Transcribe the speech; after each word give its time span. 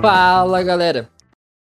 Fala 0.00 0.62
galera! 0.62 1.10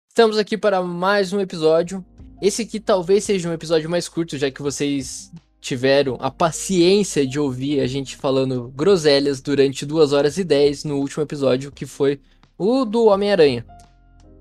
Estamos 0.07 0.37
aqui 0.37 0.57
para 0.57 0.81
mais 0.81 1.33
um 1.33 1.41
episódio. 1.41 2.05
Esse 2.41 2.61
aqui 2.61 2.79
talvez 2.79 3.25
seja 3.25 3.49
um 3.49 3.53
episódio 3.53 3.89
mais 3.89 4.07
curto, 4.07 4.37
já 4.37 4.49
que 4.49 4.61
vocês 4.61 5.29
tiveram 5.59 6.15
a 6.21 6.31
paciência 6.31 7.27
de 7.27 7.37
ouvir 7.37 7.81
a 7.81 7.85
gente 7.85 8.15
falando 8.15 8.71
groselhas 8.73 9.41
durante 9.41 9.85
2 9.85 10.13
horas 10.13 10.37
e 10.37 10.45
10 10.45 10.85
no 10.85 10.99
último 10.99 11.21
episódio, 11.21 11.69
que 11.69 11.85
foi 11.85 12.21
o 12.57 12.85
do 12.85 13.07
Homem-Aranha. 13.07 13.65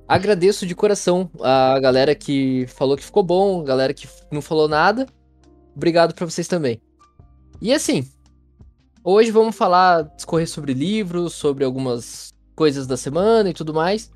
Agradeço 0.06 0.65
de 0.65 0.77
coração 0.77 1.28
a 1.42 1.80
galera 1.80 2.15
que 2.15 2.69
falou 2.69 2.97
que 2.97 3.05
ficou 3.05 3.25
bom, 3.25 3.62
a 3.62 3.65
galera 3.65 3.92
que 3.92 4.09
não 4.30 4.41
falou 4.41 4.69
nada. 4.69 5.09
Obrigado 5.75 6.15
para 6.15 6.25
vocês 6.25 6.47
também. 6.47 6.80
E 7.61 7.73
assim, 7.73 8.09
hoje 9.03 9.33
vamos 9.33 9.56
falar, 9.56 10.03
discorrer 10.15 10.48
sobre 10.48 10.73
livros, 10.73 11.34
sobre 11.34 11.65
algumas 11.65 12.33
coisas 12.59 12.89
da 12.89 12.97
semana 12.97 13.51
e 13.51 13.55
tudo 13.55 13.73
mais. 13.73 14.11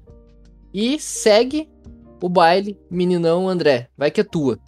E 0.75 0.99
segue 0.99 1.69
o 2.21 2.29
baile, 2.29 2.77
meninão 2.91 3.49
André. 3.49 3.89
Vai 3.97 4.11
que 4.11 4.21
é 4.21 4.25
tua. 4.25 4.59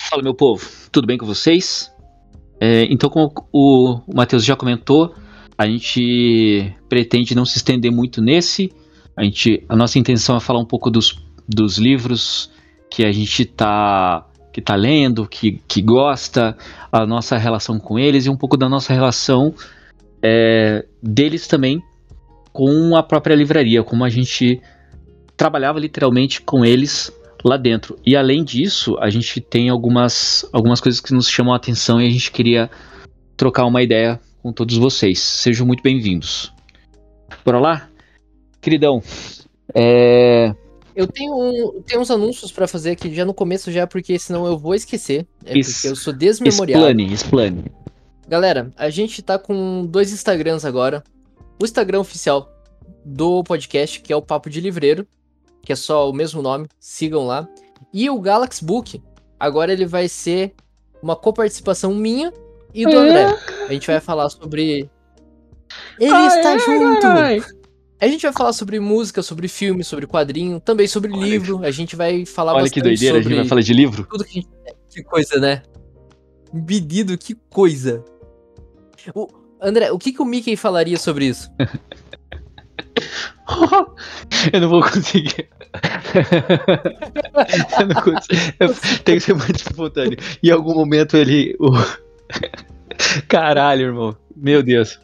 Fala, 0.00 0.22
meu 0.22 0.32
povo. 0.32 0.64
Tudo 0.92 1.08
bem 1.08 1.18
com 1.18 1.26
vocês? 1.26 1.92
É, 2.60 2.84
então, 2.84 3.10
como 3.10 3.32
o, 3.52 4.00
Matheus 4.14 4.44
já 4.44 4.54
comentou, 4.54 5.12
a 5.58 5.66
gente 5.66 6.72
pretende 6.88 7.34
não 7.34 7.44
se 7.44 7.56
estender 7.56 7.90
muito 7.90 8.22
nesse. 8.22 8.72
A, 9.16 9.24
gente, 9.24 9.64
a 9.68 9.74
nossa 9.74 9.98
intenção 9.98 10.36
é 10.36 10.40
falar 10.40 10.60
um 10.60 10.64
pouco 10.64 10.88
dos, 10.88 11.20
dos 11.48 11.78
livros 11.78 12.48
que 12.88 13.04
a 13.04 13.10
gente 13.10 13.42
está 13.42 14.24
que 14.52 14.62
tá 14.62 14.74
lendo, 14.74 15.26
que, 15.26 15.60
que 15.68 15.82
gosta, 15.82 16.56
a 16.90 17.04
nossa 17.04 17.36
relação 17.36 17.78
com 17.78 17.98
eles 17.98 18.24
e 18.24 18.30
um 18.30 18.36
pouco 18.36 18.56
da 18.56 18.70
nossa 18.70 18.94
relação 18.94 19.52
é, 20.22 20.86
deles 21.02 21.46
também 21.46 21.82
com 22.56 22.96
a 22.96 23.02
própria 23.02 23.34
livraria, 23.34 23.82
como 23.82 24.02
a 24.02 24.08
gente 24.08 24.62
trabalhava 25.36 25.78
literalmente 25.78 26.40
com 26.40 26.64
eles 26.64 27.12
lá 27.44 27.58
dentro. 27.58 27.98
E 28.04 28.16
além 28.16 28.42
disso, 28.42 28.96
a 28.98 29.10
gente 29.10 29.42
tem 29.42 29.68
algumas, 29.68 30.48
algumas 30.54 30.80
coisas 30.80 30.98
que 30.98 31.12
nos 31.12 31.28
chamam 31.28 31.52
a 31.52 31.58
atenção 31.58 32.00
e 32.00 32.06
a 32.06 32.10
gente 32.10 32.32
queria 32.32 32.70
trocar 33.36 33.66
uma 33.66 33.82
ideia 33.82 34.18
com 34.42 34.54
todos 34.54 34.74
vocês. 34.78 35.18
Sejam 35.20 35.66
muito 35.66 35.82
bem-vindos. 35.82 36.50
Bora 37.44 37.58
lá? 37.58 37.90
Queridão, 38.58 39.02
é... 39.74 40.54
Eu 40.94 41.06
tenho, 41.06 41.34
um, 41.34 41.82
tenho 41.82 42.00
uns 42.00 42.10
anúncios 42.10 42.50
para 42.50 42.66
fazer 42.66 42.92
aqui 42.92 43.14
já 43.14 43.26
no 43.26 43.34
começo 43.34 43.70
já, 43.70 43.86
porque 43.86 44.18
senão 44.18 44.46
eu 44.46 44.56
vou 44.56 44.74
esquecer. 44.74 45.26
É 45.44 45.58
Es- 45.58 45.74
porque 45.74 45.88
eu 45.88 45.96
sou 45.96 46.10
desmemoriado. 46.10 46.86
Explane, 46.86 47.12
explane. 47.12 47.64
Galera, 48.26 48.72
a 48.78 48.88
gente 48.88 49.20
tá 49.20 49.38
com 49.38 49.84
dois 49.84 50.10
Instagrams 50.10 50.64
agora. 50.64 51.04
O 51.58 51.64
Instagram 51.64 52.00
oficial 52.00 52.52
do 53.04 53.42
podcast, 53.44 54.00
que 54.00 54.12
é 54.12 54.16
o 54.16 54.22
Papo 54.22 54.50
de 54.50 54.60
Livreiro, 54.60 55.06
que 55.62 55.72
é 55.72 55.76
só 55.76 56.08
o 56.10 56.12
mesmo 56.12 56.42
nome, 56.42 56.68
sigam 56.78 57.26
lá. 57.26 57.48
E 57.92 58.08
o 58.10 58.20
Galaxy 58.20 58.64
Book, 58.64 59.02
agora 59.38 59.72
ele 59.72 59.86
vai 59.86 60.08
ser 60.08 60.54
uma 61.02 61.16
coparticipação 61.16 61.94
minha 61.94 62.32
e 62.74 62.84
do 62.84 62.96
André. 62.96 63.36
A 63.68 63.72
gente 63.72 63.86
vai 63.86 64.00
falar 64.00 64.28
sobre. 64.28 64.90
Ele 65.98 66.26
está 66.26 66.58
junto! 66.58 67.06
A 67.98 68.06
gente 68.06 68.22
vai 68.22 68.32
falar 68.32 68.52
sobre 68.52 68.78
música, 68.78 69.22
sobre 69.22 69.48
filme, 69.48 69.82
sobre 69.82 70.06
quadrinho, 70.06 70.60
também 70.60 70.86
sobre 70.86 71.10
Olha 71.10 71.24
livro. 71.24 71.64
A 71.64 71.70
gente 71.70 71.96
vai 71.96 72.26
falar 72.26 72.54
Olha 72.54 72.68
que 72.68 72.82
doideira, 72.82 73.18
a 73.18 73.22
gente 73.22 73.34
vai 73.34 73.46
falar 73.46 73.62
de 73.62 73.72
livro. 73.72 74.04
tudo 74.04 74.24
que 74.24 74.30
a 74.30 74.34
gente... 74.34 74.48
Que 74.90 75.02
coisa, 75.02 75.40
né? 75.40 75.62
Pedido, 76.66 77.16
que 77.16 77.34
coisa. 77.48 78.04
O... 79.14 79.45
André, 79.60 79.90
o 79.90 79.98
que, 79.98 80.12
que 80.12 80.22
o 80.22 80.24
Mickey 80.24 80.56
falaria 80.56 80.98
sobre 80.98 81.26
isso? 81.26 81.50
eu 84.52 84.60
não 84.60 84.68
vou 84.68 84.82
conseguir. 84.82 85.48
eu 87.80 87.86
não 87.86 88.02
consigo. 88.02 89.00
Tenho 89.04 89.18
que 89.18 89.24
ser 89.24 89.34
muito 89.34 89.56
espontâneo. 89.56 90.18
Em 90.42 90.50
algum 90.50 90.74
momento 90.74 91.16
ele. 91.16 91.56
Caralho, 93.28 93.86
irmão. 93.86 94.16
Meu 94.34 94.62
Deus. 94.62 94.98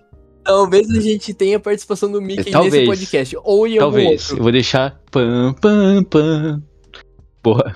Talvez 0.44 0.90
a 0.90 1.00
gente 1.00 1.32
tenha 1.32 1.60
participação 1.60 2.10
do 2.10 2.20
Mickey 2.20 2.50
Talvez. 2.50 2.74
nesse 2.74 2.86
podcast. 2.86 3.36
Ou 3.44 3.66
em 3.66 3.78
algum 3.78 3.96
Talvez. 3.96 4.22
outro. 4.22 4.38
Eu 4.38 4.42
vou 4.42 4.52
deixar. 4.52 5.00
Pam, 5.10 5.54
pam, 5.60 6.04
pam. 6.04 6.62
Porra. 7.42 7.74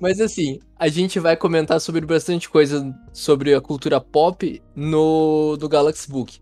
Mas 0.00 0.20
assim, 0.20 0.58
a 0.78 0.88
gente 0.88 1.18
vai 1.18 1.36
comentar 1.36 1.80
sobre 1.80 2.04
bastante 2.04 2.48
coisa 2.48 2.94
sobre 3.12 3.54
a 3.54 3.60
cultura 3.60 4.00
pop 4.00 4.62
no 4.74 5.56
do 5.56 5.68
Galaxy 5.68 6.10
Book. 6.10 6.38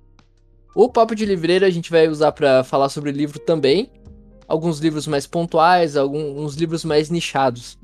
O 0.75 0.89
papo 0.89 1.15
de 1.15 1.25
livreiro 1.25 1.65
a 1.65 1.71
gente 1.71 1.91
vai 1.91 2.09
usar 2.09 2.33
pra 2.33 2.65
falar 2.65 2.89
sobre 2.89 3.13
livro 3.13 3.39
também. 3.39 3.91
Alguns 4.49 4.81
livros 4.81 5.07
mais 5.07 5.27
pontuais, 5.27 5.97
alguns 5.97 6.55
livros 6.55 6.85
mais 6.85 7.11
nichados. 7.11 7.79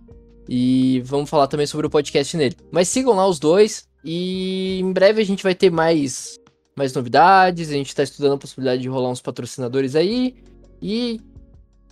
E 0.49 1.01
vamos 1.05 1.31
falar 1.31 1.47
também 1.47 1.67
sobre 1.67 1.87
o 1.87 1.91
podcast 1.91 2.37
nele. 2.37 2.57
Mas 2.73 2.89
sigam 2.89 3.15
lá 3.15 3.27
os 3.27 3.39
dois 3.39 3.89
e 4.05 4.81
em 4.81 4.93
breve 4.93 5.21
a 5.21 5.25
gente 5.25 5.43
vai 5.43 5.55
ter 5.55 5.71
mais 5.71 6.39
mais 6.77 6.95
novidades, 6.95 7.69
a 7.69 7.75
gente 7.75 7.95
tá 7.95 8.03
estudando 8.03 8.35
a 8.35 8.39
possibilidade 8.39 8.81
de 8.81 8.89
rolar 8.89 9.11
uns 9.11 9.21
patrocinadores 9.21 9.95
aí 9.95 10.35
e 10.81 11.21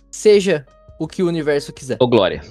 seja 0.09 0.65
o 0.99 1.07
que 1.07 1.21
o 1.21 1.27
universo 1.27 1.71
quiser. 1.71 1.97
Ô, 1.99 2.07
Glória. 2.07 2.41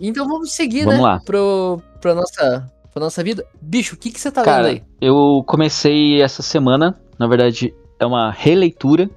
Então 0.00 0.26
vamos 0.28 0.52
seguir, 0.52 0.84
Vamos 0.84 0.98
né? 0.98 1.04
lá. 1.04 1.20
Pro, 1.20 1.80
pra, 2.00 2.14
nossa, 2.14 2.70
pra 2.92 3.00
nossa 3.00 3.22
vida. 3.24 3.44
Bicho, 3.60 3.94
o 3.94 3.98
que, 3.98 4.10
que 4.10 4.20
você 4.20 4.30
tá 4.30 4.42
Cara, 4.42 4.62
lendo 4.68 4.76
aí? 4.76 4.82
eu 5.00 5.42
comecei 5.46 6.22
essa 6.22 6.42
semana. 6.42 6.98
Na 7.18 7.26
verdade, 7.26 7.74
é 7.98 8.06
uma 8.06 8.30
releitura 8.30 9.10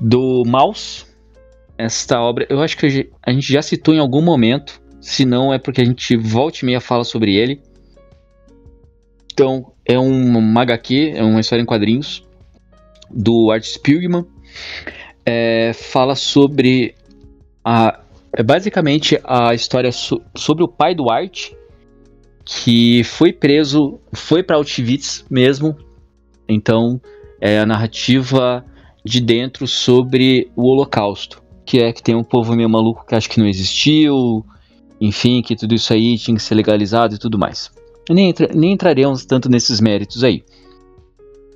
do 0.00 0.42
Maus. 0.46 1.06
Esta 1.78 2.20
obra, 2.20 2.46
eu 2.48 2.60
acho 2.60 2.76
que 2.76 2.86
a 2.86 2.88
ge- 2.88 3.10
a 3.24 3.32
gente 3.32 3.52
já 3.52 3.60
citou 3.62 3.94
em 3.94 3.98
algum 3.98 4.22
momento. 4.22 4.80
Se 5.00 5.24
não, 5.24 5.52
é 5.52 5.58
porque 5.58 5.80
a 5.80 5.84
gente 5.84 6.16
volta 6.16 6.58
e 6.62 6.64
meia 6.66 6.80
fala 6.80 7.04
sobre 7.04 7.34
ele. 7.36 7.60
Então, 9.32 9.72
é 9.84 9.98
um, 9.98 10.38
uma 10.38 10.62
HQ, 10.62 11.12
é 11.16 11.22
uma 11.22 11.40
história 11.40 11.62
em 11.62 11.66
quadrinhos 11.66 12.24
do 13.10 13.50
Art 13.50 13.64
Spiegelman. 13.64 14.24
É, 15.26 15.72
fala 15.74 16.14
sobre 16.14 16.94
a, 17.64 18.00
é 18.36 18.42
basicamente 18.42 19.18
a 19.24 19.54
história 19.54 19.92
so- 19.92 20.20
sobre 20.36 20.64
o 20.64 20.68
pai 20.68 20.94
do 20.94 21.10
Art, 21.10 21.52
que 22.44 23.02
foi 23.04 23.32
preso, 23.32 24.00
foi 24.12 24.42
para 24.42 24.56
Auschwitz 24.56 25.24
mesmo. 25.30 25.76
Então, 26.48 27.00
é 27.40 27.60
a 27.60 27.66
narrativa 27.66 28.64
de 29.04 29.20
dentro 29.20 29.66
sobre 29.66 30.50
o 30.56 30.66
Holocausto, 30.66 31.42
que 31.64 31.78
é 31.78 31.92
que 31.92 32.02
tem 32.02 32.14
um 32.14 32.24
povo 32.24 32.54
meio 32.54 32.68
maluco 32.68 33.06
que 33.06 33.14
acha 33.14 33.28
que 33.28 33.38
não 33.38 33.46
existiu, 33.46 34.44
enfim, 35.00 35.42
que 35.42 35.56
tudo 35.56 35.74
isso 35.74 35.92
aí 35.92 36.18
tinha 36.18 36.36
que 36.36 36.42
ser 36.42 36.54
legalizado 36.54 37.14
e 37.14 37.18
tudo 37.18 37.38
mais. 37.38 37.70
Nem, 38.10 38.28
entra- 38.28 38.50
nem 38.54 38.72
entraremos 38.72 39.24
tanto 39.24 39.48
nesses 39.48 39.80
méritos 39.80 40.22
aí. 40.22 40.44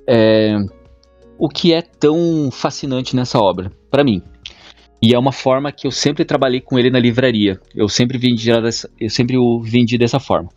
É, 0.07 0.57
o 1.37 1.47
que 1.47 1.71
é 1.73 1.81
tão 1.81 2.49
fascinante 2.51 3.15
nessa 3.15 3.39
obra, 3.39 3.71
para 3.91 4.03
mim? 4.03 4.23
E 5.01 5.13
é 5.13 5.19
uma 5.19 5.31
forma 5.31 5.71
que 5.71 5.87
eu 5.87 5.91
sempre 5.91 6.25
trabalhei 6.25 6.59
com 6.59 6.77
ele 6.77 6.89
na 6.89 6.99
livraria. 6.99 7.59
Eu 7.73 7.87
sempre 7.87 8.17
vendi, 8.17 8.49
eu 8.99 9.09
sempre 9.09 9.37
o 9.37 9.61
vendi 9.61 9.97
dessa 9.97 10.19
forma. 10.19 10.49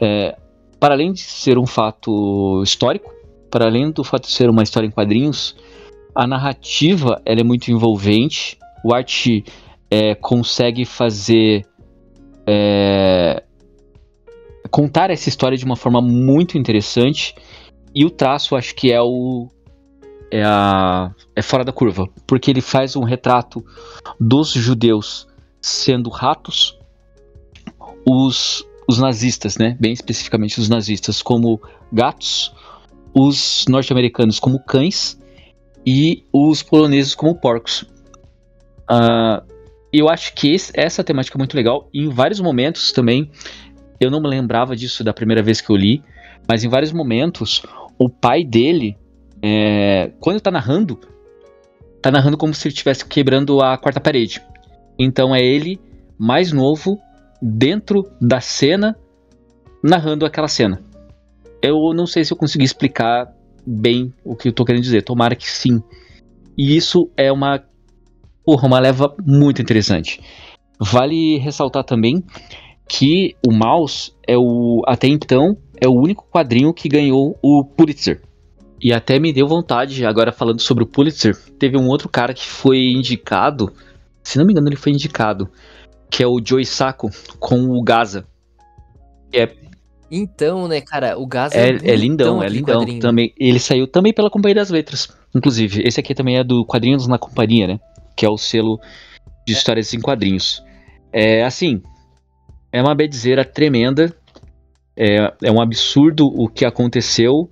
É, 0.00 0.36
para 0.78 0.94
além 0.94 1.12
de 1.12 1.20
ser 1.20 1.58
um 1.58 1.66
fato 1.66 2.62
histórico, 2.62 3.12
para 3.50 3.66
além 3.66 3.90
do 3.90 4.04
fato 4.04 4.26
de 4.26 4.32
ser 4.32 4.48
uma 4.50 4.62
história 4.62 4.86
em 4.86 4.90
quadrinhos, 4.90 5.56
a 6.14 6.26
narrativa 6.26 7.20
ela 7.24 7.40
é 7.40 7.44
muito 7.44 7.70
envolvente. 7.70 8.58
O 8.84 8.94
Art 8.94 9.26
é, 9.90 10.14
consegue 10.14 10.84
fazer 10.84 11.66
é, 12.46 13.42
contar 14.70 15.10
essa 15.10 15.28
história 15.28 15.56
de 15.56 15.64
uma 15.64 15.76
forma 15.76 16.00
muito 16.00 16.56
interessante 16.56 17.34
e 17.94 18.04
o 18.04 18.10
traço 18.10 18.54
acho 18.56 18.74
que 18.74 18.92
é 18.92 19.00
o 19.00 19.48
é, 20.30 20.42
a, 20.44 21.12
é 21.34 21.42
fora 21.42 21.64
da 21.64 21.72
curva, 21.72 22.08
porque 22.26 22.50
ele 22.50 22.60
faz 22.60 22.96
um 22.96 23.02
retrato 23.04 23.64
dos 24.18 24.50
judeus 24.50 25.26
sendo 25.60 26.08
ratos, 26.10 26.78
os, 28.06 28.64
os 28.88 28.98
nazistas, 28.98 29.56
né, 29.56 29.76
bem 29.78 29.92
especificamente 29.92 30.58
os 30.60 30.68
nazistas, 30.68 31.20
como 31.22 31.60
gatos, 31.92 32.54
os 33.12 33.64
norte-americanos 33.68 34.38
como 34.38 34.58
cães 34.60 35.20
e 35.84 36.24
os 36.32 36.62
poloneses 36.62 37.14
como 37.14 37.34
porcos. 37.34 37.84
Ah, 38.88 39.42
eu 39.92 40.08
acho 40.08 40.34
que 40.34 40.52
esse- 40.54 40.72
essa 40.74 41.02
temática 41.02 41.36
é 41.36 41.40
muito 41.40 41.56
legal. 41.56 41.88
Em 41.92 42.08
vários 42.08 42.40
momentos 42.40 42.92
também, 42.92 43.30
eu 43.98 44.10
não 44.10 44.20
me 44.20 44.28
lembrava 44.28 44.76
disso 44.76 45.02
da 45.02 45.12
primeira 45.12 45.42
vez 45.42 45.60
que 45.60 45.70
eu 45.70 45.76
li, 45.76 46.02
mas 46.48 46.64
em 46.64 46.68
vários 46.68 46.92
momentos, 46.92 47.62
o 47.98 48.08
pai 48.08 48.44
dele, 48.44 48.96
é, 49.42 50.12
quando 50.20 50.40
tá 50.40 50.50
narrando, 50.50 50.98
tá 52.02 52.10
narrando 52.10 52.36
como 52.36 52.54
se 52.54 52.68
estivesse 52.68 53.04
quebrando 53.04 53.60
a 53.60 53.76
quarta 53.76 54.00
parede. 54.00 54.42
Então 54.98 55.34
é 55.34 55.40
ele 55.40 55.80
mais 56.18 56.52
novo 56.52 56.98
dentro 57.40 58.10
da 58.20 58.40
cena, 58.40 58.96
narrando 59.82 60.26
aquela 60.26 60.48
cena. 60.48 60.82
Eu 61.62 61.92
não 61.94 62.06
sei 62.06 62.24
se 62.24 62.32
eu 62.32 62.36
consegui 62.36 62.64
explicar 62.64 63.32
bem 63.66 64.12
o 64.24 64.34
que 64.34 64.48
eu 64.48 64.52
tô 64.52 64.64
querendo 64.64 64.82
dizer. 64.82 65.02
Tomara 65.02 65.34
que 65.34 65.50
sim. 65.50 65.82
E 66.56 66.76
isso 66.76 67.10
é 67.16 67.30
uma, 67.32 67.62
porra, 68.44 68.66
uma 68.66 68.78
leva 68.78 69.14
muito 69.24 69.62
interessante. 69.62 70.20
Vale 70.78 71.38
ressaltar 71.38 71.84
também 71.84 72.24
que 72.88 73.36
o 73.46 73.52
Mouse 73.52 74.12
é 74.26 74.36
o 74.36 74.82
até 74.86 75.06
então 75.06 75.56
é 75.80 75.86
o 75.86 75.94
único 75.94 76.26
quadrinho 76.30 76.74
que 76.74 76.88
ganhou 76.88 77.38
o 77.42 77.64
Pulitzer. 77.64 78.20
E 78.80 78.92
até 78.92 79.18
me 79.18 79.32
deu 79.32 79.46
vontade, 79.46 80.06
agora 80.06 80.32
falando 80.32 80.60
sobre 80.60 80.84
o 80.84 80.86
Pulitzer, 80.86 81.36
teve 81.58 81.76
um 81.76 81.86
outro 81.86 82.08
cara 82.08 82.32
que 82.32 82.46
foi 82.46 82.78
indicado, 82.92 83.72
se 84.22 84.38
não 84.38 84.46
me 84.46 84.52
engano 84.52 84.68
ele 84.68 84.76
foi 84.76 84.92
indicado, 84.92 85.48
que 86.10 86.22
é 86.22 86.26
o 86.26 86.40
Joey 86.42 86.64
Sacco 86.64 87.10
com 87.38 87.78
o 87.78 87.82
Gaza. 87.82 88.26
É 89.32 89.48
então, 90.10 90.66
né, 90.66 90.80
cara, 90.80 91.16
o 91.16 91.24
Gaza 91.24 91.56
é, 91.56 91.68
é, 91.68 91.90
é 91.90 91.94
lindão, 91.94 92.42
é 92.42 92.48
lindão. 92.48 92.84
Também, 92.98 93.32
ele 93.38 93.60
saiu 93.60 93.86
também 93.86 94.12
pela 94.12 94.28
Companhia 94.28 94.56
das 94.56 94.70
Letras. 94.70 95.08
Inclusive, 95.32 95.82
esse 95.86 96.00
aqui 96.00 96.14
também 96.14 96.36
é 96.36 96.42
do 96.42 96.64
Quadrinhos 96.66 97.06
na 97.06 97.16
Companhia, 97.16 97.68
né? 97.68 97.80
Que 98.16 98.26
é 98.26 98.28
o 98.28 98.36
selo 98.36 98.80
de 99.46 99.52
histórias 99.52 99.94
em 99.94 100.00
quadrinhos. 100.00 100.64
É 101.12 101.44
assim, 101.44 101.80
é 102.72 102.82
uma 102.82 102.94
bedzeira 102.94 103.44
tremenda. 103.44 104.12
É, 104.96 105.32
é 105.44 105.52
um 105.52 105.60
absurdo 105.60 106.26
o 106.26 106.48
que 106.48 106.64
aconteceu. 106.64 107.48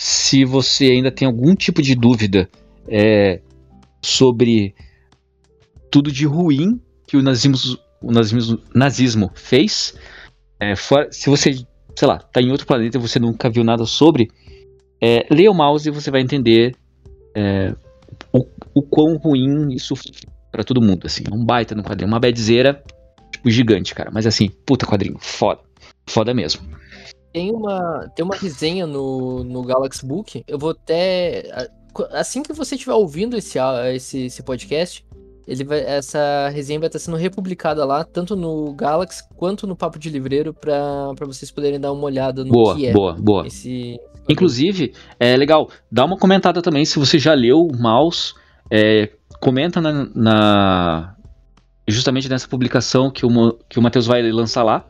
Se 0.00 0.44
você 0.44 0.92
ainda 0.92 1.10
tem 1.10 1.26
algum 1.26 1.56
tipo 1.56 1.82
de 1.82 1.96
dúvida 1.96 2.48
é, 2.86 3.40
sobre 4.00 4.72
tudo 5.90 6.12
de 6.12 6.24
ruim 6.24 6.80
que 7.04 7.16
o 7.16 7.22
nazismo, 7.22 7.76
o 8.00 8.12
nazismo, 8.12 8.60
nazismo 8.72 9.32
fez, 9.34 9.98
é, 10.60 10.76
for, 10.76 11.08
se 11.10 11.28
você, 11.28 11.52
sei 11.96 12.06
lá, 12.06 12.20
tá 12.20 12.40
em 12.40 12.52
outro 12.52 12.64
planeta 12.64 12.96
e 12.96 13.00
você 13.00 13.18
nunca 13.18 13.50
viu 13.50 13.64
nada 13.64 13.84
sobre, 13.86 14.30
é, 15.02 15.26
leia 15.34 15.50
o 15.50 15.54
mouse 15.54 15.88
e 15.88 15.92
você 15.92 16.12
vai 16.12 16.20
entender 16.20 16.76
é, 17.34 17.74
o, 18.32 18.46
o 18.72 18.82
quão 18.82 19.16
ruim 19.16 19.72
isso 19.72 19.94
para 20.52 20.62
todo 20.62 20.80
mundo. 20.80 21.08
Assim, 21.08 21.24
é 21.28 21.34
um 21.34 21.44
baita 21.44 21.74
no 21.74 21.82
quadrinho, 21.82 22.08
uma 22.08 22.20
bedzeira 22.20 22.84
tipo, 23.32 23.50
gigante, 23.50 23.96
cara. 23.96 24.12
Mas 24.12 24.28
assim, 24.28 24.48
puta 24.64 24.86
quadrinho, 24.86 25.16
foda. 25.18 25.60
Foda 26.08 26.32
mesmo. 26.32 26.62
Tem 27.32 27.50
uma, 27.50 28.10
tem 28.14 28.24
uma 28.24 28.36
resenha 28.36 28.86
no, 28.86 29.44
no 29.44 29.62
Galaxy 29.62 30.04
Book. 30.04 30.44
Eu 30.46 30.58
vou 30.58 30.70
até. 30.70 31.68
Assim 32.12 32.42
que 32.42 32.52
você 32.52 32.74
estiver 32.74 32.94
ouvindo 32.94 33.36
esse, 33.36 33.58
esse, 33.94 34.26
esse 34.26 34.42
podcast, 34.42 35.04
ele 35.48 35.64
vai, 35.64 35.80
essa 35.80 36.50
resenha 36.50 36.78
vai 36.78 36.88
estar 36.88 36.98
sendo 36.98 37.16
republicada 37.16 37.84
lá, 37.84 38.04
tanto 38.04 38.36
no 38.36 38.72
Galaxy 38.74 39.24
quanto 39.34 39.66
no 39.66 39.74
Papo 39.74 39.98
de 39.98 40.10
Livreiro, 40.10 40.52
para 40.52 41.14
vocês 41.20 41.50
poderem 41.50 41.80
dar 41.80 41.90
uma 41.90 42.04
olhada 42.04 42.44
no 42.44 42.52
boa, 42.52 42.76
que 42.76 42.86
é. 42.86 42.92
Boa, 42.92 43.14
boa, 43.14 43.46
esse... 43.46 43.98
Inclusive, 44.28 44.92
é 45.18 45.34
legal, 45.36 45.70
dá 45.90 46.04
uma 46.04 46.18
comentada 46.18 46.60
também 46.60 46.84
se 46.84 46.98
você 46.98 47.18
já 47.18 47.32
leu 47.32 47.66
o 47.66 47.74
Mouse. 47.74 48.34
É, 48.70 49.08
comenta 49.40 49.80
na, 49.80 50.06
na, 50.14 51.16
justamente 51.88 52.28
nessa 52.28 52.46
publicação 52.46 53.10
que 53.10 53.24
o, 53.24 53.52
que 53.70 53.78
o 53.78 53.82
Matheus 53.82 54.06
vai 54.06 54.22
lançar 54.30 54.62
lá. 54.62 54.84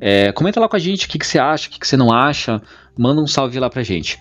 É, 0.00 0.32
comenta 0.32 0.58
lá 0.58 0.68
com 0.68 0.76
a 0.76 0.80
gente 0.80 1.06
o 1.06 1.08
que, 1.08 1.18
que 1.18 1.26
você 1.26 1.38
acha, 1.38 1.68
o 1.68 1.70
que, 1.70 1.78
que 1.78 1.86
você 1.86 1.96
não 1.96 2.12
acha. 2.12 2.60
Manda 2.98 3.20
um 3.20 3.26
salve 3.26 3.58
lá 3.60 3.68
pra 3.68 3.82
gente. 3.82 4.18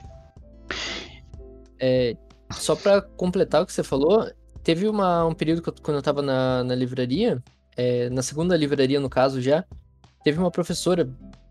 É, 1.79 2.15
só 2.51 2.75
para 2.75 3.01
completar 3.01 3.61
o 3.61 3.65
que 3.65 3.71
você 3.71 3.83
falou, 3.83 4.29
teve 4.63 4.87
uma, 4.87 5.25
um 5.25 5.33
período 5.33 5.61
que 5.61 5.69
eu, 5.69 5.75
quando 5.81 5.97
eu 5.97 6.03
tava 6.03 6.21
na, 6.21 6.63
na 6.63 6.75
livraria, 6.75 7.41
é, 7.77 8.09
na 8.09 8.21
segunda 8.21 8.57
livraria 8.57 8.99
no 8.99 9.09
caso 9.09 9.41
já, 9.41 9.63
teve 10.23 10.37
uma 10.37 10.51
professora, 10.51 11.09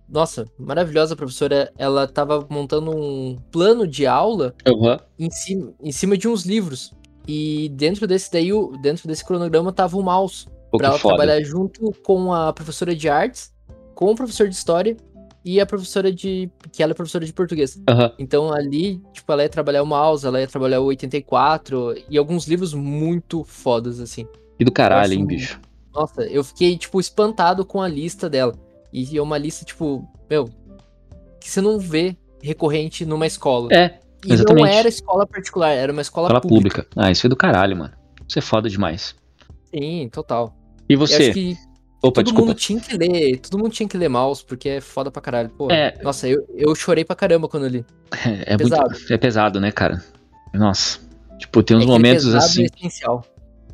nossa, 0.09 0.45
maravilhosa 0.59 1.17
professora, 1.17 1.73
ela 1.79 2.07
tava 2.07 2.47
montando 2.51 2.95
um 2.95 3.39
plano 3.51 3.87
de 3.87 4.07
aula 4.07 4.55
uhum. 4.67 4.97
em, 5.19 5.31
cima, 5.31 5.73
em 5.83 5.93
cima 5.93 6.19
de 6.19 6.29
uns 6.29 6.45
livros. 6.45 6.93
E 7.27 7.69
dentro 7.71 8.07
desse 8.07 8.33
daí, 8.33 8.51
dentro 8.81 9.07
desse 9.07 9.25
cronograma 9.25 9.73
tava 9.73 9.97
o 9.97 10.03
mouse. 10.03 10.47
Pô, 10.71 10.79
pra 10.79 10.89
ela 10.89 10.99
foda. 10.99 11.17
trabalhar 11.17 11.43
junto 11.43 11.93
com 12.05 12.33
a 12.33 12.53
professora 12.53 12.95
de 12.95 13.09
artes, 13.09 13.53
com 13.99 14.13
o 14.13 14.15
professor 14.15 14.49
de 14.49 14.55
história 14.55 14.97
e 15.45 15.61
a 15.61 15.67
professora 15.67 16.13
de. 16.13 16.49
que 16.71 16.85
ela 16.85 16.93
é 16.93 16.95
professora 16.95 17.27
de 17.27 17.33
português. 17.33 17.75
Uhum. 17.75 18.13
Então 18.17 18.53
ali, 18.53 19.03
tipo, 19.13 19.33
ela 19.33 19.43
ia 19.43 19.49
trabalhar 19.49 19.83
o 19.83 19.87
mouse, 19.87 20.25
ela 20.25 20.41
ia 20.41 20.47
trabalhar 20.47 20.79
o 20.79 20.85
84 20.85 21.97
e 22.09 22.17
alguns 22.17 22.47
livros 22.47 22.73
muito 22.73 23.43
fodas, 23.43 23.99
assim. 23.99 24.25
E 24.57 24.65
do 24.65 24.71
caralho, 24.71 25.15
hein, 25.15 25.27
bicho? 25.27 25.61
Nossa, 25.93 26.23
eu 26.23 26.45
fiquei, 26.45 26.79
tipo, 26.79 27.01
espantado 27.01 27.65
com 27.65 27.83
a 27.83 27.89
lista 27.89 28.31
dela. 28.31 28.55
E 28.93 29.19
é 29.19 29.21
uma 29.21 29.37
lista, 29.37 29.65
tipo, 29.65 30.09
meu, 30.31 30.49
que 31.41 31.51
você 31.51 31.61
não 31.61 31.77
vê 31.77 32.17
recorrente 32.41 33.05
numa 33.05 33.27
escola. 33.27 33.69
É. 33.73 33.99
E 34.25 34.33
exatamente. 34.33 34.63
não 34.63 34.67
era 34.73 34.89
escola 34.89 35.27
particular, 35.27 35.71
era 35.71 35.91
uma 35.91 36.03
escola, 36.03 36.29
escola 36.29 36.41
pública. 36.41 36.85
pública. 36.85 37.05
Ah, 37.05 37.11
isso 37.11 37.27
é 37.27 37.29
do 37.29 37.37
caralho, 37.37 37.77
mano. 37.77 37.95
Isso 38.29 38.39
é 38.39 38.43
foda 38.43 38.71
demais. 38.71 39.17
Sim, 39.75 40.09
total. 40.13 40.57
E 40.89 40.95
você? 40.95 41.15
Eu 41.15 41.19
acho 41.19 41.33
que 41.33 41.68
Opa, 42.01 42.15
todo 42.23 42.25
desculpa. 42.27 42.49
mundo 42.49 42.57
tinha 42.57 42.81
que 42.81 42.97
ler, 42.97 43.39
todo 43.41 43.59
mundo 43.59 43.73
tinha 43.73 43.89
que 43.89 43.99
ler 43.99 44.09
Mouse, 44.09 44.45
porque 44.45 44.69
é 44.69 44.81
foda 44.81 45.11
pra 45.11 45.21
caralho. 45.21 45.51
Pô, 45.51 45.69
é... 45.71 45.99
Nossa, 46.03 46.29
eu, 46.29 46.47
eu 46.55 46.75
chorei 46.75 47.05
pra 47.05 47.17
caramba 47.17 47.49
quando 47.49 47.65
eu 47.65 47.71
li. 47.71 47.85
É, 48.25 48.55
é 48.55 48.57
pesado. 48.57 48.91
Muito, 48.91 49.13
é 49.13 49.19
pesado, 49.19 49.61
né, 49.61 49.73
cara? 49.73 50.03
Nossa. 50.55 51.01
Tipo, 51.39 51.63
tem 51.63 51.77
uns 51.77 51.85
é 51.85 51.87
momentos 51.87 52.35
é 52.35 52.39
assim. 52.39 52.63
É 52.63 52.67
essencial. 52.67 53.25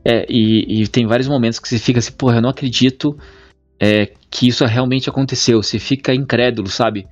É, 0.04 0.26
e, 0.28 0.82
e, 0.82 0.88
tem 0.88 1.06
vários 1.06 1.28
momentos 1.28 1.58
que 1.58 1.68
você 1.68 1.78
fica 1.78 1.98
assim, 1.98 2.12
porra, 2.12 2.36
eu 2.36 2.42
não 2.42 2.50
acredito 2.50 3.16
é, 3.80 4.12
que 4.30 4.48
isso 4.48 4.64
realmente 4.64 5.08
aconteceu. 5.08 5.62
Você 5.62 5.78
fica 5.78 6.14
incrédulo, 6.14 6.68
sabe? 6.68 7.06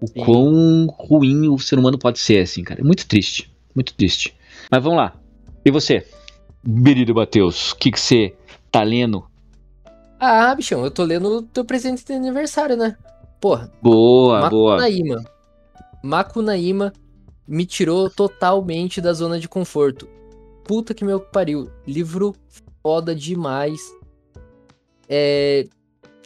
O 0.00 0.06
Sim. 0.06 0.24
quão 0.24 0.86
ruim 0.86 1.48
o 1.48 1.58
ser 1.58 1.78
humano 1.78 1.98
pode 1.98 2.18
ser, 2.18 2.40
assim, 2.40 2.62
cara. 2.62 2.80
É 2.80 2.84
muito 2.84 3.06
triste. 3.06 3.50
Muito 3.74 3.94
triste. 3.94 4.34
Mas 4.70 4.82
vamos 4.82 4.98
lá. 4.98 5.14
E 5.64 5.70
você? 5.70 6.06
Berido 6.62 7.14
Matheus, 7.14 7.72
o 7.72 7.76
que, 7.76 7.90
que 7.90 8.00
você 8.00 8.34
tá 8.70 8.82
lendo? 8.82 9.24
Ah, 10.24 10.54
bichão, 10.54 10.84
eu 10.84 10.90
tô 10.92 11.02
lendo 11.02 11.38
o 11.38 11.42
teu 11.42 11.64
presente 11.64 12.04
de 12.04 12.12
aniversário, 12.12 12.76
né? 12.76 12.96
Porra. 13.40 13.72
Boa, 13.82 14.42
Makunaíma. 14.42 15.16
boa. 15.16 15.32
Makunaíma 16.00 16.92
me 17.44 17.66
tirou 17.66 18.08
totalmente 18.08 19.00
da 19.00 19.12
zona 19.12 19.40
de 19.40 19.48
conforto. 19.48 20.08
Puta 20.62 20.94
que 20.94 21.04
meu 21.04 21.18
pariu. 21.18 21.68
Livro 21.84 22.36
foda 22.84 23.16
demais. 23.16 23.80
É, 25.08 25.66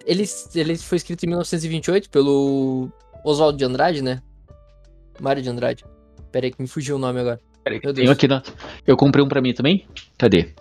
ele, 0.05 0.25
ele 0.55 0.77
foi 0.77 0.97
escrito 0.97 1.25
em 1.25 1.29
1928 1.29 2.11
pelo 2.11 2.91
Oswaldo 3.25 3.57
de 3.57 3.65
Andrade, 3.65 4.03
né? 4.03 4.21
Mário 5.19 5.43
de 5.43 5.49
Andrade. 5.49 5.87
Pera 6.31 6.45
aí 6.45 6.53
que 6.53 6.61
me 6.61 6.69
fugiu 6.69 6.97
o 6.97 6.99
nome 6.99 7.21
agora. 7.21 7.41
Peraí, 7.65 7.81
tenho 7.81 8.11
aqui 8.11 8.29
na... 8.29 8.43
Eu 8.87 8.95
comprei 8.95 9.25
um 9.25 9.29
pra 9.29 9.41
mim 9.41 9.55
também. 9.55 9.87
Cadê? 10.19 10.55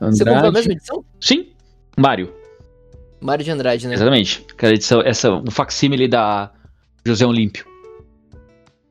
Andrade. 0.00 0.18
Você 0.18 0.24
comprou 0.24 0.48
a 0.48 0.52
mesma 0.52 0.72
edição? 0.74 1.04
Sim, 1.20 1.52
Mário. 1.98 2.41
Mário 3.22 3.44
de 3.44 3.50
Andrade, 3.50 3.86
né? 3.86 3.94
Exatamente. 3.94 4.44
Aquela 4.52 4.72
edição, 4.72 5.00
essa, 5.00 5.32
o 5.32 5.50
facsímile 5.50 6.08
da 6.08 6.50
José 7.06 7.24
Olímpio. 7.24 7.64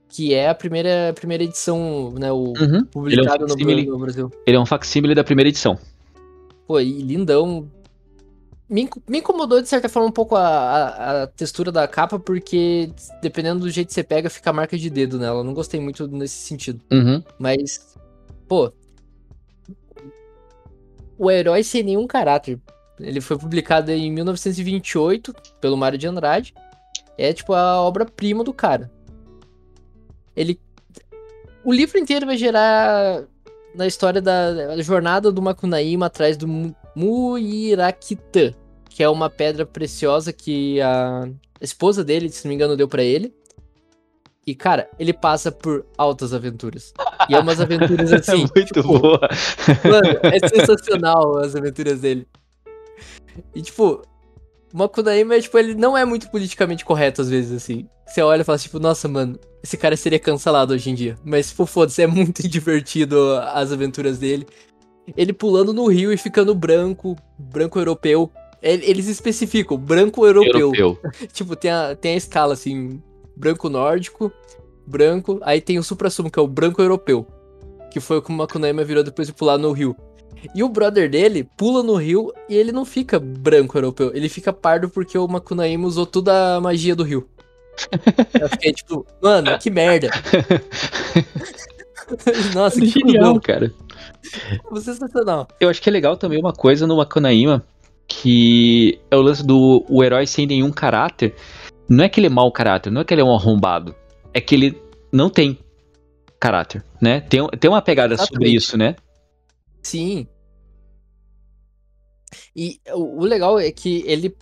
Que 0.10 0.34
é 0.34 0.50
a 0.50 0.56
primeira, 0.56 1.10
a 1.10 1.14
primeira 1.14 1.44
edição, 1.44 2.14
né? 2.18 2.32
O 2.32 2.54
uhum. 2.58 2.86
publicado 2.86 3.46
é 3.46 3.54
um 3.54 3.86
no, 3.86 3.92
no, 3.92 4.00
Brasil. 4.00 4.32
Ele 4.48 4.58
é 4.58 4.60
um 4.60 4.66
facsímile 4.66 5.14
da 5.14 5.24
primeira 5.24 5.50
edição. 5.50 5.78
Pô, 6.66 6.80
e 6.80 7.02
lindão. 7.02 7.70
Me, 8.70 8.90
me 9.08 9.18
incomodou, 9.18 9.62
de 9.62 9.68
certa 9.68 9.90
forma, 9.90 10.08
um 10.08 10.14
pouco 10.14 10.36
a, 10.36 10.48
a, 10.48 11.24
a, 11.24 11.28
textura 11.28 11.72
da 11.72 11.86
capa, 11.88 12.18
porque 12.18 12.90
dependendo 13.22 13.62
do 13.62 13.70
jeito 13.70 13.90
que 13.90 13.94
você 13.94 14.04
pega, 14.04 14.30
fica 14.30 14.50
a 14.50 14.54
marca 14.54 14.78
de 14.78 14.90
dedo 14.90 15.20
nela. 15.20 15.44
Não 15.44 15.54
gostei 15.54 15.80
muito 15.80 16.08
nesse 16.08 16.36
sentido. 16.36 16.82
Uhum. 16.90 17.22
Mas, 17.38 17.98
pô, 18.48 18.72
o 21.18 21.30
Herói 21.30 21.64
Sem 21.64 21.84
Nenhum 21.84 22.08
Caráter. 22.08 22.58
Ele 23.00 23.22
foi 23.22 23.38
publicado 23.38 23.92
em 23.92 24.12
1928 24.12 25.34
pelo 25.60 25.78
Mário 25.78 25.98
de 25.98 26.08
Andrade. 26.08 26.54
É 27.18 27.34
tipo 27.34 27.54
a 27.54 27.82
obra-prima 27.82 28.44
do 28.44 28.54
cara. 28.54 28.92
Ele. 30.36 30.60
O 31.64 31.72
livro 31.72 31.98
inteiro 31.98 32.26
vai 32.26 32.38
gerar 32.38 33.24
na 33.76 33.88
história 33.88 34.22
da 34.22 34.80
jornada 34.82 35.32
do 35.32 35.42
Makunaíma 35.42 36.08
atrás 36.08 36.36
do 36.36 36.48
Muirakita, 36.96 38.56
que 38.90 39.04
é 39.04 39.10
uma 39.10 39.30
pedra 39.30 39.66
preciosa 39.66 40.34
que 40.34 40.82
a 40.82 41.30
esposa 41.62 42.04
dele, 42.04 42.30
se 42.30 42.46
não 42.46 42.50
me 42.50 42.56
engano, 42.56 42.76
deu 42.76 42.88
para 42.88 43.04
ele. 43.04 43.34
E, 44.46 44.56
cara, 44.56 44.90
ele 44.98 45.14
passa 45.14 45.52
por 45.52 45.86
altas 45.98 46.34
aventuras. 46.34 46.94
E 47.30 47.36
é 47.36 47.40
umas 47.40 47.62
aventuras 47.62 48.12
assim. 48.14 48.32
É 48.32 48.36
muito 48.38 48.66
tipo, 48.66 48.84
boa. 48.84 49.20
Mano, 49.84 50.20
é 50.24 50.48
sensacional 50.48 51.38
as 51.38 51.56
aventuras 51.56 52.02
dele. 52.02 52.28
E, 53.56 53.62
tipo, 53.62 54.02
o 54.74 54.78
Makunaíma, 54.78 55.40
tipo, 55.40 55.58
ele 55.58 55.76
não 55.76 55.98
é 55.98 56.06
muito 56.06 56.30
politicamente 56.30 56.86
correto 56.86 57.22
às 57.22 57.30
vezes, 57.30 57.52
assim. 57.52 57.88
Você 58.06 58.22
olha 58.22 58.42
e 58.42 58.44
fala, 58.44 58.58
tipo, 58.58 58.80
nossa, 58.80 59.08
mano, 59.08 59.40
esse 59.64 59.78
cara 59.78 59.96
seria 59.96 60.20
cancelado 60.20 60.74
hoje 60.74 60.90
em 60.90 60.96
dia. 60.96 61.16
Mas, 61.24 61.50
tipo, 61.50 61.66
foda-se, 61.66 62.02
é 62.02 62.08
muito 62.08 62.42
divertido 62.48 63.36
as 63.54 63.72
aventuras 63.72 64.18
dele. 64.18 64.48
Ele 65.16 65.34
pulando 65.34 65.74
no 65.74 65.88
rio 65.88 66.12
e 66.12 66.18
ficando 66.18 66.54
branco, 66.56 67.18
branco 67.38 67.80
europeu. 67.80 68.32
Eles 68.62 69.08
especificam, 69.08 69.76
branco 69.78 70.26
europeu. 70.26 70.72
europeu. 70.74 71.00
tipo, 71.34 71.56
tem 71.56 71.72
a, 71.72 71.96
tem 71.96 72.14
a 72.14 72.18
escala, 72.18 72.54
assim, 72.54 73.02
branco 73.36 73.70
nórdico, 73.70 74.32
branco, 74.86 75.40
aí 75.42 75.60
tem 75.60 75.80
o 75.80 75.84
supra-sumo, 75.84 76.30
que 76.30 76.38
é 76.38 76.42
o 76.42 76.48
branco 76.48 76.82
europeu. 76.82 77.26
Que 77.92 78.00
foi 78.00 78.22
como 78.22 78.38
o 78.38 78.40
Makunaíma 78.40 78.84
virou 78.84 79.04
depois 79.04 79.28
de 79.28 79.34
pular 79.34 79.58
no 79.58 79.72
rio. 79.72 79.96
E 80.56 80.64
o 80.64 80.70
brother 80.70 81.10
dele 81.10 81.48
pula 81.56 81.84
no 81.84 81.96
rio 81.96 82.34
e 82.50 82.56
ele 82.56 82.72
não 82.72 82.84
fica 82.84 83.20
branco 83.20 83.78
europeu, 83.78 84.12
ele 84.16 84.28
fica 84.28 84.52
pardo 84.52 84.90
porque 84.90 85.18
o 85.18 85.28
Makunaíma 85.28 85.86
usou 85.86 86.06
toda 86.06 86.56
a 86.56 86.62
magia 86.62 86.96
do 86.96 87.04
rio. 87.04 87.28
Eu 88.40 88.50
fiquei 88.50 88.74
tipo, 88.74 89.06
mano, 89.22 89.58
que 89.60 89.70
merda. 89.70 90.10
Nossa, 92.54 92.80
que 92.80 92.88
Genial, 92.88 93.40
cara. 93.40 93.74
É 94.76 94.80
sensacional. 94.80 95.48
Eu 95.60 95.70
acho 95.70 95.82
que 95.82 95.90
é 95.90 95.92
legal 95.92 96.18
também 96.18 96.40
uma 96.40 96.54
coisa 96.54 96.88
no 96.88 96.98
Makunaíma, 96.98 97.64
que 98.08 99.00
é 99.10 99.16
o 99.16 99.22
lance 99.22 99.46
do 99.46 99.86
o 99.88 100.04
herói 100.04 100.26
sem 100.26 100.46
nenhum 100.46 100.72
caráter. 100.72 101.36
Não 101.88 102.04
é 102.04 102.10
que 102.10 102.20
ele 102.20 102.28
é 102.28 102.30
mau 102.30 102.52
caráter, 102.52 102.92
não 102.92 103.02
é 103.02 103.04
que 103.04 103.14
ele 103.14 103.22
é 103.22 103.26
um 103.26 103.34
arrombado. 103.34 103.96
É 104.34 104.42
que 104.42 104.56
ele 104.56 104.82
não 105.12 105.30
tem 105.30 105.58
caráter, 106.42 106.84
né? 107.00 107.22
Tem, 107.22 107.48
tem 107.60 107.70
uma 107.70 107.84
pegada 107.84 108.18
sobre 108.18 108.50
Exatamente. 108.50 108.58
isso, 108.58 108.78
né? 108.78 108.96
Sim. 109.84 110.28
E 112.56 112.82
o, 112.90 113.22
o 113.22 113.24
legal 113.24 113.60
é 113.60 113.72
que 113.72 114.04
ele. 114.08 114.36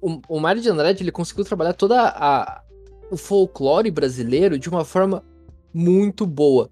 O, 0.00 0.20
o 0.26 0.40
Mário 0.40 0.62
de 0.62 0.70
Andrade 0.70 1.02
ele 1.02 1.12
conseguiu 1.12 1.44
trabalhar 1.44 1.74
toda 1.74 2.00
a 2.00 2.62
o 3.10 3.16
folclore 3.16 3.90
brasileiro 3.90 4.58
de 4.58 4.70
uma 4.70 4.86
forma 4.86 5.22
muito 5.72 6.26
boa. 6.26 6.70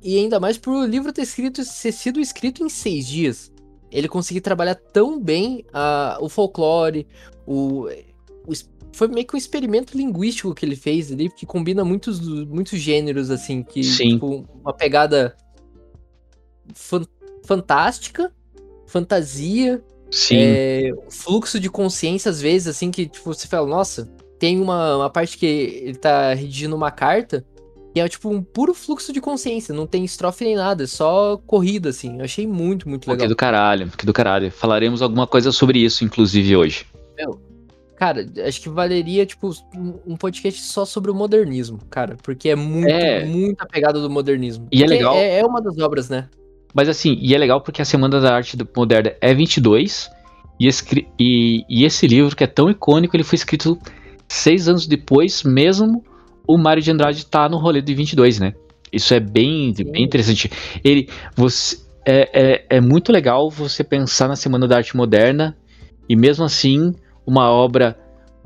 E 0.00 0.16
ainda 0.16 0.38
mais 0.38 0.56
por 0.56 0.72
o 0.72 0.86
livro 0.86 1.12
ter, 1.12 1.22
escrito, 1.22 1.60
ter 1.60 1.92
sido 1.92 2.20
escrito 2.20 2.62
em 2.62 2.68
seis 2.68 3.04
dias. 3.08 3.50
Ele 3.90 4.06
conseguiu 4.06 4.40
trabalhar 4.40 4.76
tão 4.76 5.20
bem 5.20 5.64
a, 5.72 6.16
o 6.20 6.28
folclore, 6.28 7.08
o, 7.44 7.88
o 8.46 8.52
foi 8.98 9.06
meio 9.06 9.24
que 9.24 9.36
um 9.36 9.38
experimento 9.38 9.96
linguístico 9.96 10.52
que 10.52 10.66
ele 10.66 10.74
fez 10.74 11.12
ali, 11.12 11.30
que 11.30 11.46
combina 11.46 11.84
muitos, 11.84 12.18
muitos 12.48 12.80
gêneros, 12.80 13.30
assim, 13.30 13.62
que 13.62 13.84
Sim. 13.84 14.14
tipo, 14.14 14.44
uma 14.60 14.72
pegada 14.72 15.36
fan- 16.74 17.06
fantástica, 17.44 18.32
fantasia, 18.88 19.80
Sim. 20.10 20.36
é, 20.36 20.92
fluxo 21.08 21.60
de 21.60 21.70
consciência, 21.70 22.28
às 22.28 22.40
vezes, 22.40 22.66
assim, 22.66 22.90
que 22.90 23.06
tipo, 23.06 23.32
você 23.32 23.46
fala, 23.46 23.68
nossa, 23.68 24.12
tem 24.36 24.60
uma, 24.60 24.96
uma 24.96 25.10
parte 25.10 25.38
que 25.38 25.46
ele 25.46 25.94
tá 25.94 26.34
redigindo 26.34 26.74
uma 26.74 26.90
carta, 26.90 27.46
que 27.94 28.00
é 28.00 28.08
tipo 28.08 28.28
um 28.28 28.42
puro 28.42 28.74
fluxo 28.74 29.12
de 29.12 29.20
consciência, 29.20 29.72
não 29.72 29.86
tem 29.86 30.04
estrofe 30.04 30.44
nem 30.44 30.56
nada, 30.56 30.82
é 30.82 30.86
só 30.88 31.36
corrida, 31.46 31.90
assim. 31.90 32.18
Eu 32.18 32.24
achei 32.24 32.48
muito, 32.48 32.88
muito 32.88 33.04
Pô, 33.04 33.12
que 33.12 33.18
legal. 33.18 33.28
do 33.28 33.36
caralho, 33.36 33.92
que 33.96 34.04
do 34.04 34.12
caralho. 34.12 34.50
Falaremos 34.50 35.02
alguma 35.02 35.26
coisa 35.26 35.52
sobre 35.52 35.78
isso, 35.78 36.04
inclusive, 36.04 36.56
hoje. 36.56 36.84
Cara, 37.98 38.24
acho 38.46 38.60
que 38.60 38.68
valeria, 38.68 39.26
tipo, 39.26 39.50
um- 40.06 40.16
podcast 40.16 40.62
só 40.62 40.84
sobre 40.84 41.10
o 41.10 41.14
modernismo, 41.14 41.80
cara, 41.90 42.16
porque 42.22 42.48
é 42.48 42.54
muito, 42.54 42.86
É. 42.88 43.24
muito 43.24 43.60
a 43.60 43.66
pegada 43.66 44.00
do 44.00 44.08
modernismo. 44.08 44.68
E 44.70 44.84
é 44.84 44.86
legal- 44.86 45.16
É, 45.16 45.40
é 45.40 45.44
uma 45.44 45.60
das 45.60 45.76
obras, 45.78 46.08
né? 46.08 46.28
Mas 46.72 46.88
assim, 46.88 47.18
e 47.20 47.34
é 47.34 47.38
legal 47.38 47.60
porque 47.60 47.82
a 47.82 47.84
Semana 47.84 48.20
da 48.20 48.36
Arte 48.36 48.56
Moderna 48.76 49.14
é 49.20 49.34
22, 49.34 50.08
e, 50.60 50.68
escri- 50.68 51.08
e, 51.18 51.64
e 51.68 51.84
esse 51.84 52.06
livro, 52.06 52.36
que 52.36 52.44
é 52.44 52.46
tão 52.46 52.70
icônico, 52.70 53.16
ele 53.16 53.24
foi 53.24 53.34
escrito 53.34 53.76
seis 54.28 54.68
anos 54.68 54.86
depois, 54.86 55.42
mesmo 55.42 56.04
o 56.46 56.56
Mário 56.56 56.80
de 56.80 56.92
Andrade 56.92 57.26
tá 57.26 57.48
no 57.48 57.56
rolê 57.58 57.82
de 57.82 57.94
22, 57.96 58.38
né? 58.38 58.54
Isso 58.92 59.12
é 59.12 59.18
bem, 59.18 59.74
Sim. 59.74 59.90
bem 59.90 60.04
interessante. 60.04 60.48
Ele, 60.84 61.08
você, 61.34 61.78
é, 62.06 62.30
é, 62.32 62.76
é 62.76 62.80
muito 62.80 63.10
legal 63.10 63.50
você 63.50 63.82
pensar 63.82 64.28
na 64.28 64.36
Semana 64.36 64.68
da 64.68 64.76
Arte 64.76 64.96
Moderna, 64.96 65.56
e 66.08 66.14
mesmo 66.14 66.44
assim, 66.44 66.94
uma 67.28 67.50
obra 67.50 67.94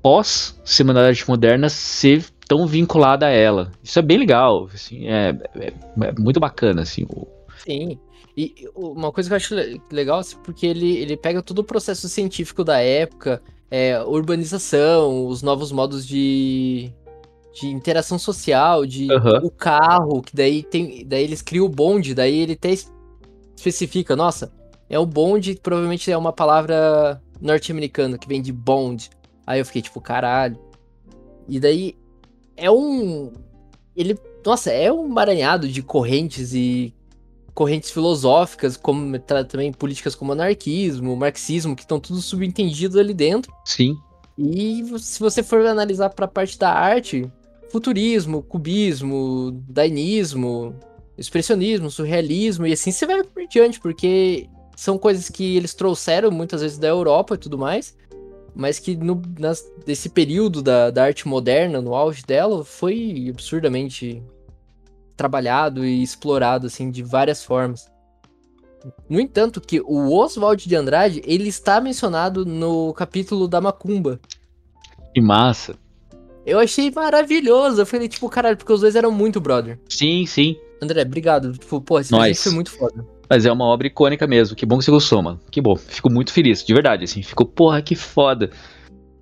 pós 0.03 0.61
Semana 0.65 1.01
da 1.03 1.09
Arte 1.09 1.29
Moderna 1.29 1.69
ser 1.69 2.25
tão 2.49 2.67
vinculada 2.67 3.27
a 3.27 3.31
ela. 3.31 3.71
Isso 3.83 3.99
é 3.99 4.03
bem 4.03 4.19
legal, 4.19 4.69
assim, 4.75 5.07
é, 5.07 5.31
é- 5.55 5.73
é 6.09 6.13
muito 6.19 6.41
bacana, 6.41 6.83
assim, 6.83 7.05
o- 7.05 7.27
Sim. 7.65 7.99
E 8.37 8.69
uma 8.75 9.13
coisa 9.13 9.29
que 9.29 9.35
eu 9.35 9.37
acho 9.37 9.55
le- 9.55 9.81
legal, 9.91 10.19
assim, 10.19 10.37
porque 10.43 10.67
ele, 10.67 10.97
ele 10.97 11.17
pega 11.17 11.41
todo 11.43 11.61
o 11.61 11.65
processo 11.65 12.09
científico 12.09 12.65
da 12.65 12.79
época, 12.81 13.41
é, 13.71 14.03
urbanização, 14.03 15.27
os 15.27 15.43
novos 15.43 15.71
modos 15.71 16.07
de, 16.07 16.91
de 17.55 17.67
interação 17.69 18.19
social, 18.19 18.85
de 18.85 19.11
Aham. 19.13 19.41
o 19.45 19.51
carro, 19.51 20.23
que 20.23 20.35
daí 20.35 20.63
tem. 20.63 21.07
Daí 21.07 21.23
eles 21.25 21.41
criam 21.43 21.67
o 21.67 21.69
bonde, 21.69 22.15
daí 22.15 22.39
ele 22.41 22.55
até 22.55 22.71
es- 22.73 22.91
especifica, 23.57 24.17
nossa, 24.17 24.51
é 24.91 24.99
o 24.99 25.07
bonde, 25.07 25.59
provavelmente 25.63 26.11
é 26.11 26.17
uma 26.17 26.33
palavra 26.33 27.21
norte-americana 27.43 28.17
que 28.17 28.29
vem 28.29 28.41
de 28.41 28.53
bond. 28.53 29.11
Aí 29.47 29.61
eu 29.61 29.67
fiquei 29.67 29.83
tipo, 29.83 30.01
caralho. 30.01 30.59
E 31.49 31.59
daí 31.59 31.97
é 32.57 32.71
um. 32.71 33.33
Ele. 33.97 34.19
Nossa, 34.45 34.71
é 34.71 34.93
um 34.93 35.07
emaranhado 35.07 35.69
de 35.69 35.83
correntes 35.83 36.55
e 36.55 36.95
correntes 37.55 37.91
filosóficas, 37.91 38.77
como 38.77 39.19
também 39.19 39.73
políticas 39.73 40.15
como 40.15 40.33
anarquismo, 40.33 41.15
marxismo, 41.15 41.77
que 41.77 41.83
estão 41.83 42.01
tudo 42.01 42.21
subentendidos 42.21 42.97
ali 42.97 43.13
dentro. 43.13 43.53
sim. 43.65 43.97
E 44.39 44.83
se 44.99 45.21
você 45.21 45.43
for 45.43 45.65
analisar 45.67 46.09
para 46.09 46.25
a 46.25 46.29
parte 46.29 46.59
da 46.59 46.73
arte, 46.73 47.31
futurismo, 47.71 48.43
cubismo, 48.43 49.63
dainismo, 49.69 50.75
expressionismo, 51.19 51.91
surrealismo 51.91 52.67
e 52.67 52.73
assim 52.73 52.91
você 52.91 53.07
vai 53.07 53.23
por 53.23 53.47
diante, 53.47 53.79
porque 53.79 54.49
são 54.83 54.99
coisas 54.99 55.29
que 55.29 55.57
eles 55.57 55.75
trouxeram 55.75 56.29
muitas 56.33 56.61
vezes 56.61 56.77
da 56.77 56.89
Europa 56.89 57.37
e 57.37 57.39
tudo 57.39 57.57
mais, 57.57 57.97
mas 58.53 58.81
que 58.81 58.97
no, 58.97 59.23
nas, 59.39 59.65
desse 59.87 60.09
período 60.09 60.61
da, 60.61 60.91
da 60.91 61.05
arte 61.05 61.29
moderna, 61.29 61.81
no 61.81 61.95
auge 61.95 62.25
dela, 62.25 62.65
foi 62.65 63.29
absurdamente 63.31 64.21
trabalhado 65.17 65.85
e 65.87 66.03
explorado 66.03 66.67
assim 66.67 66.91
de 66.91 67.01
várias 67.01 67.45
formas. 67.45 67.89
No 69.09 69.21
entanto, 69.21 69.61
que 69.61 69.81
o 69.81 70.13
Oswald 70.13 70.69
de 70.69 70.75
Andrade, 70.75 71.23
ele 71.25 71.49
está 71.49 71.81
mencionado 71.81 72.45
no 72.45 72.93
capítulo 72.93 73.47
da 73.47 73.61
Macumba. 73.61 74.19
Que 75.15 75.21
massa. 75.21 75.77
Eu 76.45 76.59
achei 76.59 76.91
maravilhoso. 76.91 77.81
Eu 77.81 77.87
falei, 77.87 78.09
tipo, 78.09 78.29
caralho, 78.29 78.57
porque 78.57 78.73
os 78.73 78.81
dois 78.81 78.97
eram 78.97 79.13
muito 79.13 79.41
brother. 79.41 79.79
Sim, 79.89 80.27
sim. 80.27 80.57
André, 80.83 81.03
obrigado. 81.03 81.53
Tipo, 81.53 81.81
pô, 81.81 82.01
esse 82.01 82.11
foi 82.35 82.53
muito 82.53 82.73
foda. 82.73 83.07
Mas 83.33 83.47
é 83.47 83.51
uma 83.51 83.65
obra 83.65 83.87
icônica 83.87 84.27
mesmo. 84.27 84.55
Que 84.55 84.67
bom 84.67 84.77
que 84.77 84.85
você 84.85 84.91
gostou, 84.91 85.23
mano. 85.23 85.41
Que 85.51 85.59
bom. 85.59 85.75
Fico 85.75 86.13
muito 86.13 86.31
feliz, 86.31 86.63
de 86.63 86.75
verdade, 86.75 87.05
assim. 87.05 87.23
Ficou, 87.23 87.47
porra, 87.47 87.81
que 87.81 87.95
foda. 87.95 88.51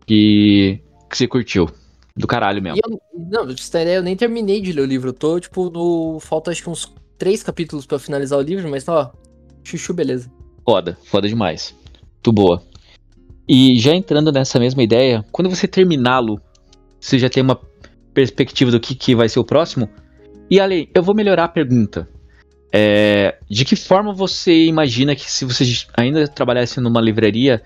Que, 0.05 0.83
que 1.09 1.17
você 1.17 1.29
curtiu. 1.29 1.71
Do 2.17 2.27
caralho 2.27 2.61
mesmo. 2.61 2.81
Eu, 2.85 3.01
não, 3.15 3.49
eu 3.49 4.03
nem 4.03 4.17
terminei 4.17 4.61
de 4.61 4.73
ler 4.73 4.81
o 4.83 4.85
livro. 4.85 5.11
Eu 5.11 5.13
tô, 5.13 5.39
tipo, 5.39 5.71
no. 5.71 6.19
Falta 6.19 6.51
acho 6.51 6.61
que 6.61 6.69
uns 6.69 6.93
três 7.17 7.45
capítulos 7.45 7.87
pra 7.87 8.01
finalizar 8.01 8.37
o 8.37 8.43
livro, 8.43 8.69
mas 8.69 8.89
ó. 8.89 9.13
Chuchu, 9.63 9.95
beleza. 9.95 10.29
Foda, 10.69 10.99
foda 11.05 11.29
demais. 11.29 11.73
Muito 12.15 12.33
boa. 12.33 12.65
E 13.49 13.79
já 13.79 13.95
entrando 13.95 14.33
nessa 14.33 14.59
mesma 14.59 14.83
ideia, 14.83 15.25
quando 15.31 15.49
você 15.49 15.69
terminá-lo, 15.69 16.41
você 17.01 17.17
já 17.17 17.31
tem 17.31 17.45
uma 17.45 17.61
perspectiva 18.13 18.73
do 18.73 18.81
que, 18.81 18.97
que 18.97 19.15
vai 19.15 19.29
ser 19.29 19.39
o 19.39 19.45
próximo? 19.45 19.89
E 20.51 20.59
além, 20.59 20.89
eu 20.93 21.01
vou 21.01 21.15
melhorar 21.15 21.45
a 21.45 21.49
pergunta. 21.49 22.09
É, 22.73 23.37
de 23.49 23.65
que 23.65 23.75
forma 23.75 24.13
você 24.13 24.65
imagina 24.67 25.17
que 25.17 25.31
se 25.31 25.45
você 25.45 25.65
ainda 25.97 26.27
trabalhasse 26.29 26.81
numa 26.81 27.01
livraria, 27.01 27.63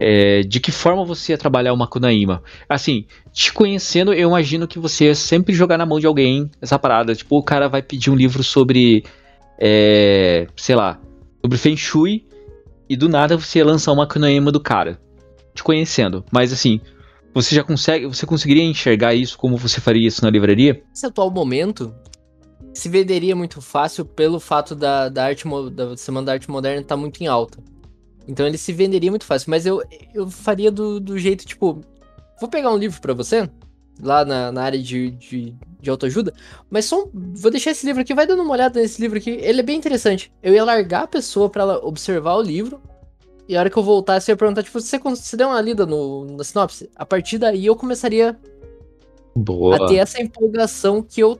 é, 0.00 0.42
de 0.42 0.58
que 0.58 0.72
forma 0.72 1.04
você 1.04 1.32
ia 1.32 1.38
trabalhar 1.38 1.72
o 1.72 1.76
Makunaíma? 1.76 2.42
Assim, 2.68 3.06
te 3.32 3.52
conhecendo, 3.52 4.12
eu 4.12 4.28
imagino 4.28 4.66
que 4.66 4.78
você 4.78 5.04
ia 5.04 5.14
sempre 5.14 5.54
jogar 5.54 5.78
na 5.78 5.86
mão 5.86 6.00
de 6.00 6.06
alguém 6.06 6.50
essa 6.60 6.78
parada. 6.78 7.14
Tipo, 7.14 7.38
o 7.38 7.42
cara 7.42 7.68
vai 7.68 7.82
pedir 7.82 8.10
um 8.10 8.16
livro 8.16 8.42
sobre, 8.42 9.04
é, 9.60 10.48
sei 10.56 10.74
lá, 10.74 10.98
sobre 11.40 11.56
Feng 11.56 11.76
Shui 11.76 12.26
e 12.88 12.96
do 12.96 13.08
nada 13.08 13.36
você 13.36 13.60
ia 13.60 13.64
lançar 13.64 13.92
uma 13.92 14.02
Makunaíma 14.02 14.50
do 14.50 14.60
cara. 14.60 14.98
Te 15.54 15.62
conhecendo. 15.62 16.24
Mas 16.32 16.52
assim, 16.52 16.80
você 17.32 17.54
já 17.54 17.62
consegue, 17.62 18.06
você 18.06 18.26
conseguiria 18.26 18.64
enxergar 18.64 19.14
isso 19.14 19.38
como 19.38 19.56
você 19.56 19.80
faria 19.80 20.08
isso 20.08 20.24
na 20.24 20.30
livraria? 20.30 20.82
Esse 20.92 21.06
atual 21.06 21.30
momento 21.30 21.94
se 22.74 22.88
venderia 22.88 23.36
muito 23.36 23.60
fácil 23.60 24.04
pelo 24.04 24.40
fato 24.40 24.74
da, 24.74 25.08
da 25.08 25.24
arte 25.24 25.44
da 25.72 25.96
Semana 25.96 26.26
da 26.26 26.32
Arte 26.32 26.50
Moderna 26.50 26.80
estar 26.80 26.96
muito 26.96 27.22
em 27.22 27.26
alta. 27.26 27.58
Então 28.26 28.46
ele 28.46 28.58
se 28.58 28.72
venderia 28.72 29.10
muito 29.10 29.24
fácil. 29.24 29.50
Mas 29.50 29.66
eu, 29.66 29.82
eu 30.14 30.30
faria 30.30 30.70
do, 30.70 31.00
do 31.00 31.18
jeito, 31.18 31.44
tipo, 31.44 31.80
vou 32.40 32.48
pegar 32.48 32.72
um 32.72 32.76
livro 32.76 33.00
pra 33.00 33.14
você, 33.14 33.48
lá 34.00 34.24
na, 34.24 34.50
na 34.50 34.62
área 34.62 34.80
de, 34.80 35.10
de, 35.12 35.54
de 35.80 35.90
autoajuda, 35.90 36.32
mas 36.70 36.84
só 36.86 37.08
vou 37.12 37.50
deixar 37.50 37.72
esse 37.72 37.84
livro 37.84 38.02
aqui, 38.02 38.14
vai 38.14 38.26
dando 38.26 38.42
uma 38.42 38.52
olhada 38.52 38.80
nesse 38.80 39.00
livro 39.00 39.18
aqui, 39.18 39.30
ele 39.30 39.60
é 39.60 39.62
bem 39.62 39.76
interessante. 39.76 40.32
Eu 40.42 40.54
ia 40.54 40.64
largar 40.64 41.04
a 41.04 41.08
pessoa 41.08 41.48
pra 41.50 41.62
ela 41.62 41.84
observar 41.84 42.34
o 42.34 42.42
livro, 42.42 42.80
e 43.48 43.56
a 43.56 43.60
hora 43.60 43.70
que 43.70 43.76
eu 43.76 43.82
voltasse 43.82 44.30
eu 44.30 44.34
ia 44.34 44.36
perguntar, 44.36 44.62
tipo, 44.62 44.80
você, 44.80 44.98
você 44.98 45.36
deu 45.36 45.48
uma 45.48 45.60
lida 45.60 45.84
no, 45.84 46.24
na 46.36 46.44
sinopse? 46.44 46.90
A 46.96 47.04
partir 47.04 47.38
daí 47.38 47.66
eu 47.66 47.76
começaria 47.76 48.38
Boa. 49.34 49.76
a 49.76 49.86
ter 49.88 49.96
essa 49.96 50.22
empolgação 50.22 51.02
que 51.02 51.20
eu 51.20 51.38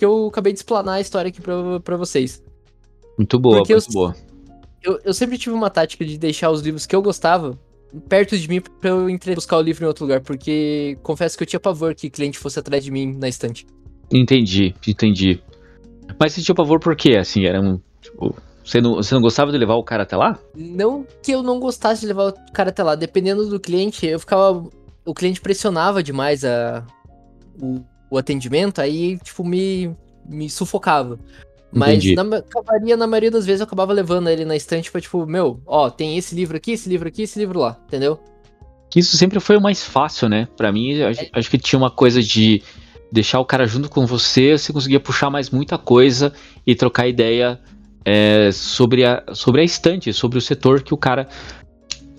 que 0.00 0.04
eu 0.06 0.28
acabei 0.28 0.50
de 0.54 0.58
explanar 0.60 0.94
a 0.94 1.00
história 1.02 1.28
aqui 1.28 1.42
pra, 1.42 1.78
pra 1.80 1.94
vocês. 1.98 2.42
Muito 3.18 3.38
boa, 3.38 3.58
Porque 3.58 3.74
muito 3.74 3.86
eu- 3.88 3.92
boa. 3.92 4.16
Eu, 4.82 4.98
eu 5.04 5.12
sempre 5.12 5.36
tive 5.36 5.54
uma 5.54 5.68
tática 5.68 6.06
de 6.06 6.16
deixar 6.16 6.50
os 6.50 6.62
livros 6.62 6.86
que 6.86 6.96
eu 6.96 7.02
gostava 7.02 7.58
perto 8.08 8.34
de 8.38 8.48
mim 8.48 8.62
pra 8.62 8.88
eu 8.88 9.10
entre- 9.10 9.34
buscar 9.34 9.58
o 9.58 9.60
livro 9.60 9.84
em 9.84 9.86
outro 9.86 10.06
lugar, 10.06 10.22
porque 10.22 10.96
confesso 11.02 11.36
que 11.36 11.42
eu 11.42 11.46
tinha 11.46 11.60
pavor 11.60 11.94
que 11.94 12.08
cliente 12.08 12.38
fosse 12.38 12.58
atrás 12.58 12.82
de 12.82 12.90
mim 12.90 13.14
na 13.18 13.28
estante. 13.28 13.66
Entendi, 14.10 14.74
entendi. 14.88 15.42
Mas 16.18 16.32
você 16.32 16.40
tinha 16.40 16.54
pavor 16.54 16.80
por 16.80 16.96
quê? 16.96 17.16
Assim, 17.18 17.44
era 17.44 17.60
um. 17.60 17.78
Tipo, 18.00 18.34
você 18.64 18.80
não, 18.80 18.94
você 18.94 19.14
não 19.14 19.20
gostava 19.20 19.52
de 19.52 19.58
levar 19.58 19.74
o 19.74 19.84
cara 19.84 20.04
até 20.04 20.16
lá? 20.16 20.38
Não 20.56 21.06
que 21.22 21.30
eu 21.32 21.42
não 21.42 21.60
gostasse 21.60 22.00
de 22.00 22.06
levar 22.06 22.28
o 22.30 22.34
cara 22.54 22.70
até 22.70 22.82
lá, 22.82 22.94
dependendo 22.94 23.46
do 23.50 23.60
cliente, 23.60 24.06
eu 24.06 24.18
ficava. 24.18 24.64
O 25.04 25.12
cliente 25.12 25.42
pressionava 25.42 26.02
demais 26.02 26.42
a, 26.44 26.86
o, 27.60 27.80
o 28.10 28.18
atendimento, 28.18 28.80
aí, 28.80 29.18
tipo, 29.18 29.44
me, 29.44 29.94
me 30.28 30.50
sufocava. 30.50 31.18
Mas 31.72 32.04
Entendi. 32.04 32.16
na, 32.16 32.38
acabaria, 32.38 32.96
na 32.96 33.06
maioria 33.06 33.30
das 33.30 33.46
vezes 33.46 33.60
eu 33.60 33.64
acabava 33.64 33.92
levando 33.92 34.28
ele 34.28 34.44
na 34.44 34.56
estante 34.56 34.90
pra, 34.90 35.00
tipo, 35.00 35.24
meu, 35.24 35.60
ó, 35.64 35.88
tem 35.88 36.18
esse 36.18 36.34
livro 36.34 36.56
aqui, 36.56 36.72
esse 36.72 36.88
livro 36.88 37.06
aqui, 37.06 37.22
esse 37.22 37.38
livro 37.38 37.60
lá, 37.60 37.78
entendeu? 37.86 38.18
Que 38.90 38.98
isso 38.98 39.16
sempre 39.16 39.38
foi 39.38 39.56
o 39.56 39.60
mais 39.60 39.84
fácil, 39.84 40.28
né? 40.28 40.48
Pra 40.56 40.72
mim, 40.72 41.00
acho, 41.00 41.26
acho 41.32 41.50
que 41.50 41.58
tinha 41.58 41.78
uma 41.78 41.90
coisa 41.90 42.20
de 42.20 42.60
deixar 43.12 43.38
o 43.38 43.44
cara 43.44 43.66
junto 43.66 43.88
com 43.88 44.04
você, 44.04 44.58
você 44.58 44.72
conseguia 44.72 44.98
puxar 44.98 45.30
mais 45.30 45.50
muita 45.50 45.78
coisa 45.78 46.32
e 46.66 46.74
trocar 46.74 47.06
ideia 47.06 47.60
é, 48.04 48.50
sobre, 48.52 49.04
a, 49.04 49.22
sobre 49.32 49.60
a 49.60 49.64
estante, 49.64 50.12
sobre 50.12 50.38
o 50.38 50.40
setor 50.40 50.82
que 50.82 50.92
o 50.92 50.96
cara 50.96 51.28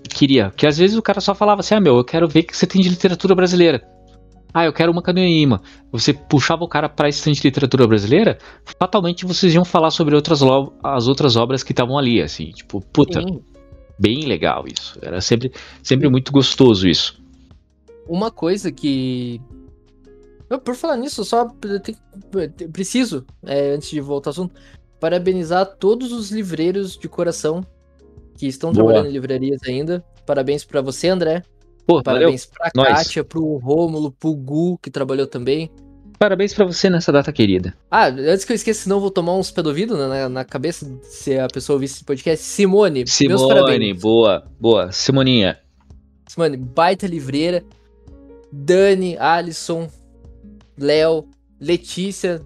queria. 0.10 0.52
Que 0.56 0.68
às 0.68 0.78
vezes 0.78 0.98
o 0.98 1.02
cara 1.02 1.20
só 1.20 1.34
falava 1.34 1.62
assim: 1.62 1.76
ah, 1.76 1.80
meu, 1.80 1.98
eu 1.98 2.04
quero 2.04 2.28
ver 2.28 2.42
o 2.42 2.44
que 2.44 2.56
você 2.56 2.68
tem 2.68 2.82
de 2.82 2.90
literatura 2.90 3.36
brasileira. 3.36 3.84
Ah, 4.54 4.66
eu 4.66 4.74
quero 4.74 4.92
uma 4.92 5.02
canoima. 5.02 5.62
Você 5.92 6.14
puxava 6.14 6.64
o 6.64 6.68
cara 6.68 6.90
pra 6.90 7.10
estante 7.10 7.42
de 7.42 7.48
literatura 7.48 7.88
brasileira, 7.88 8.38
fatalmente 8.78 9.26
vocês 9.26 9.54
iam 9.54 9.64
falar 9.64 9.92
sobre 9.92 10.16
outras 10.16 10.42
as 10.84 11.08
outras 11.08 11.36
obras 11.36 11.64
que 11.64 11.72
estavam 11.72 11.98
ali, 11.98 12.22
assim, 12.22 12.52
tipo, 12.52 12.82
puta, 12.82 13.22
Sim. 13.22 13.42
bem 13.98 14.26
legal 14.26 14.66
isso. 14.68 14.98
Era 15.02 15.22
sempre, 15.22 15.52
sempre 15.82 16.10
muito 16.10 16.32
gostoso 16.32 16.88
isso. 16.88 17.22
Uma 18.08 18.32
coisa 18.32 18.72
que. 18.72 19.42
Eu, 20.50 20.60
Por 20.60 20.76
falar 20.76 20.98
nisso, 20.98 21.22
eu 21.22 21.26
só 21.26 21.48
preciso, 22.74 23.26
é, 23.46 23.72
antes 23.72 23.90
de 23.90 24.02
voltar 24.02 24.30
ao 24.30 24.32
assunto, 24.32 24.54
parabenizar 25.00 25.66
todos 25.66 26.12
os 26.12 26.30
livreiros 26.30 26.98
de 26.98 27.08
coração 27.08 27.66
que 28.36 28.48
estão 28.48 28.72
Boa. 28.72 28.84
trabalhando 28.84 29.10
em 29.10 29.14
livrarias 29.14 29.62
ainda. 29.66 30.04
Parabéns 30.26 30.66
pra 30.66 30.82
você, 30.82 31.08
André. 31.08 31.44
Pô, 31.86 32.02
valeu. 32.04 32.22
Parabéns 32.22 32.46
pra 32.46 32.72
Nós. 32.76 32.88
Kátia, 32.88 33.24
pro 33.24 33.58
Rômulo, 33.58 34.12
pro 34.12 34.34
Gu, 34.34 34.78
que 34.82 34.90
trabalhou 34.90 35.28
também. 35.28 35.72
Parabéns 36.18 36.54
pra 36.54 36.66
você 36.66 36.90
nessa 36.90 37.12
data 37.12 37.34
querida. 37.34 37.76
Ah, 37.90 38.08
antes 38.08 38.46
que 38.46 38.52
eu 38.52 38.56
esqueça, 38.56 38.84
senão 38.84 38.98
eu 38.98 39.02
vou 39.02 39.10
tomar 39.10 39.36
uns 39.36 39.50
pé 39.50 39.64
do 39.64 39.70
ouvido 39.70 39.98
né, 39.98 40.08
na, 40.08 40.30
na 40.30 40.46
cabeça 40.46 40.88
se 41.02 41.40
a 41.40 41.48
pessoa 41.48 41.76
ouvir 41.76 41.86
esse 41.86 42.04
podcast. 42.04 42.46
Simone, 42.46 43.00
meus 43.00 43.12
Simone, 43.12 43.48
parabéns. 43.48 44.00
boa, 44.00 44.46
boa. 44.60 44.92
Simoninha, 44.92 45.60
Simone, 46.28 46.58
baita 46.58 47.08
livreira. 47.08 47.64
Dani, 48.52 49.18
Alisson, 49.18 49.90
Léo, 50.78 51.28
Letícia, 51.60 52.42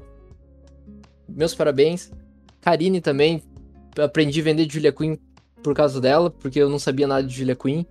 meus 1.27 1.53
parabéns. 1.53 2.11
Karine 2.61 3.01
também, 3.01 3.43
aprendi 3.97 4.39
a 4.39 4.43
vender 4.43 4.65
de 4.65 4.73
Julia 4.73 4.91
Quinn 4.91 5.17
por 5.61 5.73
causa 5.75 5.99
dela, 5.99 6.29
porque 6.29 6.59
eu 6.59 6.69
não 6.69 6.79
sabia 6.79 7.07
nada 7.07 7.27
de 7.27 7.35
Julia 7.35 7.55
Quinn. 7.55 7.85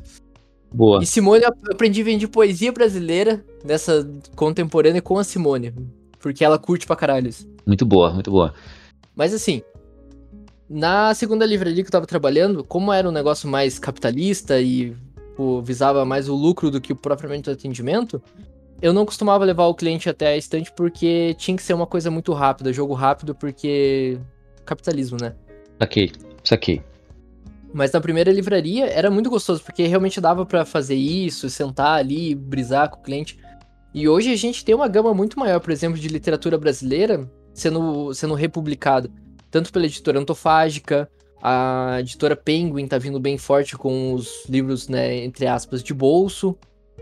Boa. 0.75 1.03
E 1.03 1.07
Simone, 1.07 1.45
eu 1.45 1.55
aprendi 1.71 2.01
a 2.01 2.05
vender 2.05 2.29
poesia 2.29 2.73
brasileira 2.73 3.45
dessa 3.65 4.07
contemporânea 4.35 5.01
com 5.01 5.19
a 5.19 5.25
Simone, 5.25 5.73
porque 6.19 6.45
ela 6.45 6.59
curte 6.59 6.87
pra 6.87 6.97
caralho 6.97 7.29
isso. 7.29 7.49
Muito 7.67 7.87
boa, 7.87 8.13
muito 8.13 8.31
boa. 8.31 8.53
Mas 9.15 9.33
assim, 9.33 9.63
na 10.69 11.15
segunda 11.15 11.47
livraria 11.47 11.83
que 11.83 11.89
eu 11.89 11.93
tava 11.93 12.07
trabalhando, 12.07 12.65
como 12.65 12.93
era 12.93 13.09
um 13.09 13.13
negócio 13.13 13.49
mais 13.49 13.79
capitalista 13.79 14.61
e 14.61 14.95
pô, 15.37 15.63
visava 15.63 16.05
mais 16.05 16.29
o 16.29 16.35
lucro 16.35 16.71
do 16.71 16.81
que 16.81 16.93
o 16.93 16.97
propriamente 16.97 17.49
o 17.49 17.53
atendimento, 17.53 18.23
eu 18.83 18.93
não 18.93 19.07
costumava 19.07 19.45
levar 19.45 19.67
o 19.67 19.75
cliente 19.75 20.09
até 20.09 20.29
a 20.29 20.37
estante 20.37 20.73
porque 20.73 21.35
tinha 21.39 21.57
que 21.57 21.63
ser 21.63 21.75
uma 21.75 21.87
coisa 21.87 22.11
muito 22.11 22.33
rápida, 22.33 22.73
jogo 22.73 22.95
rápido, 22.95 23.35
porque 23.35 24.19
capitalismo, 24.65 25.17
né? 25.21 25.35
Saquei, 25.81 26.13
saquei. 26.43 26.83
Mas 27.75 27.91
na 27.91 28.01
primeira 28.01 28.31
livraria 28.31 28.87
era 28.87 29.11
muito 29.11 29.29
gostoso, 29.29 29.61
porque 29.61 29.85
realmente 29.85 30.21
dava 30.21 30.47
pra 30.47 30.65
fazer 30.65 30.95
isso, 30.95 31.51
sentar 31.51 31.99
ali, 31.99 32.33
brisar 32.33 32.89
com 32.89 33.01
o 33.01 33.03
cliente. 33.03 33.37
E 33.93 34.09
hoje 34.09 34.33
a 34.33 34.37
gente 34.37 34.65
tem 34.65 34.77
uma 34.77 34.87
gama 34.87 35.13
muito 35.13 35.39
maior, 35.41 35.59
por 35.59 35.73
exemplo, 35.73 35.99
de 35.99 36.07
literatura 36.07 36.57
brasileira 36.57 37.29
sendo, 37.53 38.15
sendo 38.15 38.35
republicada. 38.35 39.11
Tanto 39.51 39.73
pela 39.73 39.87
editora 39.87 40.21
Antofágica, 40.21 41.11
a 41.43 41.97
editora 41.99 42.37
Penguin 42.37 42.87
tá 42.87 42.97
vindo 42.97 43.19
bem 43.19 43.37
forte 43.37 43.77
com 43.77 44.15
os 44.15 44.47
livros, 44.49 44.89
né, 44.89 45.25
entre 45.25 45.49
aspas, 45.49 45.83
de 45.83 45.93
bolso. 45.93 46.57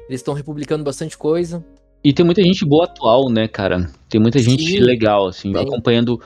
Eles 0.09 0.21
estão 0.21 0.33
republicando 0.33 0.83
bastante 0.83 1.19
coisa. 1.19 1.63
E 2.03 2.15
tem 2.15 2.25
muita 2.25 2.43
gente 2.43 2.65
boa 2.65 2.85
atual, 2.85 3.29
né, 3.29 3.47
cara? 3.47 3.91
Tem 4.09 4.19
muita 4.19 4.39
gente 4.39 4.65
Sim, 4.65 4.81
legal, 4.81 5.27
assim, 5.27 5.53
tem. 5.53 5.63
acompanhando. 5.63 6.19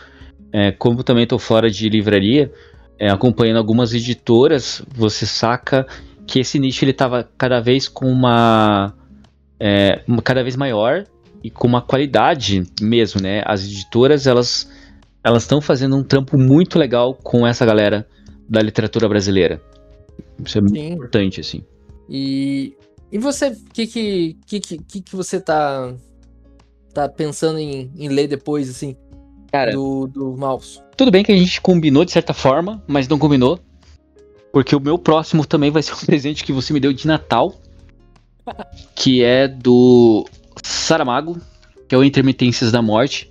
é, 0.53 0.71
como 0.71 1.03
também 1.03 1.27
tô 1.27 1.37
fora 1.37 1.69
de 1.69 1.89
livraria, 1.89 2.53
é, 2.99 3.11
acompanhando 3.11 3.59
algumas 3.59 3.93
editoras, 3.95 4.83
você 4.95 5.27
saca 5.27 5.87
que 6.27 6.41
esse 6.41 6.59
nicho 6.59 6.85
ele 6.85 6.93
tava 6.93 7.29
cada 7.37 7.61
vez 7.61 7.89
com 7.89 8.07
uma. 8.07 8.95
é, 9.61 10.03
uma- 10.07 10.21
cada 10.23 10.43
vez 10.43 10.57
maior 10.57 11.05
e 11.43 11.51
com 11.51 11.67
uma 11.67 11.81
qualidade 11.81 12.63
mesmo, 12.81 13.21
né? 13.23 13.43
As 13.45 13.65
editoras, 13.65 14.27
elas 14.27 14.71
elas 15.25 15.43
estão 15.43 15.61
fazendo 15.61 15.97
um 15.97 16.05
trampo 16.05 16.39
muito 16.39 16.79
legal 16.79 17.13
com 17.15 17.45
essa 17.47 17.67
galera 17.67 18.07
da 18.49 18.63
literatura 18.63 19.09
brasileira. 19.09 19.61
Isso 20.45 20.59
é 20.59 20.61
muito 20.61 20.77
Sim. 20.77 20.93
importante, 20.93 21.41
assim. 21.41 21.65
E, 22.09 22.77
e 23.11 23.19
você, 23.19 23.49
o 23.49 23.57
que 23.73 23.87
que, 23.89 24.37
que, 24.47 24.61
que, 24.61 24.79
que 24.79 25.01
que 25.01 25.17
você 25.17 25.41
tá, 25.41 25.93
tá 26.95 27.09
pensando 27.09 27.59
em, 27.59 27.91
em 27.99 28.09
ler 28.09 28.29
depois, 28.29 28.71
assim, 28.71 28.97
Cara, 29.57 29.73
do, 29.73 30.07
do 30.07 30.37
mouse? 30.37 30.81
Tudo 30.97 31.11
bem 31.11 31.25
que 31.25 31.33
a 31.33 31.37
gente 31.37 31.63
combinou 31.63 32.05
de 32.05 32.13
certa 32.13 32.35
forma, 32.35 32.83
mas 32.87 33.09
não 33.09 33.19
combinou. 33.19 33.59
Porque 34.53 34.77
o 34.77 34.81
meu 34.81 34.99
próximo 34.99 35.47
também 35.47 35.71
vai 35.71 35.83
ser 35.83 35.95
um 35.95 35.99
presente 36.05 36.45
que 36.45 36.53
você 36.53 36.75
me 36.75 36.81
deu 36.81 36.93
de 36.93 37.07
Natal. 37.07 37.55
Que 38.95 39.23
é 39.25 39.49
do 39.49 40.27
Saramago, 40.63 41.41
que 41.89 41.95
é 41.95 41.99
o 41.99 42.05
Intermitências 42.05 42.71
da 42.71 42.83
Morte. 42.83 43.31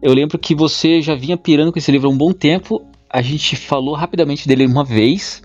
Eu 0.00 0.14
lembro 0.14 0.38
que 0.38 0.54
você 0.54 1.02
já 1.02 1.16
vinha 1.16 1.36
pirando 1.36 1.72
com 1.72 1.78
esse 1.78 1.90
livro 1.90 2.08
há 2.08 2.12
um 2.12 2.16
bom 2.16 2.32
tempo. 2.32 2.86
A 3.10 3.20
gente 3.20 3.56
falou 3.56 3.94
rapidamente 3.94 4.46
dele 4.46 4.66
uma 4.66 4.84
vez. 4.84 5.42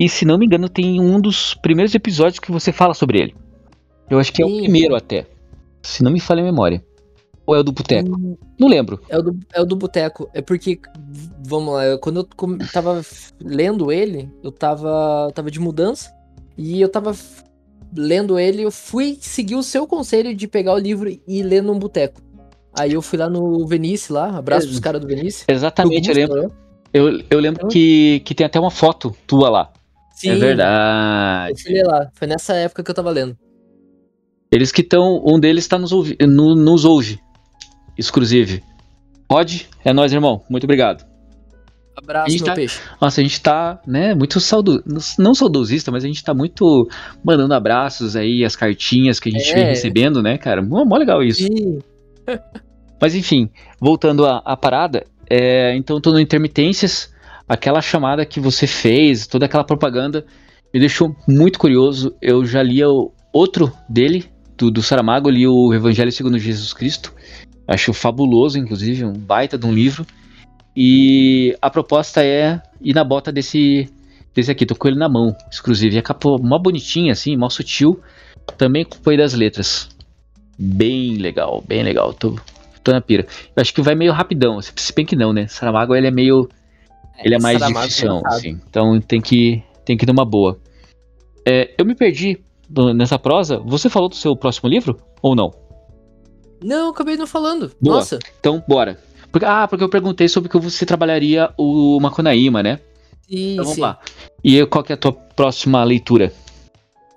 E 0.00 0.08
se 0.08 0.24
não 0.24 0.36
me 0.36 0.46
engano, 0.46 0.68
tem 0.68 1.00
um 1.00 1.20
dos 1.20 1.54
primeiros 1.54 1.94
episódios 1.94 2.40
que 2.40 2.50
você 2.50 2.72
fala 2.72 2.92
sobre 2.92 3.20
ele. 3.20 3.34
Eu 4.10 4.18
acho 4.18 4.32
que 4.32 4.42
é 4.42 4.46
o 4.46 4.56
primeiro 4.56 4.96
até. 4.96 5.26
Se 5.80 6.02
não 6.02 6.10
me 6.10 6.18
falha 6.18 6.42
a 6.42 6.44
memória. 6.44 6.82
Ou 7.46 7.56
é 7.56 7.58
o 7.58 7.62
do 7.62 7.72
Boteco? 7.72 8.10
Hum, 8.10 8.36
Não 8.58 8.68
lembro. 8.68 9.00
É 9.08 9.18
o 9.18 9.22
do, 9.22 9.38
é 9.52 9.60
o 9.60 9.64
do 9.64 9.74
boteco. 9.76 10.30
É 10.32 10.40
porque, 10.40 10.80
vamos 11.44 11.74
lá, 11.74 11.98
quando 11.98 12.20
eu 12.20 12.68
tava 12.72 13.02
lendo 13.40 13.90
ele, 13.90 14.30
eu 14.42 14.52
tava, 14.52 15.30
tava 15.34 15.50
de 15.50 15.58
mudança. 15.58 16.12
E 16.56 16.80
eu 16.80 16.88
tava 16.88 17.14
lendo 17.96 18.38
ele, 18.38 18.62
eu 18.62 18.70
fui 18.70 19.18
seguir 19.20 19.56
o 19.56 19.62
seu 19.62 19.86
conselho 19.86 20.34
de 20.34 20.46
pegar 20.46 20.74
o 20.74 20.78
livro 20.78 21.10
e 21.26 21.42
ler 21.42 21.62
num 21.62 21.78
boteco. 21.78 22.20
Aí 22.78 22.92
eu 22.92 23.02
fui 23.02 23.18
lá 23.18 23.28
no 23.28 23.66
Venice 23.66 24.12
lá, 24.12 24.38
abraço 24.38 24.66
pros 24.66 24.80
caras 24.80 25.00
do 25.00 25.06
Venice. 25.06 25.44
Exatamente, 25.48 26.08
eu 26.08 26.14
lembro. 26.14 26.42
Né? 26.42 26.48
Eu, 26.92 27.22
eu 27.30 27.40
lembro 27.40 27.68
que, 27.68 28.20
que 28.24 28.34
tem 28.34 28.46
até 28.46 28.60
uma 28.60 28.70
foto 28.70 29.14
tua 29.26 29.48
lá. 29.48 29.72
Sim, 30.14 30.30
É 30.30 30.34
verdade. 30.36 31.52
Eu 31.52 31.58
fui 31.58 31.82
lá. 31.82 32.10
Foi 32.14 32.28
nessa 32.28 32.54
época 32.54 32.82
que 32.82 32.90
eu 32.90 32.94
tava 32.94 33.10
lendo. 33.10 33.36
Eles 34.50 34.70
que 34.70 34.82
estão. 34.82 35.22
Um 35.26 35.40
deles 35.40 35.64
está 35.64 35.78
nos, 35.78 35.92
ouvi, 35.92 36.16
no, 36.20 36.54
nos 36.54 36.84
ouve. 36.84 37.18
Exclusive. 37.96 38.62
Rod, 39.30 39.62
é 39.84 39.92
nóis, 39.92 40.12
irmão. 40.12 40.42
Muito 40.48 40.64
obrigado. 40.64 41.04
Abraço, 41.96 42.34
meu 42.34 42.44
tá- 42.44 42.54
peixe. 42.54 42.80
Nossa, 43.00 43.20
a 43.20 43.24
gente 43.24 43.40
tá, 43.40 43.80
né, 43.86 44.14
muito 44.14 44.40
saudo... 44.40 44.82
Não 45.18 45.34
saudosista, 45.34 45.90
mas 45.90 46.04
a 46.04 46.06
gente 46.06 46.24
tá 46.24 46.32
muito 46.32 46.88
mandando 47.22 47.52
abraços 47.54 48.16
aí, 48.16 48.44
as 48.44 48.56
cartinhas 48.56 49.20
que 49.20 49.28
a 49.28 49.32
gente 49.32 49.50
É. 49.52 49.54
vem 49.54 49.64
recebendo, 49.66 50.22
né, 50.22 50.38
cara? 50.38 50.62
Mó, 50.62 50.84
mó 50.84 50.96
legal 50.96 51.22
isso. 51.22 51.46
Mas 53.00 53.16
enfim, 53.16 53.50
voltando 53.80 54.24
à, 54.24 54.40
à 54.44 54.56
parada, 54.56 55.04
é, 55.28 55.74
então 55.76 56.00
tô 56.00 56.12
no 56.12 56.20
Intermitências, 56.20 57.12
aquela 57.48 57.82
chamada 57.82 58.24
que 58.24 58.38
você 58.38 58.64
fez, 58.64 59.26
toda 59.26 59.46
aquela 59.46 59.64
propaganda, 59.64 60.24
me 60.72 60.78
deixou 60.78 61.14
muito 61.28 61.58
curioso. 61.58 62.14
Eu 62.22 62.44
já 62.46 62.62
li 62.62 62.82
o 62.84 63.10
outro 63.32 63.72
dele, 63.88 64.26
do, 64.56 64.70
do 64.70 64.82
Saramago, 64.82 65.28
li 65.28 65.48
o 65.48 65.74
Evangelho 65.74 66.12
segundo 66.12 66.38
Jesus 66.38 66.72
Cristo. 66.72 67.12
Acho 67.66 67.92
fabuloso, 67.92 68.58
inclusive, 68.58 69.04
um 69.04 69.12
baita 69.12 69.56
de 69.56 69.66
um 69.66 69.72
livro. 69.72 70.06
E 70.76 71.56
a 71.60 71.70
proposta 71.70 72.24
é 72.24 72.60
ir 72.80 72.94
na 72.94 73.04
bota 73.04 73.30
desse, 73.30 73.88
desse 74.34 74.50
aqui, 74.50 74.66
tô 74.66 74.74
com 74.74 74.88
ele 74.88 74.98
na 74.98 75.08
mão, 75.08 75.36
exclusive. 75.50 75.94
E 75.94 75.98
a 75.98 76.02
capa 76.02 76.38
mó 76.38 76.58
bonitinha, 76.58 77.12
assim, 77.12 77.36
mó 77.36 77.48
sutil, 77.48 78.00
também 78.56 78.84
com 78.84 78.96
o 78.96 79.16
das 79.16 79.34
letras. 79.34 79.88
Bem 80.58 81.16
legal, 81.16 81.62
bem 81.66 81.82
legal. 81.82 82.12
Tô, 82.14 82.36
tô 82.82 82.92
na 82.92 83.00
pira. 83.00 83.26
Eu 83.54 83.60
acho 83.60 83.72
que 83.72 83.82
vai 83.82 83.94
meio 83.94 84.12
rapidão, 84.12 84.60
se 84.60 84.72
bem 84.94 85.04
que 85.04 85.16
não, 85.16 85.32
né? 85.32 85.46
Saramago 85.46 85.94
ele 85.94 86.06
é 86.06 86.10
meio. 86.10 86.48
Ele 87.22 87.34
é 87.34 87.38
mais 87.38 87.58
Saramago 87.58 87.86
difícil, 87.86 88.08
cansado. 88.08 88.34
assim. 88.34 88.60
Então 88.68 89.00
tem 89.00 89.20
que, 89.20 89.62
tem 89.84 89.96
que 89.96 90.04
ir 90.04 90.08
numa 90.08 90.24
boa. 90.24 90.58
É, 91.46 91.74
eu 91.76 91.84
me 91.84 91.94
perdi 91.94 92.38
nessa 92.94 93.18
prosa. 93.18 93.58
Você 93.58 93.90
falou 93.90 94.08
do 94.08 94.14
seu 94.14 94.34
próximo 94.34 94.68
livro? 94.68 94.98
Ou 95.20 95.34
não? 95.34 95.50
Não, 96.62 96.90
acabei 96.90 97.16
não 97.16 97.26
falando. 97.26 97.72
Boa. 97.80 97.96
Nossa. 97.96 98.18
Então, 98.38 98.62
bora. 98.66 98.98
Porque, 99.30 99.46
ah, 99.46 99.66
porque 99.66 99.82
eu 99.82 99.88
perguntei 99.88 100.28
sobre 100.28 100.48
que 100.48 100.58
você 100.58 100.84
trabalharia 100.84 101.50
o 101.56 101.98
Macunaíma, 102.00 102.62
né? 102.62 102.78
Sim, 103.28 103.52
Então 103.54 103.64
vamos 103.64 103.74
sim. 103.76 103.80
lá. 103.80 103.98
E 104.44 104.66
qual 104.66 104.84
que 104.84 104.92
é 104.92 104.94
a 104.94 104.98
tua 104.98 105.12
próxima 105.12 105.82
leitura? 105.82 106.32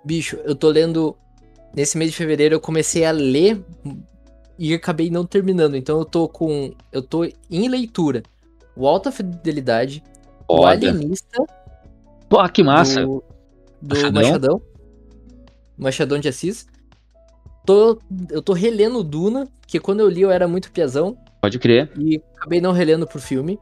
Bicho, 0.03 0.37
eu 0.45 0.55
tô 0.55 0.69
lendo. 0.69 1.15
Nesse 1.75 1.97
mês 1.97 2.11
de 2.11 2.15
fevereiro 2.15 2.55
eu 2.55 2.59
comecei 2.61 3.03
a 3.03 3.11
ler 3.11 3.61
e 4.57 4.73
acabei 4.73 5.09
não 5.09 5.25
terminando. 5.25 5.75
Então 5.75 5.99
eu 5.99 6.05
tô 6.05 6.29
com. 6.29 6.73
Eu 6.91 7.01
tô 7.01 7.25
em 7.51 7.67
leitura. 7.67 8.23
O 8.75 8.87
Alta 8.87 9.11
Fidelidade, 9.11 10.01
o 10.47 10.57
Foda. 10.57 10.69
Alienista, 10.69 11.43
Pô, 12.29 12.47
que 12.49 12.63
massa. 12.63 13.01
do, 13.01 13.23
do? 13.81 14.11
Machadão. 14.13 14.61
Machadão 15.77 16.19
de 16.19 16.27
Assis. 16.29 16.65
Tô, 17.65 17.99
eu 18.29 18.41
tô 18.41 18.53
relendo 18.53 19.03
Duna, 19.03 19.47
que 19.67 19.79
quando 19.79 20.01
eu 20.01 20.09
li 20.09 20.21
eu 20.21 20.31
era 20.31 20.47
muito 20.47 20.71
piazão. 20.71 21.17
Pode 21.41 21.59
crer. 21.59 21.91
E 21.97 22.21
acabei 22.37 22.61
não 22.61 22.71
relendo 22.71 23.07
pro 23.07 23.19
filme. 23.19 23.59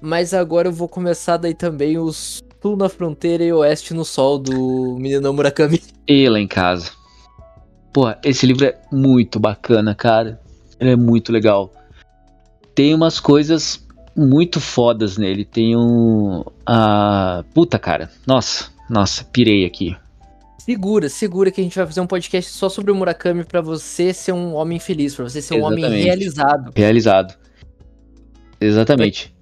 Mas 0.00 0.34
agora 0.34 0.68
eu 0.68 0.72
vou 0.72 0.88
começar 0.88 1.36
daí 1.36 1.54
também 1.54 1.98
os 1.98 2.42
Sul 2.62 2.76
na 2.76 2.88
Fronteira 2.88 3.42
e 3.42 3.52
Oeste 3.52 3.92
no 3.92 4.04
Sol 4.04 4.38
do 4.38 4.96
Menino 4.96 5.32
Murakami. 5.32 5.82
E 6.06 6.28
lá 6.28 6.38
em 6.38 6.46
casa. 6.46 6.92
Pô, 7.92 8.04
esse 8.24 8.46
livro 8.46 8.64
é 8.64 8.78
muito 8.92 9.40
bacana, 9.40 9.96
cara. 9.96 10.40
Ele 10.78 10.90
é 10.90 10.96
muito 10.96 11.32
legal. 11.32 11.72
Tem 12.72 12.94
umas 12.94 13.18
coisas 13.18 13.84
muito 14.16 14.60
fodas 14.60 15.18
nele. 15.18 15.44
Tem 15.44 15.76
um. 15.76 16.44
A. 16.64 17.44
Puta, 17.52 17.80
cara. 17.80 18.08
Nossa, 18.24 18.70
nossa, 18.88 19.24
pirei 19.24 19.64
aqui. 19.64 19.96
Segura, 20.58 21.08
segura 21.08 21.50
que 21.50 21.60
a 21.60 21.64
gente 21.64 21.76
vai 21.76 21.86
fazer 21.86 22.00
um 22.00 22.06
podcast 22.06 22.50
só 22.52 22.68
sobre 22.68 22.92
o 22.92 22.94
Murakami 22.94 23.42
pra 23.44 23.60
você 23.60 24.12
ser 24.12 24.32
um 24.32 24.54
homem 24.54 24.78
feliz, 24.78 25.14
pra 25.14 25.24
você 25.28 25.42
ser 25.42 25.54
um 25.54 25.64
homem 25.64 25.80
Exatamente. 25.80 26.04
realizado. 26.04 26.72
Realizado. 26.76 27.34
Exatamente. 28.60 29.34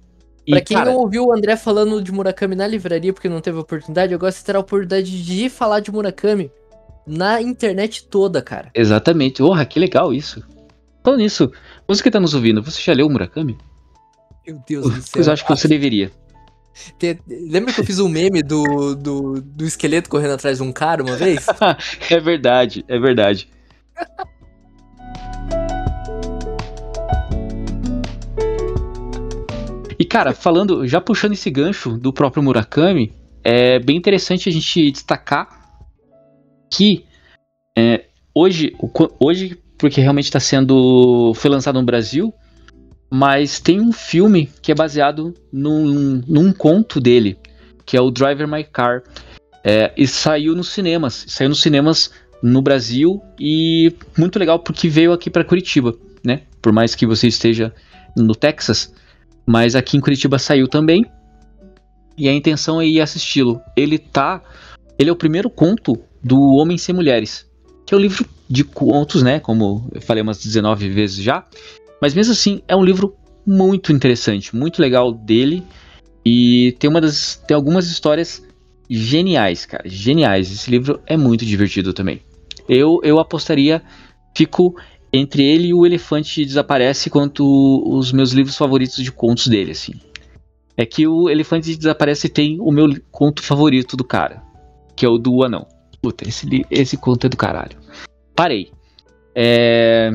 E, 0.47 0.51
Pra 0.51 0.61
quem 0.61 0.75
cara, 0.75 0.91
não 0.91 0.99
ouviu 0.99 1.25
o 1.25 1.33
André 1.33 1.55
falando 1.55 2.01
de 2.01 2.11
Murakami 2.11 2.55
na 2.55 2.65
livraria 2.65 3.13
porque 3.13 3.29
não 3.29 3.39
teve 3.39 3.59
oportunidade, 3.59 4.13
agora 4.13 4.31
você 4.31 4.43
terá 4.43 4.57
a 4.57 4.61
oportunidade 4.61 5.23
de 5.23 5.47
falar 5.49 5.79
de 5.79 5.91
Murakami 5.91 6.51
na 7.05 7.39
internet 7.39 8.07
toda, 8.07 8.41
cara. 8.41 8.71
Exatamente. 8.73 9.43
Porra, 9.43 9.63
que 9.65 9.79
legal 9.79 10.11
isso. 10.11 10.43
Falando 11.03 11.19
nisso, 11.19 11.51
você 11.87 12.01
que 12.01 12.09
tá 12.11 12.19
nos 12.19 12.33
ouvindo, 12.33 12.63
você 12.63 12.81
já 12.81 12.93
leu 12.93 13.05
o 13.05 13.09
Murakami? 13.11 13.57
Meu 14.47 14.59
Deus 14.67 14.85
do 14.85 14.91
Pois 14.91 15.15
eu 15.15 15.23
céu. 15.25 15.33
acho 15.33 15.45
que 15.45 15.55
você 15.55 15.67
deveria. 15.67 16.11
Te- 16.97 17.19
Lembra 17.27 17.73
que 17.73 17.81
eu 17.81 17.85
fiz 17.85 17.99
um 17.99 18.09
meme 18.09 18.41
do, 18.41 18.95
do, 18.95 19.41
do 19.41 19.65
esqueleto 19.65 20.09
correndo 20.09 20.33
atrás 20.33 20.57
de 20.57 20.63
um 20.63 20.71
cara 20.71 21.03
uma 21.03 21.15
vez? 21.15 21.45
é 22.09 22.19
verdade, 22.19 22.83
é 22.87 22.99
verdade. 22.99 23.47
E 29.99 30.05
cara, 30.05 30.33
falando, 30.33 30.87
já 30.87 30.99
puxando 30.99 31.33
esse 31.33 31.49
gancho 31.51 31.97
do 31.97 32.11
próprio 32.11 32.41
Murakami, 32.41 33.13
é 33.43 33.79
bem 33.79 33.97
interessante 33.97 34.49
a 34.49 34.51
gente 34.51 34.91
destacar 34.91 35.61
que 36.71 37.05
é, 37.77 38.05
hoje, 38.33 38.75
hoje, 39.19 39.61
porque 39.77 40.01
realmente 40.01 40.25
está 40.25 40.39
sendo, 40.39 41.33
foi 41.35 41.51
lançado 41.51 41.79
no 41.79 41.85
Brasil, 41.85 42.33
mas 43.13 43.59
tem 43.59 43.81
um 43.81 43.91
filme 43.91 44.49
que 44.61 44.71
é 44.71 44.75
baseado 44.75 45.33
num, 45.51 46.23
num 46.25 46.53
conto 46.53 47.01
dele, 47.01 47.37
que 47.85 47.97
é 47.97 48.01
o 48.01 48.09
Driver 48.09 48.47
My 48.47 48.63
Car. 48.63 49.03
É, 49.63 49.91
e 49.97 50.07
saiu 50.07 50.55
nos 50.55 50.69
cinemas. 50.69 51.25
Saiu 51.27 51.49
nos 51.49 51.61
cinemas 51.61 52.09
no 52.41 52.61
Brasil 52.61 53.21
e 53.37 53.93
muito 54.17 54.39
legal 54.39 54.59
porque 54.59 54.87
veio 54.87 55.11
aqui 55.11 55.29
para 55.29 55.43
Curitiba, 55.43 55.93
né? 56.23 56.43
Por 56.61 56.71
mais 56.71 56.95
que 56.95 57.05
você 57.05 57.27
esteja 57.27 57.73
no 58.15 58.33
Texas, 58.33 58.93
mas 59.45 59.75
aqui 59.75 59.97
em 59.97 60.01
Curitiba 60.01 60.39
saiu 60.39 60.67
também. 60.67 61.05
E 62.17 62.29
a 62.29 62.33
intenção 62.33 62.79
é 62.79 62.85
ir 62.85 63.01
assisti-lo. 63.01 63.61
Ele 63.75 63.97
tá, 63.97 64.41
ele 64.97 65.09
é 65.09 65.13
o 65.13 65.17
primeiro 65.17 65.49
conto 65.49 65.99
do 66.23 66.39
Homem 66.55 66.77
Sem 66.77 66.95
Mulheres, 66.95 67.45
que 67.85 67.93
é 67.93 67.97
um 67.97 67.99
livro 67.99 68.25
de 68.49 68.63
contos, 68.63 69.21
né? 69.21 69.39
Como 69.39 69.89
eu 69.93 70.01
falei 70.01 70.23
umas 70.23 70.41
19 70.41 70.89
vezes 70.89 71.17
já. 71.17 71.45
Mas 72.01 72.15
mesmo 72.15 72.33
assim, 72.33 72.61
é 72.67 72.75
um 72.75 72.83
livro 72.83 73.15
muito 73.45 73.93
interessante, 73.93 74.55
muito 74.55 74.81
legal 74.81 75.13
dele. 75.13 75.63
E 76.25 76.75
tem 76.79 76.89
uma 76.89 76.99
das 76.99 77.35
tem 77.47 77.55
algumas 77.55 77.89
histórias 77.89 78.43
geniais, 78.89 79.65
cara, 79.65 79.83
geniais. 79.85 80.51
Esse 80.51 80.69
livro 80.69 80.99
é 81.05 81.15
muito 81.15 81.45
divertido 81.45 81.93
também. 81.93 82.21
Eu, 82.67 82.99
eu 83.03 83.19
apostaria, 83.19 83.81
fico 84.35 84.75
entre 85.13 85.43
ele 85.43 85.67
e 85.67 85.73
o 85.73 85.85
Elefante 85.85 86.45
Desaparece 86.45 87.09
quanto 87.09 87.83
os 87.85 88.11
meus 88.11 88.31
livros 88.31 88.55
favoritos 88.55 89.03
de 89.03 89.11
contos 89.11 89.47
dele, 89.47 89.71
assim. 89.71 89.93
É 90.77 90.85
que 90.85 91.05
o 91.05 91.29
Elefante 91.29 91.75
Desaparece 91.75 92.29
tem 92.29 92.59
o 92.59 92.71
meu 92.71 92.89
conto 93.11 93.43
favorito 93.43 93.97
do 93.97 94.03
cara, 94.03 94.41
que 94.95 95.05
é 95.05 95.09
o 95.09 95.17
do 95.17 95.43
Anão. 95.43 95.67
Puta, 96.01 96.27
esse, 96.27 96.65
esse 96.71 96.97
conto 96.97 97.27
é 97.27 97.29
do 97.29 97.37
caralho. 97.37 97.77
Parei. 98.35 98.71
É, 99.35 100.11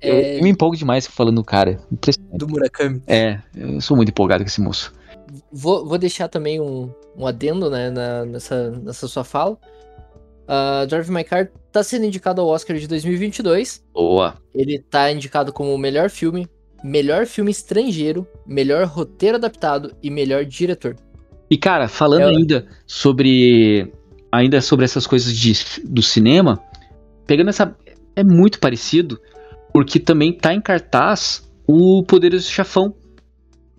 É, 0.00 0.38
Eu 0.38 0.42
me 0.42 0.50
empolgo 0.50 0.76
demais 0.76 1.06
falando 1.06 1.36
do 1.36 1.44
cara. 1.44 1.78
Do 2.32 2.48
Murakami. 2.48 3.02
É, 3.06 3.40
eu 3.56 3.80
sou 3.80 3.96
muito 3.96 4.10
empolgado 4.10 4.44
com 4.44 4.48
esse 4.48 4.60
moço. 4.60 4.92
Vou, 5.52 5.86
vou 5.86 5.98
deixar 5.98 6.28
também 6.28 6.60
um, 6.60 6.90
um 7.16 7.26
adendo 7.26 7.68
né, 7.70 7.90
na- 7.90 8.24
nessa, 8.24 8.70
nessa 8.70 9.08
sua 9.08 9.24
fala. 9.24 9.58
Uh, 10.46 10.86
Drive 10.86 11.10
My 11.10 11.22
Car 11.24 11.50
tá 11.70 11.82
sendo 11.82 12.06
indicado 12.06 12.40
ao 12.40 12.48
Oscar 12.48 12.76
de 12.78 12.86
2022. 12.88 13.84
Boa. 13.92 14.36
Ele 14.54 14.78
tá 14.78 15.12
indicado 15.12 15.52
como 15.52 15.74
o 15.74 15.78
melhor 15.78 16.08
filme, 16.08 16.48
melhor 16.82 17.26
filme 17.26 17.50
estrangeiro, 17.50 18.26
melhor 18.46 18.86
roteiro 18.86 19.36
adaptado 19.36 19.94
e 20.02 20.10
melhor 20.10 20.44
diretor. 20.46 20.96
E 21.50 21.58
cara, 21.58 21.88
falando 21.88 22.22
É. 22.22 22.26
ainda 22.30 22.66
sobre 22.86 23.92
ainda 24.30 24.60
sobre 24.60 24.84
essas 24.84 25.06
coisas 25.06 25.34
de, 25.34 25.52
do 25.84 26.02
cinema, 26.02 26.62
pegando 27.26 27.48
essa 27.50 27.74
é 28.16 28.22
muito 28.24 28.58
parecido, 28.60 29.20
porque 29.72 29.98
também 29.98 30.32
tá 30.32 30.52
em 30.54 30.60
cartaz 30.60 31.48
o 31.66 32.02
Poderoso 32.02 32.50
Chafão. 32.50 32.94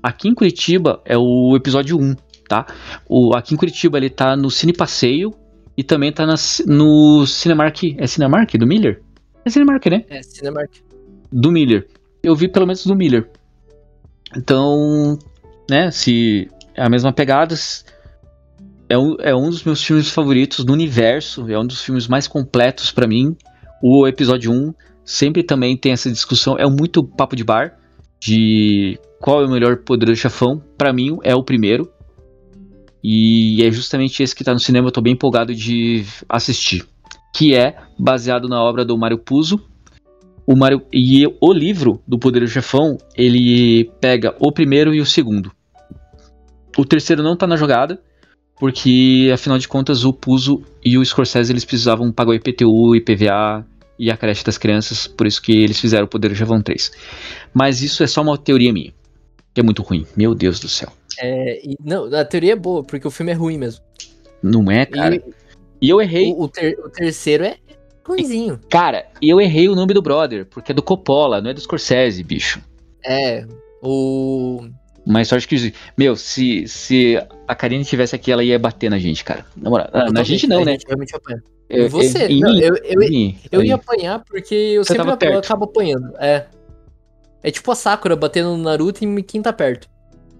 Aqui 0.01 0.29
em 0.29 0.33
Curitiba 0.33 1.01
é 1.03 1.17
o 1.17 1.55
episódio 1.55 1.99
1, 1.99 2.15
tá? 2.47 2.65
O 3.07 3.35
aqui 3.35 3.53
em 3.53 3.57
Curitiba 3.57 3.97
ele 3.97 4.09
tá 4.09 4.35
no 4.35 4.49
Cine 4.49 4.73
Passeio 4.73 5.33
e 5.75 5.83
também 5.83 6.11
tá 6.11 6.25
na, 6.25 6.35
no 6.67 7.25
Cinemark, 7.25 7.95
é 7.97 8.07
Cinemark 8.07 8.53
do 8.57 8.67
Miller? 8.67 9.01
É 9.45 9.49
Cinemark, 9.49 9.85
né? 9.87 10.05
É, 10.09 10.21
Cinemark. 10.21 10.71
do 11.31 11.51
Miller. 11.51 11.87
Eu 12.21 12.35
vi 12.35 12.47
pelo 12.47 12.65
menos 12.65 12.85
do 12.85 12.95
Miller. 12.95 13.29
Então, 14.35 15.17
né, 15.69 15.89
se 15.89 16.49
é 16.75 16.83
a 16.83 16.89
mesma 16.89 17.11
pegada, 17.11 17.55
é 18.87 18.97
um, 18.97 19.15
é 19.19 19.35
um 19.35 19.49
dos 19.49 19.63
meus 19.63 19.83
filmes 19.83 20.09
favoritos 20.09 20.65
do 20.65 20.73
universo, 20.73 21.49
é 21.49 21.57
um 21.57 21.65
dos 21.65 21.81
filmes 21.81 22.07
mais 22.07 22.27
completos 22.27 22.91
pra 22.91 23.07
mim. 23.07 23.35
O 23.81 24.07
episódio 24.07 24.51
1 24.51 24.73
sempre 25.03 25.43
também 25.43 25.75
tem 25.75 25.91
essa 25.91 26.11
discussão, 26.11 26.57
é 26.57 26.67
muito 26.69 27.03
papo 27.03 27.35
de 27.35 27.43
bar 27.43 27.79
de 28.19 28.99
qual 29.19 29.41
é 29.41 29.45
o 29.45 29.49
melhor 29.49 29.77
poderoso 29.77 30.19
chefão. 30.19 30.61
Pra 30.77 30.93
mim 30.93 31.17
é 31.23 31.35
o 31.35 31.43
primeiro. 31.43 31.89
E 33.03 33.63
é 33.63 33.71
justamente 33.71 34.21
esse 34.21 34.35
que 34.35 34.43
tá 34.43 34.53
no 34.53 34.59
cinema, 34.59 34.87
eu 34.87 34.91
tô 34.91 35.01
bem 35.01 35.13
empolgado 35.13 35.55
de 35.55 36.03
assistir. 36.27 36.85
Que 37.33 37.55
é 37.55 37.77
baseado 37.97 38.49
na 38.49 38.61
obra 38.61 38.83
do 38.83 38.97
Mário 38.97 39.17
Puzo, 39.17 39.61
o 40.45 40.55
Mario 40.55 40.81
e 40.91 41.25
o 41.39 41.53
livro 41.53 42.01
do 42.07 42.17
Poderoso 42.17 42.51
Chefão, 42.51 42.97
ele 43.15 43.89
pega 44.01 44.35
o 44.39 44.51
primeiro 44.51 44.93
e 44.93 44.99
o 44.99 45.05
segundo. 45.05 45.51
O 46.77 46.83
terceiro 46.83 47.21
não 47.21 47.37
tá 47.37 47.45
na 47.45 47.55
jogada, 47.55 48.01
porque 48.59 49.29
afinal 49.33 49.57
de 49.57 49.67
contas 49.67 50.03
o 50.03 50.11
Puzo 50.11 50.63
e 50.83 50.97
o 50.97 51.05
Scorsese 51.05 51.53
eles 51.53 51.63
precisavam 51.63 52.11
pagar 52.11 52.31
o 52.31 52.33
IPTU, 52.33 52.95
IPVA 52.95 53.65
e 53.99 54.09
a 54.09 54.17
creche 54.17 54.43
das 54.45 54.57
crianças, 54.57 55.05
por 55.05 55.27
isso 55.27 55.41
que 55.41 55.51
eles 55.51 55.79
fizeram 55.79 56.05
o 56.05 56.07
Poderoso 56.07 56.39
Chefão 56.39 56.61
3. 56.61 56.91
Mas 57.53 57.81
isso 57.81 58.01
é 58.01 58.07
só 58.07 58.21
uma 58.21 58.37
teoria 58.37 58.71
minha, 58.73 58.93
que 59.53 59.59
é 59.59 59.63
muito 59.63 59.81
ruim. 59.83 60.07
Meu 60.15 60.33
Deus 60.33 60.59
do 60.59 60.69
céu. 60.69 60.91
É, 61.19 61.59
e- 61.67 61.75
não, 61.83 62.05
a 62.15 62.23
teoria 62.23 62.53
é 62.53 62.55
boa, 62.55 62.81
porque 62.83 63.05
o 63.07 63.11
filme 63.11 63.31
é 63.31 63.35
ruim 63.35 63.57
mesmo. 63.57 63.83
Não 64.41 64.71
é, 64.71 64.85
cara? 64.85 65.15
E 65.17 65.21
E 65.81 65.89
eu 65.89 66.01
errei, 66.01 66.31
o, 66.31 66.43
o 66.43 66.47
ter- 66.47 66.79
o 66.79 66.89
terceiro 66.89 67.43
é 67.43 67.57
ruimzinho. 68.05 68.59
cara, 68.69 69.05
e 69.21 69.29
eu 69.29 69.39
errei 69.41 69.67
o 69.69 69.75
nome 69.75 69.93
do 69.93 70.01
brother, 70.01 70.45
porque 70.45 70.71
é 70.71 70.75
do 70.75 70.81
Coppola, 70.81 71.41
não 71.41 71.49
é 71.49 71.53
do 71.53 71.59
Scorsese, 71.61 72.23
bicho. 72.23 72.61
É, 73.05 73.45
o. 73.83 74.65
Mas 75.11 75.27
sorte 75.27 75.47
que. 75.47 75.73
Meu, 75.97 76.15
se, 76.15 76.67
se 76.67 77.19
a 77.47 77.55
Karine 77.55 77.83
tivesse 77.83 78.15
aqui, 78.15 78.31
ela 78.31 78.43
ia 78.43 78.59
bater 78.59 78.91
na 78.91 78.99
gente, 78.99 79.23
cara. 79.23 79.43
Na 79.57 79.69
moral. 79.69 79.87
Na, 79.91 79.99
na 79.99 80.05
Totalmente, 80.05 80.27
gente 80.27 80.47
não, 80.47 80.61
a 80.61 80.65
né? 80.65 80.71
gente 80.73 80.85
realmente 80.85 81.15
apanha. 81.15 81.43
Eu- 81.67 81.85
E 81.85 81.89
você? 81.89 82.25
eu- 82.25 82.39
Não, 82.39 82.59
eu, 82.59 82.75
eu, 82.83 83.33
eu 83.51 83.63
ia 83.63 83.75
apanhar 83.75 84.23
porque 84.23 84.53
eu 84.53 84.83
Você 84.83 84.89
sempre 84.89 85.03
tava 85.03 85.13
ap- 85.13 85.19
perto. 85.19 85.45
acabo 85.45 85.65
apanhando. 85.65 86.13
É. 86.19 86.45
É 87.41 87.49
tipo 87.51 87.71
a 87.71 87.75
Sakura 87.75 88.15
batendo 88.15 88.55
no 88.55 88.63
Naruto 88.63 89.03
e 89.03 89.23
quem 89.23 89.41
tá 89.41 89.51
perto. 89.53 89.87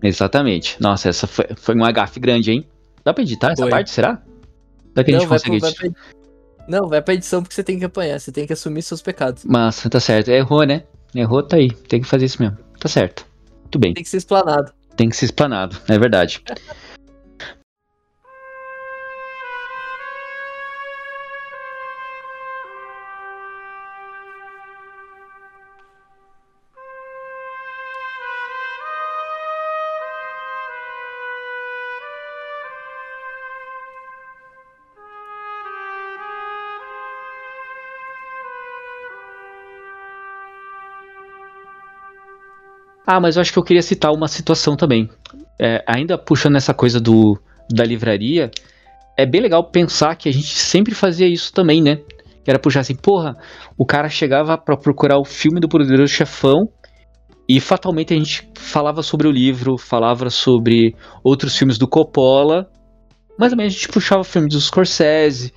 Exatamente. 0.04 0.78
Nossa, 0.80 1.10
essa 1.10 1.26
foi, 1.28 1.46
foi 1.56 1.76
um 1.76 1.84
agafe 1.84 2.20
grande, 2.20 2.52
hein? 2.52 2.68
Dá 3.04 3.14
pra 3.14 3.24
editar 3.24 3.52
essa 3.54 3.62
Foi. 3.64 3.72
parte, 3.72 3.90
será? 3.90 4.22
Será 4.94 5.04
que 5.04 5.12
a 5.12 5.14
Não 5.14 5.20
gente 5.22 5.30
vai, 5.30 5.40
consegue 5.40 5.60
pro- 5.60 5.62
vai 5.62 5.70
editar? 5.88 6.04
pra... 6.58 6.66
não, 6.68 6.88
vai 6.88 7.02
pra 7.02 7.14
edição 7.14 7.42
porque 7.42 7.56
você 7.56 7.64
tem 7.64 7.80
que 7.80 7.86
apanhar, 7.86 8.20
você 8.20 8.32
tem 8.32 8.46
que 8.46 8.54
assumir 8.54 8.82
seus 8.82 9.02
pecados. 9.02 9.44
Mas 9.46 9.82
tá 9.90 10.00
certo. 10.00 10.30
Errou, 10.30 10.64
né? 10.64 10.84
Errou, 11.16 11.42
tá 11.42 11.58
aí. 11.58 11.72
Tem 11.72 12.02
que 12.02 12.08
fazer 12.08 12.26
isso 12.26 12.42
mesmo. 12.42 12.58
tá 12.80 12.88
certo. 12.88 13.26
Muito 13.70 13.78
bem. 13.78 13.94
Tem 13.94 14.04
que 14.04 14.10
ser 14.10 14.18
explanado. 14.18 14.74
Tem 14.98 15.10
que 15.10 15.16
ser 15.16 15.26
explanado, 15.26 15.78
é 15.88 15.98
verdade. 16.00 16.42
Ah, 43.12 43.19
mas 43.19 43.36
eu 43.36 43.41
acho 43.41 43.52
que 43.52 43.58
eu 43.58 43.63
queria 43.63 43.82
citar 43.82 44.12
uma 44.12 44.28
situação 44.28 44.78
também. 44.78 45.10
É, 45.58 45.84
ainda 45.88 46.15
puxando 46.15 46.58
essa 46.58 46.76
coisa 46.76 47.00
do, 47.00 47.41
da 47.67 47.84
livraria, 47.84 48.52
é 49.17 49.26
bem 49.26 49.41
legal 49.41 49.63
pensar 49.63 50.15
que 50.15 50.30
a 50.30 50.32
gente 50.32 50.54
sempre 50.54 50.93
fazia 50.93 51.28
isso 51.28 51.52
também, 51.52 51.82
né? 51.82 51.95
Que 52.43 52.52
era 52.52 52.60
puxar 52.60 52.82
assim, 52.82 52.93
porra, 52.93 53.36
o 53.76 53.84
cara 53.84 54.10
chegava 54.10 54.56
para 54.60 54.78
procurar 54.78 55.17
o 55.17 55.26
filme 55.26 55.60
do 55.60 55.67
Poderoso 55.67 56.13
Chefão 56.13 56.69
e 57.48 57.60
fatalmente 57.60 58.13
a 58.13 58.17
gente 58.17 58.48
falava 58.54 59.02
sobre 59.02 59.28
o 59.28 59.32
livro, 59.32 59.76
falava 59.76 60.30
sobre 60.30 60.95
outros 61.24 61.58
filmes 61.58 61.80
do 61.80 61.88
Coppola, 61.88 62.69
mas 63.39 63.50
também 63.50 63.65
a 63.65 63.69
gente 63.69 63.88
puxava 63.88 64.24
filmes 64.24 64.54
do 64.54 64.62
Scorsese, 64.62 65.52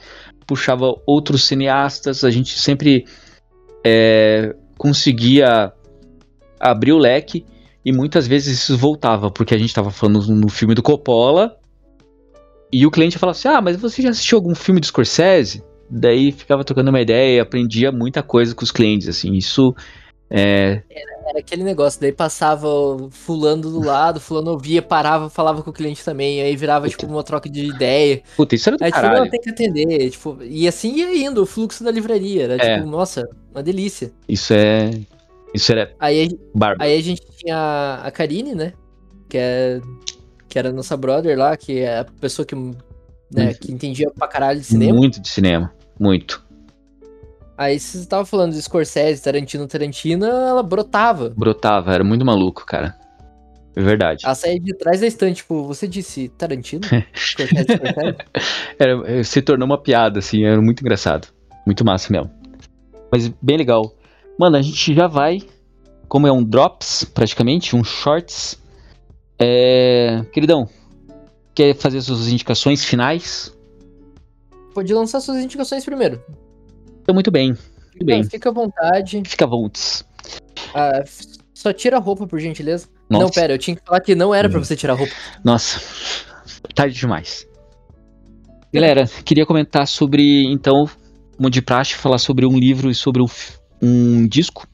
puxava 0.46 0.86
outros 1.06 1.44
cineastas, 1.44 2.24
a 2.24 2.30
gente 2.30 2.58
sempre 2.58 3.04
é, 3.84 4.56
conseguia 4.78 5.70
abrir 6.62 6.92
o 6.92 6.98
leque 6.98 7.44
e 7.85 7.92
muitas 7.92 8.27
vezes 8.27 8.61
isso 8.61 8.79
voltava, 8.79 9.31
porque 9.31 9.55
a 9.55 9.59
gente 9.59 9.68
estava 9.68 9.90
falando 9.90 10.27
no 10.29 10.48
filme 10.48 10.75
do 10.75 10.83
Coppola 10.83 11.57
e 12.72 12.87
o 12.87 12.90
cliente 12.90 13.18
falava 13.18 13.37
assim: 13.37 13.48
Ah, 13.48 13.61
mas 13.61 13.77
você 13.77 14.01
já 14.01 14.11
assistiu 14.11 14.38
algum 14.38 14.55
filme 14.55 14.81
do 14.81 14.87
Scorsese? 14.87 15.62
Daí 15.90 16.33
ficava 16.33 16.64
trocando 16.64 16.88
uma 16.88 17.01
ideia, 17.01 17.42
aprendia 17.42 17.92
muita 17.92 18.22
coisa 18.22 18.55
com 18.55 18.64
os 18.64 18.70
clientes, 18.70 19.09
assim. 19.09 19.35
Isso 19.35 19.75
é. 20.31 20.81
Era, 20.88 21.29
era 21.29 21.38
aquele 21.40 21.64
negócio, 21.64 22.01
daí 22.01 22.12
passava 22.12 22.66
fulano 23.11 23.62
do 23.62 23.85
lado, 23.85 24.18
fulano 24.18 24.53
ouvia, 24.53 24.81
parava, 24.81 25.29
falava 25.29 25.62
com 25.62 25.68
o 25.68 25.72
cliente 25.72 26.03
também, 26.03 26.40
aí 26.40 26.57
virava 26.57 26.87
Puta. 26.87 26.96
tipo 26.96 27.12
uma 27.12 27.22
troca 27.22 27.51
de 27.51 27.66
ideia. 27.66 28.22
Puta, 28.37 28.55
isso 28.55 28.70
era 28.70 28.79
do 28.79 28.85
aí, 28.85 28.90
caralho. 28.90 29.25
Tipo, 29.25 29.31
tem 29.31 29.40
que 29.40 29.51
atender, 29.51 30.11
tipo, 30.11 30.38
e 30.40 30.66
assim 30.66 30.94
ia 30.94 31.27
indo, 31.27 31.42
o 31.42 31.46
fluxo 31.46 31.85
da 31.85 31.90
livraria, 31.90 32.44
era 32.44 32.55
é. 32.55 32.77
tipo, 32.77 32.88
nossa, 32.88 33.29
uma 33.53 33.62
delícia. 33.62 34.11
Isso 34.27 34.55
é 34.55 34.90
isso 35.54 35.72
era 35.72 35.94
aí. 35.98 36.38
Aí 36.78 36.98
a 36.98 37.02
gente 37.02 37.22
tinha 37.36 38.00
a 38.02 38.10
Karine, 38.10 38.54
né? 38.54 38.72
Que, 39.28 39.38
é, 39.38 39.80
que 40.48 40.58
era 40.58 40.72
nossa 40.72 40.96
brother 40.96 41.38
lá, 41.38 41.56
que 41.56 41.80
é 41.80 42.00
a 42.00 42.04
pessoa 42.04 42.44
que, 42.44 42.54
né, 42.54 43.54
que 43.54 43.72
entendia 43.72 44.10
pra 44.10 44.28
caralho 44.28 44.60
de 44.60 44.66
cinema. 44.66 44.98
Muito 44.98 45.20
de 45.20 45.28
cinema, 45.28 45.72
muito. 45.98 46.44
Aí 47.56 47.78
você 47.78 47.98
estava 47.98 48.24
falando 48.24 48.52
de 48.52 48.62
Scorsese, 48.62 49.22
Tarantino, 49.22 49.66
Tarantino, 49.66 50.26
ela 50.26 50.62
brotava. 50.62 51.30
Brotava, 51.30 51.94
era 51.94 52.04
muito 52.04 52.24
maluco, 52.24 52.66
cara. 52.66 52.96
É 53.74 53.80
verdade. 53.80 54.24
Ela 54.24 54.34
saía 54.34 54.60
de 54.60 54.74
trás 54.74 55.00
da 55.00 55.06
estante, 55.06 55.36
tipo, 55.36 55.64
você 55.64 55.86
disse 55.86 56.28
Tarantino? 56.30 56.82
Scorsese, 57.14 57.66
Scorsese? 57.72 58.16
Era, 58.78 59.24
se 59.24 59.42
tornou 59.42 59.66
uma 59.66 59.80
piada, 59.80 60.18
assim, 60.18 60.44
era 60.44 60.60
muito 60.60 60.80
engraçado. 60.80 61.28
Muito 61.64 61.84
massa 61.84 62.12
mesmo. 62.12 62.30
Mas 63.10 63.28
bem 63.40 63.56
legal. 63.56 63.94
Mano, 64.38 64.56
a 64.56 64.62
gente 64.62 64.94
já 64.94 65.06
vai. 65.06 65.40
Como 66.08 66.26
é 66.26 66.32
um 66.32 66.42
drops, 66.42 67.04
praticamente, 67.04 67.74
um 67.74 67.82
shorts. 67.82 68.58
É... 69.38 70.24
Queridão, 70.32 70.68
quer 71.54 71.74
fazer 71.74 72.00
suas 72.02 72.28
indicações 72.28 72.84
finais? 72.84 73.56
Pode 74.74 74.92
lançar 74.92 75.20
suas 75.20 75.38
indicações 75.38 75.84
primeiro. 75.84 76.22
Então, 77.02 77.14
muito 77.14 77.30
bem. 77.30 77.56
Muito 77.90 78.04
bem. 78.04 78.24
Fica 78.24 78.48
à 78.48 78.52
vontade. 78.52 79.22
Fica 79.26 79.44
à 79.44 79.48
vontade. 79.48 80.04
Ah, 80.74 81.02
só 81.52 81.72
tira 81.72 81.96
a 81.96 82.00
roupa, 82.00 82.26
por 82.26 82.40
gentileza. 82.40 82.88
Nossa. 83.08 83.24
Não, 83.24 83.30
pera, 83.30 83.52
eu 83.52 83.58
tinha 83.58 83.76
que 83.76 83.82
falar 83.84 84.00
que 84.00 84.14
não 84.14 84.34
era 84.34 84.48
para 84.48 84.58
você 84.58 84.74
tirar 84.74 84.94
a 84.94 84.96
roupa. 84.96 85.12
Nossa, 85.44 85.80
tarde 86.74 86.98
demais. 86.98 87.46
Galera, 88.72 89.06
queria 89.24 89.44
comentar 89.44 89.86
sobre, 89.86 90.50
então, 90.50 90.88
como 91.36 91.50
de 91.50 91.60
praxe, 91.60 91.94
falar 91.94 92.18
sobre 92.18 92.46
um 92.46 92.58
livro 92.58 92.90
e 92.90 92.94
sobre 92.94 93.20
um, 93.22 93.26
um 93.82 94.26
disco. 94.28 94.66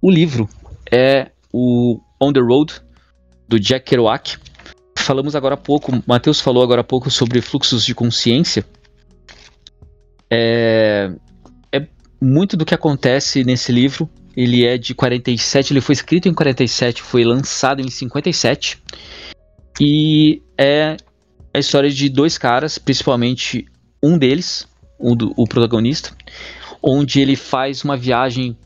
O 0.00 0.10
livro 0.10 0.48
é 0.92 1.30
o 1.52 1.98
On 2.20 2.32
the 2.32 2.40
Road, 2.40 2.74
do 3.48 3.58
Jack 3.58 3.86
Kerouac. 3.86 4.36
Falamos 4.98 5.34
agora 5.34 5.54
há 5.54 5.58
pouco, 5.58 6.02
Matheus 6.06 6.40
falou 6.40 6.62
agora 6.62 6.82
há 6.82 6.84
pouco 6.84 7.10
sobre 7.10 7.40
fluxos 7.40 7.84
de 7.84 7.94
consciência. 7.94 8.64
É, 10.30 11.10
é 11.72 11.86
muito 12.20 12.56
do 12.56 12.66
que 12.66 12.74
acontece 12.74 13.42
nesse 13.42 13.72
livro. 13.72 14.08
Ele 14.36 14.66
é 14.66 14.76
de 14.76 14.94
47, 14.94 15.72
ele 15.72 15.80
foi 15.80 15.94
escrito 15.94 16.28
em 16.28 16.34
47, 16.34 17.02
foi 17.02 17.24
lançado 17.24 17.80
em 17.80 17.88
57. 17.88 18.80
E 19.80 20.42
é 20.56 20.96
a 21.54 21.58
história 21.58 21.90
de 21.90 22.08
dois 22.08 22.36
caras, 22.36 22.78
principalmente 22.78 23.66
um 24.02 24.18
deles, 24.18 24.68
o, 24.98 25.16
o 25.42 25.46
protagonista, 25.46 26.12
onde 26.82 27.20
ele 27.20 27.36
faz 27.36 27.82
uma 27.84 27.96
viagem 27.96 28.56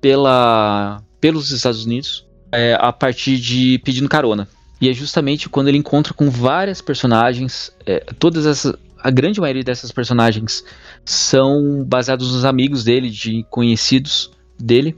pela, 0.00 1.02
pelos 1.20 1.50
Estados 1.50 1.84
Unidos 1.84 2.26
é, 2.52 2.76
a 2.80 2.92
partir 2.92 3.38
de 3.38 3.78
pedindo 3.80 4.08
carona. 4.08 4.48
E 4.80 4.88
é 4.88 4.92
justamente 4.92 5.48
quando 5.48 5.68
ele 5.68 5.78
encontra 5.78 6.12
com 6.12 6.30
várias 6.30 6.80
personagens, 6.80 7.72
é, 7.86 8.00
todas 8.18 8.46
essas, 8.46 8.74
a 8.98 9.10
grande 9.10 9.40
maioria 9.40 9.64
dessas 9.64 9.90
personagens 9.90 10.64
são 11.04 11.84
baseados 11.84 12.32
nos 12.32 12.44
amigos 12.44 12.84
dele, 12.84 13.10
de 13.10 13.44
conhecidos 13.50 14.30
dele. 14.58 14.94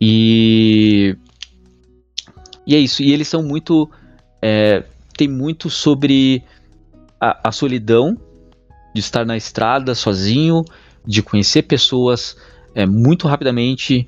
E 0.00 1.16
e 2.66 2.74
é 2.74 2.78
isso. 2.78 3.02
E 3.02 3.12
eles 3.12 3.28
são 3.28 3.42
muito 3.42 3.90
é, 4.40 4.84
tem 5.16 5.28
muito 5.28 5.70
sobre 5.70 6.42
a, 7.20 7.48
a 7.48 7.52
solidão 7.52 8.18
de 8.94 9.00
estar 9.00 9.24
na 9.24 9.36
estrada 9.36 9.94
sozinho 9.94 10.64
de 11.06 11.22
conhecer 11.22 11.62
pessoas 11.62 12.36
é, 12.74 12.86
muito 12.86 13.28
rapidamente, 13.28 14.06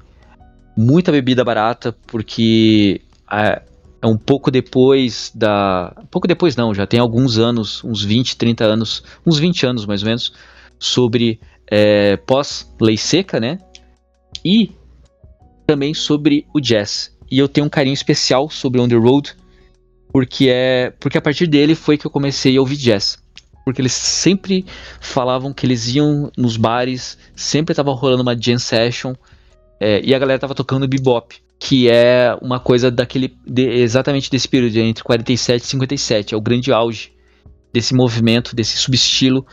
muita 0.77 1.13
bebida 1.13 1.45
barata, 1.45 1.97
porque 2.07 3.01
é, 3.31 3.63
é, 4.03 4.07
um 4.07 4.17
pouco 4.17 4.51
depois 4.51 5.31
da. 5.35 5.95
pouco 6.11 6.27
depois 6.27 6.57
não, 6.57 6.75
já 6.75 6.87
tem 6.87 7.01
alguns 7.01 7.39
anos, 7.39 7.83
uns 7.85 8.03
20, 8.03 8.37
30 8.37 8.65
anos, 8.65 9.03
uns 9.25 9.39
20 9.39 9.67
anos 9.67 9.87
mais 9.87 10.03
ou 10.03 10.09
menos, 10.09 10.33
sobre 10.79 11.41
é, 11.71 12.17
pós-lei 12.17 12.97
seca, 12.97 13.39
né? 13.39 13.59
E 14.45 14.73
também 15.67 15.95
sobre 15.95 16.47
o 16.55 16.61
jazz. 16.61 17.17
E 17.31 17.39
eu 17.39 17.49
tenho 17.49 17.67
um 17.67 17.71
carinho 17.71 17.95
especial 17.95 18.49
sobre 18.49 18.81
On 18.81 18.89
the 18.89 18.95
Road, 18.95 19.35
porque 20.13 20.49
é 20.49 20.91
porque 21.01 21.19
a 21.19 21.23
partir 21.23 21.47
dele 21.47 21.75
foi 21.75 21.99
que 21.99 22.07
eu 22.07 22.11
comecei 22.11 22.57
a 22.57 22.61
ouvir 22.61 22.77
jazz 22.77 23.19
porque 23.67 23.83
eles 23.83 23.95
sempre 23.95 24.65
falavam 25.01 25.53
que 25.53 25.67
eles 25.67 25.93
iam 25.93 26.31
nos 26.39 26.57
bares, 26.57 27.19
sempre 27.35 27.75
tava 27.75 27.93
rolando 27.93 28.23
uma 28.23 28.41
jam 28.41 28.61
session, 28.61 29.13
é, 29.81 30.01
e 30.05 30.15
a 30.15 30.19
galera 30.21 30.39
tava 30.39 30.55
tocando 30.55 30.87
bebop, 30.87 31.37
que 31.59 31.91
é 31.91 32.33
uma 32.41 32.61
coisa 32.61 32.93
daquele 32.93 33.37
de, 33.45 33.65
exatamente 33.65 34.31
desse 34.31 34.47
período 34.47 34.77
entre 34.77 35.03
47 35.03 35.65
e 35.65 35.67
57, 35.67 36.35
é 36.35 36.37
o 36.37 36.41
grande 36.41 36.73
auge 36.73 37.11
desse 37.73 37.93
movimento, 37.93 38.55
desse 38.55 38.77
subestilo 38.77 39.45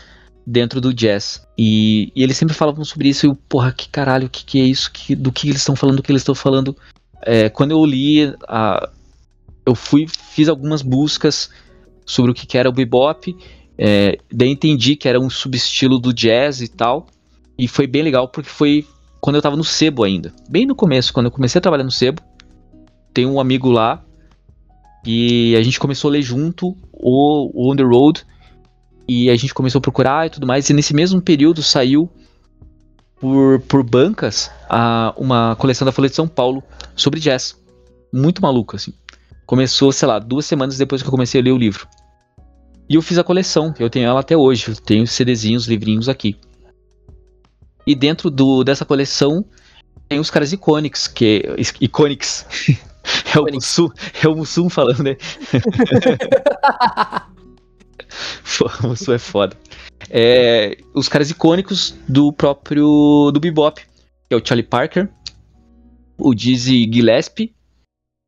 dentro 0.45 0.79
do 0.79 0.93
jazz. 0.93 1.43
E, 1.57 2.11
e, 2.15 2.21
eles 2.21 2.37
sempre 2.37 2.53
falavam 2.53 2.85
sobre 2.85 3.09
isso, 3.09 3.25
e 3.25 3.29
eu, 3.29 3.35
porra, 3.35 3.71
que 3.71 3.89
caralho, 3.89 4.27
o 4.27 4.29
que, 4.29 4.45
que 4.45 4.61
é 4.61 4.63
isso? 4.63 4.91
Que, 4.91 5.15
do 5.15 5.31
que 5.31 5.49
eles 5.49 5.61
estão 5.61 5.75
falando, 5.75 5.97
do 5.97 6.03
que 6.03 6.11
eles 6.11 6.21
estão 6.21 6.35
falando. 6.35 6.77
É, 7.23 7.49
quando 7.49 7.71
eu 7.71 7.83
li, 7.83 8.31
a, 8.47 8.91
eu 9.65 9.73
fui, 9.73 10.05
fiz 10.07 10.47
algumas 10.47 10.83
buscas 10.83 11.49
sobre 12.05 12.29
o 12.29 12.33
que, 12.35 12.45
que 12.45 12.59
era 12.59 12.69
o 12.69 12.73
bebop, 12.73 13.35
é, 13.77 14.17
daí 14.31 14.49
entendi 14.49 14.95
que 14.95 15.07
era 15.07 15.19
um 15.19 15.29
subestilo 15.29 15.99
do 15.99 16.13
jazz 16.13 16.61
e 16.61 16.67
tal. 16.67 17.07
E 17.57 17.67
foi 17.67 17.87
bem 17.87 18.03
legal 18.03 18.27
porque 18.27 18.49
foi 18.49 18.85
quando 19.19 19.37
eu 19.37 19.41
tava 19.41 19.55
no 19.55 19.63
Sebo 19.63 20.03
ainda. 20.03 20.33
Bem 20.49 20.65
no 20.65 20.75
começo, 20.75 21.13
quando 21.13 21.27
eu 21.27 21.31
comecei 21.31 21.59
a 21.59 21.61
trabalhar 21.61 21.83
no 21.83 21.91
Sebo. 21.91 22.21
Tem 23.13 23.25
um 23.25 23.39
amigo 23.39 23.69
lá. 23.69 24.03
E 25.05 25.55
a 25.55 25.61
gente 25.61 25.79
começou 25.79 26.09
a 26.09 26.13
ler 26.13 26.21
junto 26.21 26.75
o, 26.91 27.51
o 27.53 27.71
On 27.71 27.75
The 27.75 27.83
Road. 27.83 28.25
E 29.07 29.29
a 29.29 29.35
gente 29.35 29.53
começou 29.53 29.79
a 29.79 29.81
procurar 29.81 30.27
e 30.27 30.29
tudo 30.29 30.47
mais. 30.47 30.69
E 30.69 30.73
nesse 30.73 30.93
mesmo 30.93 31.21
período 31.21 31.61
saiu 31.61 32.09
por, 33.19 33.59
por 33.61 33.83
bancas 33.83 34.51
a, 34.69 35.13
uma 35.17 35.55
coleção 35.57 35.85
da 35.85 35.91
Folha 35.91 36.09
de 36.09 36.15
São 36.15 36.27
Paulo 36.27 36.63
sobre 36.95 37.19
jazz. 37.19 37.57
Muito 38.11 38.41
maluco, 38.41 38.75
assim. 38.75 38.93
Começou, 39.45 39.91
sei 39.91 40.07
lá, 40.07 40.19
duas 40.19 40.45
semanas 40.45 40.77
depois 40.77 41.01
que 41.01 41.07
eu 41.07 41.11
comecei 41.11 41.41
a 41.41 41.43
ler 41.43 41.51
o 41.51 41.57
livro. 41.57 41.87
E 42.89 42.95
eu 42.95 43.01
fiz 43.01 43.17
a 43.17 43.23
coleção, 43.23 43.73
eu 43.79 43.89
tenho 43.89 44.07
ela 44.07 44.19
até 44.19 44.35
hoje, 44.35 44.69
eu 44.69 44.75
tenho 44.75 45.07
CDzinhos, 45.07 45.67
livrinhos 45.67 46.09
aqui. 46.09 46.37
E 47.85 47.95
dentro 47.95 48.29
do, 48.29 48.63
dessa 48.63 48.85
coleção 48.85 49.45
tem 50.07 50.19
os 50.19 50.29
caras 50.29 50.51
icônicos, 50.51 51.07
que 51.07 51.43
icônicos, 51.79 52.45
É 53.35 53.39
o 53.39 53.45
Mussum, 53.51 53.89
é 54.23 54.27
o 54.27 54.35
Mussum 54.35 54.69
falando, 54.69 55.03
né? 55.03 55.17
o 58.83 58.87
Mussum 58.87 59.13
é 59.13 59.19
foda. 59.19 59.57
É, 60.09 60.77
os 60.93 61.09
caras 61.09 61.29
icônicos 61.29 61.95
do 62.07 62.31
próprio 62.31 63.31
do 63.31 63.39
Bebop, 63.39 63.81
que 63.81 64.33
é 64.33 64.35
o 64.35 64.45
Charlie 64.45 64.65
Parker, 64.65 65.09
o 66.17 66.33
Dizzy 66.33 66.89
Gillespie 66.91 67.53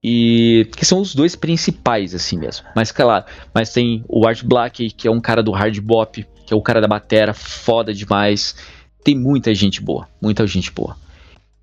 e 0.07 0.69
que 0.77 0.85
são 0.85 1.01
os 1.01 1.15
dois 1.15 1.35
principais 1.35 2.13
assim 2.13 2.37
mesmo. 2.37 2.63
Mas 2.75 2.91
claro, 2.91 3.25
mas 3.51 3.73
tem 3.73 4.05
o 4.07 4.27
Art 4.27 4.43
Black, 4.43 4.91
que 4.91 5.07
é 5.07 5.11
um 5.11 5.19
cara 5.19 5.41
do 5.41 5.49
hard 5.51 5.79
bop, 5.79 6.23
que 6.45 6.53
é 6.53 6.55
o 6.55 6.61
cara 6.61 6.79
da 6.79 6.87
batera, 6.87 7.33
foda 7.33 7.91
demais. 7.91 8.55
Tem 9.03 9.17
muita 9.17 9.51
gente 9.55 9.81
boa, 9.81 10.07
muita 10.21 10.45
gente 10.45 10.69
boa. 10.71 10.95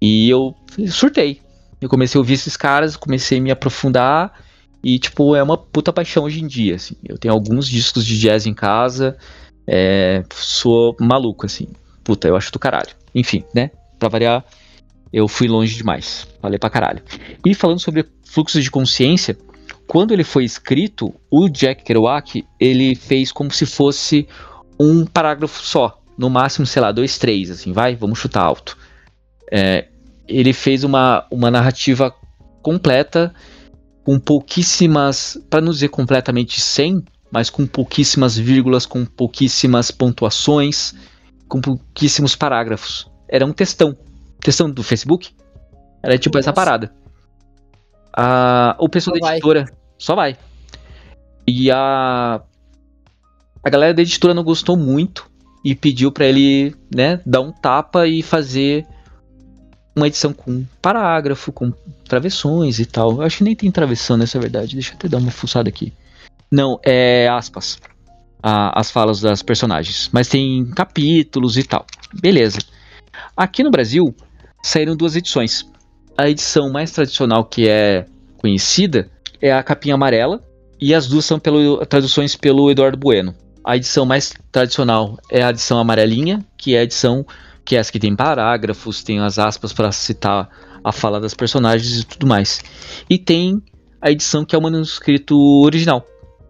E 0.00 0.28
eu 0.28 0.56
surtei. 0.88 1.40
Eu 1.80 1.88
comecei 1.88 2.18
a 2.18 2.20
ouvir 2.20 2.32
esses 2.32 2.56
caras, 2.56 2.96
comecei 2.96 3.38
a 3.38 3.40
me 3.40 3.52
aprofundar 3.52 4.36
e 4.82 4.98
tipo, 4.98 5.36
é 5.36 5.42
uma 5.42 5.56
puta 5.56 5.92
paixão 5.92 6.24
hoje 6.24 6.42
em 6.42 6.46
dia, 6.48 6.74
assim. 6.74 6.96
Eu 7.08 7.16
tenho 7.16 7.32
alguns 7.32 7.68
discos 7.68 8.04
de 8.04 8.18
jazz 8.18 8.44
em 8.44 8.54
casa, 8.54 9.16
é, 9.68 10.24
sou 10.34 10.96
maluco 10.98 11.46
assim. 11.46 11.68
Puta, 12.02 12.26
eu 12.26 12.34
acho 12.34 12.50
do 12.50 12.58
caralho. 12.58 12.90
Enfim, 13.14 13.44
né? 13.54 13.70
Pra 14.00 14.08
variar, 14.08 14.44
eu 15.12 15.28
fui 15.28 15.46
longe 15.46 15.76
demais. 15.76 16.26
Falei 16.40 16.58
pra 16.58 16.70
caralho. 16.70 17.02
E 17.44 17.54
falando 17.54 17.80
sobre 17.80 18.06
fluxo 18.24 18.60
de 18.60 18.70
consciência, 18.70 19.36
quando 19.86 20.12
ele 20.12 20.24
foi 20.24 20.44
escrito, 20.44 21.14
o 21.30 21.48
Jack 21.48 21.84
Kerouac, 21.84 22.44
ele 22.58 22.94
fez 22.94 23.30
como 23.30 23.50
se 23.50 23.66
fosse 23.66 24.26
um 24.80 25.04
parágrafo 25.04 25.62
só. 25.62 25.98
No 26.16 26.30
máximo, 26.30 26.66
sei 26.66 26.80
lá, 26.80 26.92
dois, 26.92 27.18
três, 27.18 27.50
assim, 27.50 27.72
vai, 27.72 27.94
vamos 27.94 28.18
chutar 28.18 28.42
alto. 28.42 28.76
É, 29.50 29.88
ele 30.26 30.52
fez 30.52 30.84
uma, 30.84 31.26
uma 31.30 31.50
narrativa 31.50 32.14
completa, 32.62 33.34
com 34.04 34.18
pouquíssimas, 34.18 35.38
para 35.50 35.60
não 35.60 35.72
dizer 35.72 35.88
completamente 35.88 36.60
sem, 36.60 37.04
mas 37.30 37.50
com 37.50 37.66
pouquíssimas 37.66 38.36
vírgulas, 38.36 38.86
com 38.86 39.04
pouquíssimas 39.04 39.90
pontuações, 39.90 40.94
com 41.48 41.60
pouquíssimos 41.60 42.36
parágrafos. 42.36 43.10
Era 43.28 43.44
um 43.44 43.52
textão 43.52 43.96
questão 44.42 44.70
do 44.70 44.82
Facebook. 44.82 45.30
Era 46.02 46.18
tipo 46.18 46.36
Nossa. 46.36 46.50
essa 46.50 46.52
parada. 46.52 46.92
A, 48.14 48.76
o 48.78 48.88
pessoal 48.88 49.16
só 49.16 49.26
da 49.26 49.32
editora 49.32 49.64
vai. 49.64 49.74
só 49.98 50.14
vai. 50.14 50.36
E 51.46 51.70
a 51.70 52.42
a 53.64 53.70
galera 53.70 53.94
da 53.94 54.02
editora 54.02 54.34
não 54.34 54.42
gostou 54.42 54.76
muito 54.76 55.30
e 55.64 55.74
pediu 55.74 56.10
para 56.10 56.26
ele, 56.26 56.74
né, 56.92 57.20
dar 57.24 57.40
um 57.40 57.52
tapa 57.52 58.08
e 58.08 58.20
fazer 58.20 58.84
uma 59.94 60.08
edição 60.08 60.32
com 60.32 60.64
parágrafo, 60.80 61.52
com 61.52 61.70
travessões 62.08 62.80
e 62.80 62.86
tal. 62.86 63.12
Eu 63.12 63.22
acho 63.22 63.38
que 63.38 63.44
nem 63.44 63.54
tem 63.54 63.70
travessão 63.70 64.16
nessa 64.16 64.40
verdade. 64.40 64.74
Deixa 64.74 64.92
eu 64.92 64.96
até 64.96 65.08
dar 65.08 65.18
uma 65.18 65.30
fuçada 65.30 65.68
aqui. 65.68 65.92
Não, 66.50 66.80
é 66.84 67.28
aspas. 67.28 67.78
A, 68.42 68.78
as 68.80 68.90
falas 68.90 69.20
das 69.20 69.42
personagens. 69.42 70.10
Mas 70.12 70.28
tem 70.28 70.68
capítulos 70.70 71.56
e 71.56 71.62
tal. 71.62 71.86
Beleza. 72.20 72.58
Aqui 73.36 73.62
no 73.62 73.70
Brasil, 73.70 74.14
saíram 74.62 74.96
duas 74.96 75.16
edições. 75.16 75.66
A 76.16 76.28
edição 76.28 76.70
mais 76.70 76.90
tradicional 76.90 77.44
que 77.44 77.68
é 77.68 78.06
conhecida 78.38 79.10
é 79.40 79.52
a 79.52 79.62
capinha 79.62 79.94
amarela 79.94 80.42
e 80.80 80.94
as 80.94 81.06
duas 81.06 81.24
são 81.24 81.38
pelo, 81.38 81.84
traduções 81.86 82.36
pelo 82.36 82.70
Eduardo 82.70 82.96
Bueno. 82.96 83.34
A 83.64 83.76
edição 83.76 84.04
mais 84.04 84.32
tradicional 84.50 85.18
é 85.30 85.42
a 85.42 85.50
edição 85.50 85.78
amarelinha, 85.78 86.44
que 86.56 86.74
é 86.74 86.80
a 86.80 86.82
edição 86.82 87.24
que 87.64 87.76
é 87.76 87.78
essa 87.78 87.92
que 87.92 87.98
tem 87.98 88.14
parágrafos, 88.16 89.02
tem 89.02 89.20
as 89.20 89.38
aspas 89.38 89.72
para 89.72 89.92
citar 89.92 90.48
a 90.82 90.90
fala 90.90 91.20
das 91.20 91.34
personagens 91.34 92.00
e 92.00 92.04
tudo 92.04 92.26
mais. 92.26 92.60
E 93.08 93.18
tem 93.18 93.62
a 94.00 94.10
edição 94.10 94.44
que 94.44 94.54
é 94.54 94.58
o 94.58 94.62
manuscrito 94.62 95.38
original, 95.62 96.04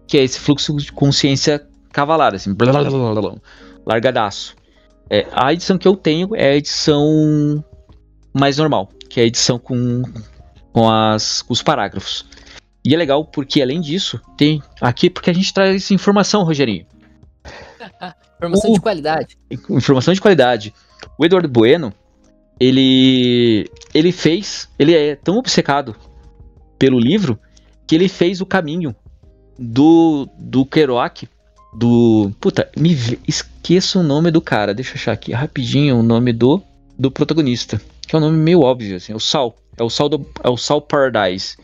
que 0.06 0.16
é 0.16 0.22
esse 0.22 0.40
fluxo 0.40 0.74
de 0.76 0.90
consciência 0.90 1.62
cavalada, 1.92 2.36
assim, 2.36 2.54
blá, 2.54 2.72
blá, 2.72 3.20
blá, 3.20 3.34
largadaço. 3.84 4.56
É, 5.10 5.26
a 5.32 5.52
edição 5.52 5.76
que 5.76 5.86
eu 5.86 5.94
tenho 5.94 6.34
é 6.34 6.52
a 6.52 6.56
edição 6.56 7.62
mais 8.32 8.56
normal, 8.56 8.88
que 9.08 9.20
é 9.20 9.24
a 9.24 9.26
edição 9.26 9.58
com, 9.58 10.02
com, 10.72 10.90
as, 10.90 11.42
com 11.42 11.52
os 11.52 11.62
parágrafos. 11.62 12.26
E 12.84 12.94
é 12.94 12.96
legal 12.96 13.24
porque, 13.24 13.62
além 13.62 13.80
disso, 13.80 14.20
tem 14.36 14.62
aqui, 14.80 15.08
porque 15.08 15.30
a 15.30 15.32
gente 15.32 15.52
traz 15.52 15.90
informação, 15.90 16.42
Rogerinho. 16.42 16.86
informação 18.36 18.70
o, 18.70 18.74
de 18.74 18.80
qualidade. 18.80 19.38
Informação 19.70 20.14
de 20.14 20.20
qualidade. 20.20 20.74
O 21.18 21.24
Eduardo 21.24 21.48
Bueno, 21.48 21.92
ele, 22.58 23.70
ele 23.94 24.10
fez, 24.10 24.68
ele 24.78 24.94
é 24.94 25.14
tão 25.14 25.36
obcecado 25.36 25.94
pelo 26.78 26.98
livro 26.98 27.38
que 27.86 27.94
ele 27.94 28.08
fez 28.08 28.40
o 28.40 28.46
caminho 28.46 28.94
do, 29.58 30.28
do 30.38 30.64
Kerouac, 30.64 31.28
do... 31.74 32.32
Puta, 32.40 32.68
me 32.76 32.96
esqueço 33.28 34.00
o 34.00 34.02
nome 34.02 34.30
do 34.30 34.40
cara, 34.40 34.74
deixa 34.74 34.92
eu 34.92 34.94
achar 34.96 35.12
aqui 35.12 35.32
rapidinho 35.32 35.96
o 35.98 36.02
nome 36.02 36.32
do, 36.32 36.60
do 36.98 37.10
protagonista 37.10 37.80
que 38.12 38.16
é 38.16 38.18
um 38.18 38.22
nome 38.22 38.36
meio 38.36 38.60
óbvio, 38.60 38.96
assim, 38.96 39.14
é 39.14 39.16
o 39.16 39.20
Sal. 39.20 39.56
É 39.74 39.82
o 39.82 39.88
Sal, 39.88 40.06
do, 40.06 40.26
é 40.44 40.50
o 40.50 40.56
Sal 40.58 40.82
Paradise. 40.82 41.56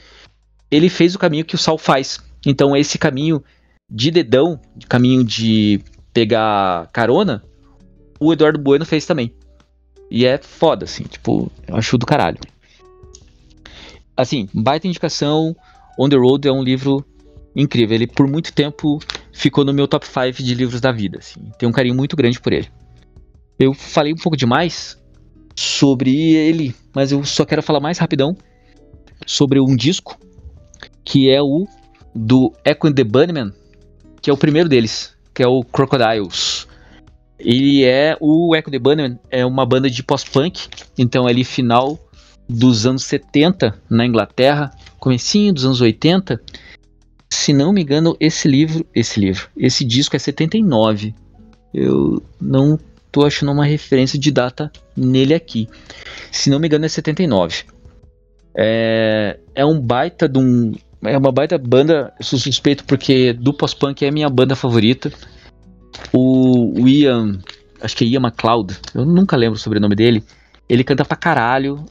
Ele 0.71 0.89
fez 0.89 1.15
o 1.15 1.19
caminho 1.19 1.45
que 1.45 1.55
o 1.55 1.59
Sal 1.59 1.77
faz. 1.77 2.21
Então, 2.47 2.75
esse 2.75 2.97
caminho 2.97 3.45
de 3.91 4.11
dedão, 4.11 4.59
de 4.75 4.87
caminho 4.87 5.23
de 5.23 5.79
pegar 6.11 6.89
carona, 6.91 7.45
o 8.19 8.33
Eduardo 8.33 8.59
Bueno 8.59 8.87
fez 8.87 9.05
também. 9.05 9.35
E 10.11 10.25
é 10.25 10.39
foda, 10.39 10.87
assim, 10.87 11.03
tipo, 11.03 11.53
eu 11.67 11.77
acho 11.77 11.99
do 11.99 12.07
caralho. 12.07 12.39
Assim, 14.17 14.49
baita 14.55 14.87
indicação. 14.87 15.55
On 15.99 16.09
the 16.09 16.17
Road 16.17 16.49
é 16.49 16.53
um 16.53 16.63
livro 16.63 17.05
incrível. 17.55 17.95
Ele, 17.95 18.07
por 18.07 18.27
muito 18.27 18.55
tempo, 18.55 19.01
ficou 19.35 19.67
no 19.67 19.75
meu 19.75 19.87
top 19.87 20.07
5 20.07 20.43
de 20.43 20.55
livros 20.55 20.81
da 20.81 20.93
vida. 20.93 21.19
Assim. 21.19 21.53
Tenho 21.59 21.69
um 21.69 21.75
carinho 21.75 21.95
muito 21.95 22.17
grande 22.17 22.41
por 22.41 22.55
ele. 22.55 22.71
Eu 23.59 23.75
falei 23.75 24.15
um 24.15 24.17
pouco 24.17 24.37
demais, 24.37 24.99
sobre 25.59 26.35
ele, 26.35 26.73
mas 26.95 27.11
eu 27.11 27.25
só 27.25 27.45
quero 27.45 27.63
falar 27.65 27.81
mais 27.81 27.99
rapidão 27.99 28.37
sobre 29.27 29.61
um 29.61 29.75
disco 29.75 30.17
que 31.05 31.29
é 31.29 31.43
o 31.43 31.67
do 32.15 32.53
Echo 32.65 32.87
and 32.87 32.93
the 32.93 33.03
Bunnymen, 33.03 33.53
que 34.23 34.31
é 34.31 34.33
o 34.33 34.37
primeiro 34.37 34.69
deles, 34.69 35.15
que 35.35 35.43
é 35.43 35.49
o 35.49 35.65
Crocodiles. 35.65 36.69
Ele 37.41 37.85
é 37.85 38.17
o 38.21 38.55
Echo 38.55 38.71
the 38.71 38.79
Bunnymen 38.79 39.19
é 39.31 39.45
uma 39.45 39.67
banda 39.67 39.91
de 39.91 40.01
post-punk, 40.01 40.69
então 40.97 41.27
é 41.27 41.33
ali 41.33 41.43
final 41.43 41.99
dos 42.49 42.87
anos 42.87 43.03
70 43.05 43.77
na 43.91 44.07
Inglaterra, 44.07 44.71
comecinho 45.01 45.53
dos 45.53 45.65
anos 45.65 45.81
80. 45.81 46.41
Se 47.31 47.53
não 47.53 47.73
me 47.73 47.83
engano, 47.83 48.17
esse 48.21 48.47
livro, 48.47 48.87
esse 48.95 49.19
livro, 49.19 49.49
esse 49.57 49.85
disco 49.85 50.15
é 50.15 50.21
79. 50.21 51.15
Eu 51.75 52.23
não 52.41 52.79
tô 53.11 53.25
achando 53.25 53.53
uma 53.53 53.65
referência 53.65 54.19
de 54.19 54.31
data 54.31 54.71
nele 54.97 55.35
aqui. 55.35 55.69
Se 56.31 56.51
não 56.51 56.59
me 56.59 56.67
engano, 56.67 56.85
é 56.85 56.89
79. 56.89 57.65
É, 58.57 59.39
é 59.55 59.65
um 59.65 59.81
baita 59.81 60.29
de 60.29 60.39
um. 60.39 60.73
É 61.05 61.17
uma 61.17 61.31
baita 61.31 61.57
banda, 61.57 62.13
sou 62.21 62.39
suspeito 62.39 62.85
porque 62.85 63.33
do 63.33 63.55
pós-punk 63.55 64.05
é 64.05 64.11
minha 64.11 64.29
banda 64.29 64.57
favorita. 64.57 65.13
O, 66.13 66.83
o 66.83 66.89
Ian, 66.89 67.39
acho 67.81 67.97
que 67.97 68.05
é 68.05 68.09
Ian 68.09 68.21
MacLeod, 68.21 68.77
eu 68.95 69.05
nunca 69.05 69.37
lembro 69.37 69.57
o 69.57 69.61
sobrenome 69.61 69.95
dele. 69.95 70.25
Ele 70.69 70.83
canta 70.83 71.05
pra 71.05 71.17
caralho. 71.17 71.85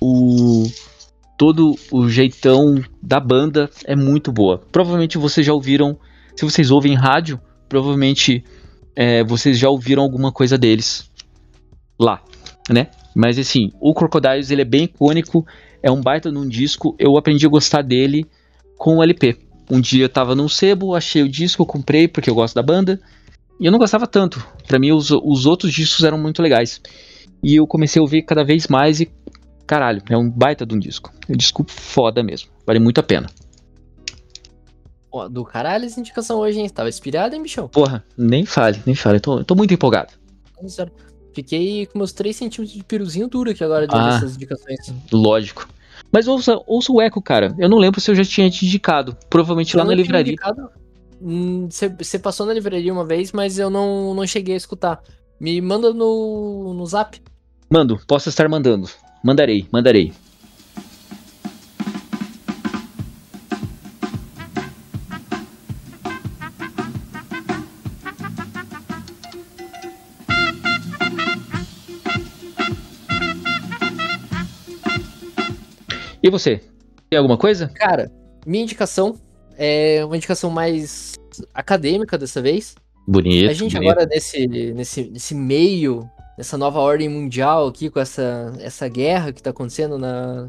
O, 0.00 0.66
todo 1.36 1.74
o 1.90 2.08
jeitão 2.08 2.82
da 3.02 3.20
banda 3.20 3.70
é 3.84 3.94
muito 3.94 4.32
boa. 4.32 4.58
Provavelmente 4.72 5.18
vocês 5.18 5.46
já 5.46 5.52
ouviram, 5.52 5.98
se 6.34 6.44
vocês 6.44 6.70
ouvem 6.70 6.94
rádio, 6.94 7.40
provavelmente 7.68 8.44
é, 8.96 9.24
vocês 9.24 9.58
já 9.58 9.68
ouviram 9.68 10.02
alguma 10.02 10.32
coisa 10.32 10.56
deles 10.56 11.10
lá, 11.98 12.22
né? 12.70 12.88
Mas 13.14 13.38
assim, 13.38 13.70
o 13.80 13.94
Crocodiles 13.94 14.50
ele 14.50 14.62
é 14.62 14.64
bem 14.64 14.84
icônico, 14.84 15.46
é 15.82 15.90
um 15.90 16.00
baita 16.00 16.30
num 16.30 16.48
disco, 16.48 16.94
eu 16.98 17.16
aprendi 17.16 17.46
a 17.46 17.48
gostar 17.48 17.82
dele 17.82 18.26
com 18.76 18.96
o 18.96 19.02
LP. 19.02 19.36
Um 19.70 19.80
dia 19.80 20.04
eu 20.04 20.08
tava 20.08 20.34
num 20.34 20.48
sebo, 20.48 20.94
achei 20.94 21.22
o 21.22 21.28
disco, 21.28 21.64
comprei 21.64 22.08
porque 22.08 22.28
eu 22.28 22.34
gosto 22.34 22.54
da 22.54 22.62
banda, 22.62 23.00
e 23.60 23.66
eu 23.66 23.72
não 23.72 23.78
gostava 23.78 24.06
tanto. 24.06 24.44
Para 24.66 24.78
mim 24.78 24.92
os, 24.92 25.10
os 25.10 25.46
outros 25.46 25.72
discos 25.72 26.04
eram 26.04 26.18
muito 26.18 26.42
legais. 26.42 26.80
E 27.42 27.56
eu 27.56 27.66
comecei 27.66 28.00
a 28.00 28.02
ouvir 28.02 28.22
cada 28.22 28.44
vez 28.44 28.66
mais 28.66 29.00
e 29.00 29.10
caralho, 29.66 30.02
é 30.08 30.16
um 30.16 30.28
baita 30.28 30.66
de 30.66 30.74
um 30.74 30.78
disco. 30.78 31.12
É 31.28 31.32
um 31.32 31.36
disco 31.36 31.64
foda 31.68 32.22
mesmo, 32.22 32.50
vale 32.66 32.78
muito 32.78 32.98
a 32.98 33.02
pena. 33.02 33.28
Do 35.30 35.44
caralho 35.44 35.84
essa 35.84 36.00
indicação 36.00 36.38
hoje, 36.38 36.60
hein? 36.60 36.68
Tava 36.68 36.88
inspirado, 36.88 37.34
hein, 37.34 37.42
bichão? 37.42 37.68
Porra, 37.68 38.04
nem 38.16 38.44
fale, 38.44 38.82
nem 38.84 38.94
fale. 38.94 39.20
Tô, 39.20 39.44
tô 39.44 39.54
muito 39.54 39.72
empolgado. 39.72 40.12
Fiquei 41.32 41.86
com 41.86 41.98
meus 41.98 42.12
3 42.12 42.34
centímetros 42.34 42.76
de 42.76 42.84
piruzinho 42.84 43.28
duro 43.28 43.50
aqui 43.50 43.62
agora 43.62 43.86
de 43.86 43.94
ah, 43.94 44.16
essas 44.16 44.36
indicações. 44.36 44.94
Lógico. 45.12 45.68
Mas 46.12 46.28
ouça, 46.28 46.60
ouça 46.66 46.92
o 46.92 47.00
Eco, 47.00 47.20
cara. 47.20 47.54
Eu 47.58 47.68
não 47.68 47.78
lembro 47.78 48.00
se 48.00 48.10
eu 48.10 48.14
já 48.14 48.24
tinha 48.24 48.48
te 48.48 48.64
indicado. 48.64 49.16
Provavelmente 49.28 49.74
eu 49.74 49.78
lá 49.78 49.84
na 49.84 49.94
livraria. 49.94 50.36
Você 51.68 51.86
hum, 52.16 52.20
passou 52.22 52.46
na 52.46 52.52
livraria 52.52 52.92
uma 52.92 53.04
vez, 53.04 53.32
mas 53.32 53.58
eu 53.58 53.68
não, 53.68 54.14
não 54.14 54.26
cheguei 54.26 54.54
a 54.54 54.56
escutar. 54.56 55.02
Me 55.40 55.60
manda 55.60 55.92
no, 55.92 56.72
no 56.74 56.86
zap. 56.86 57.20
Mando, 57.68 58.00
posso 58.06 58.28
estar 58.28 58.48
mandando. 58.48 58.88
Mandarei, 59.24 59.66
mandarei. 59.72 60.12
E 76.24 76.30
você? 76.30 76.58
Tem 77.10 77.18
alguma 77.18 77.36
coisa? 77.36 77.68
Cara, 77.68 78.10
minha 78.46 78.62
indicação 78.62 79.14
é 79.58 80.02
uma 80.06 80.16
indicação 80.16 80.48
mais 80.50 81.16
acadêmica 81.52 82.16
dessa 82.16 82.40
vez. 82.40 82.76
Bonito. 83.06 83.50
A 83.50 83.52
gente 83.52 83.74
bonito. 83.74 83.90
agora 83.90 84.06
nesse, 84.06 84.46
nesse, 84.46 85.04
nesse 85.10 85.34
meio, 85.34 86.08
nessa 86.38 86.56
nova 86.56 86.80
ordem 86.80 87.10
mundial 87.10 87.66
aqui, 87.66 87.90
com 87.90 88.00
essa, 88.00 88.54
essa 88.58 88.88
guerra 88.88 89.34
que 89.34 89.42
tá 89.42 89.50
acontecendo 89.50 89.98
na, 89.98 90.48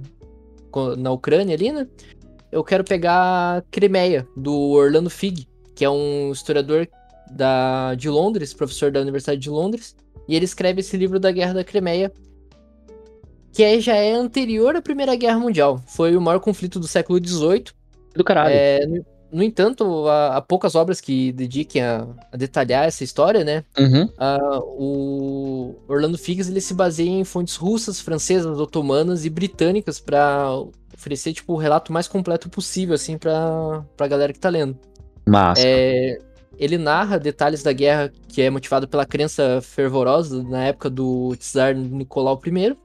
na 0.98 1.12
Ucrânia 1.12 1.54
ali, 1.54 1.74
né? 1.74 1.86
Eu 2.54 2.64
quero 2.64 2.86
pegar 2.86 3.62
Crimeia, 3.70 4.26
do 4.34 4.56
Orlando 4.70 5.10
Fig, 5.10 5.46
que 5.76 5.84
é 5.84 5.90
um 5.90 6.32
historiador 6.32 6.88
da, 7.30 7.96
de 7.96 8.08
Londres, 8.08 8.54
professor 8.54 8.94
da 8.94 9.02
Universidade 9.02 9.42
de 9.42 9.50
Londres. 9.50 9.94
E 10.26 10.38
ele 10.38 10.46
escreve 10.46 10.80
esse 10.80 10.96
livro 10.96 11.20
da 11.20 11.34
Guerra 11.34 11.56
da 11.56 11.66
Crimeia, 11.66 12.14
que 13.56 13.64
é, 13.64 13.80
já 13.80 13.96
é 13.96 14.12
anterior 14.12 14.76
à 14.76 14.82
Primeira 14.82 15.16
Guerra 15.16 15.40
Mundial. 15.40 15.82
Foi 15.88 16.18
o 16.18 16.22
maior 16.22 16.42
conflito 16.42 16.78
do 16.78 16.90
século 16.90 17.26
XVIII. 17.26 17.68
Do 18.14 18.22
caralho. 18.22 18.54
É, 18.54 18.86
no, 18.86 19.06
no 19.32 19.42
entanto, 19.42 20.10
há, 20.10 20.36
há 20.36 20.42
poucas 20.42 20.76
obras 20.76 21.00
que 21.00 21.32
dediquem 21.32 21.82
a, 21.82 22.06
a 22.34 22.36
detalhar 22.36 22.86
essa 22.86 23.06
história, 23.06 23.46
né? 23.46 23.64
Uhum. 23.80 24.10
Ah, 24.18 24.60
o 24.62 25.74
Orlando 25.88 26.18
Figes 26.18 26.50
ele 26.50 26.60
se 26.60 26.74
baseia 26.74 27.10
em 27.10 27.24
fontes 27.24 27.56
russas, 27.56 28.02
francesas, 28.02 28.60
otomanas 28.60 29.24
e 29.24 29.30
britânicas 29.30 30.02
para 30.02 30.50
oferecer 30.94 31.32
tipo 31.32 31.54
o 31.54 31.58
relato 31.58 31.94
mais 31.94 32.10
completo 32.10 32.50
possível 32.50 32.96
assim 32.96 33.18
para 33.18 33.86
para 33.96 34.08
galera 34.08 34.34
que 34.34 34.40
tá 34.40 34.50
lendo. 34.50 34.78
Massa. 35.26 35.62
É, 35.66 36.20
ele 36.58 36.78
narra 36.78 37.18
detalhes 37.18 37.64
da 37.64 37.72
guerra 37.72 38.12
que 38.28 38.42
é 38.42 38.50
motivada 38.50 38.86
pela 38.86 39.06
crença 39.06 39.62
fervorosa 39.62 40.44
na 40.44 40.66
época 40.66 40.90
do 40.90 41.34
czar 41.40 41.74
Nicolau 41.74 42.42
I 42.46 42.76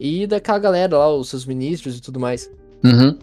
e 0.00 0.26
daquela 0.26 0.58
galera 0.58 0.96
lá, 0.98 1.14
os 1.14 1.28
seus 1.28 1.44
ministros 1.44 1.96
e 1.96 2.00
tudo 2.00 2.18
mais 2.18 2.50
Uhum. 2.82 3.16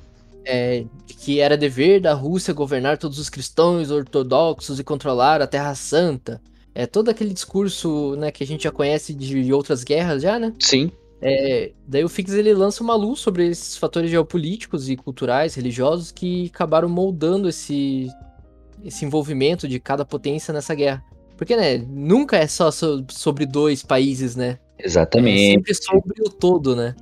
é, 0.45 0.85
que 1.07 1.39
era 1.39 1.57
dever 1.57 1.99
da 1.99 2.13
Rússia 2.13 2.53
governar 2.53 2.97
todos 2.97 3.17
os 3.19 3.29
cristãos 3.29 3.89
ortodoxos 3.91 4.79
e 4.79 4.83
controlar 4.83 5.41
a 5.41 5.47
Terra 5.47 5.73
Santa. 5.75 6.39
É 6.75 6.85
todo 6.85 7.09
aquele 7.09 7.33
discurso, 7.33 8.15
né, 8.17 8.29
que 8.31 8.43
a 8.43 8.47
gente 8.47 8.63
já 8.65 8.71
conhece 8.71 9.13
de 9.13 9.51
outras 9.51 9.83
guerras 9.83 10.21
já, 10.21 10.37
né? 10.37 10.53
Sim. 10.59 10.91
É, 11.19 11.71
daí 11.87 12.03
o 12.03 12.09
Fix 12.09 12.31
ele 12.33 12.53
lança 12.53 12.83
uma 12.83 12.93
luz 12.95 13.19
sobre 13.19 13.47
esses 13.47 13.75
fatores 13.75 14.11
geopolíticos 14.11 14.87
e 14.87 14.95
culturais, 14.95 15.55
religiosos 15.55 16.11
que 16.11 16.51
acabaram 16.53 16.87
moldando 16.87 17.49
esse 17.49 18.07
esse 18.85 19.03
envolvimento 19.03 19.67
de 19.67 19.79
cada 19.79 20.05
potência 20.05 20.53
nessa 20.53 20.75
guerra. 20.75 21.03
Porque, 21.35 21.55
né, 21.57 21.79
nunca 21.89 22.37
é 22.37 22.45
só 22.45 22.69
so- 22.69 23.03
sobre 23.09 23.45
dois 23.47 23.81
países, 23.81 24.35
né? 24.35 24.59
É 24.79 24.85
Exatamente. 24.85 25.51
sempre 25.53 25.73
sobre 25.73 26.21
o 26.21 26.29
todo, 26.29 26.75
né? 26.75 26.95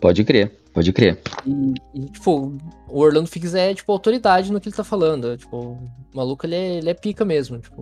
Pode 0.00 0.24
crer. 0.24 0.52
Pode 0.72 0.92
crer. 0.92 1.18
E, 1.46 1.74
e, 1.94 2.06
tipo, 2.10 2.54
o 2.88 3.00
Orlando 3.00 3.26
Fix 3.26 3.54
é, 3.54 3.74
tipo, 3.74 3.90
autoridade 3.90 4.52
no 4.52 4.60
que 4.60 4.68
ele 4.68 4.76
tá 4.76 4.84
falando. 4.84 5.32
é, 5.32 5.36
Tipo, 5.36 5.56
o 5.56 5.90
maluco, 6.14 6.44
ele 6.44 6.54
é, 6.54 6.74
ele 6.76 6.90
é 6.90 6.94
pica 6.94 7.24
mesmo, 7.24 7.58
tipo, 7.58 7.80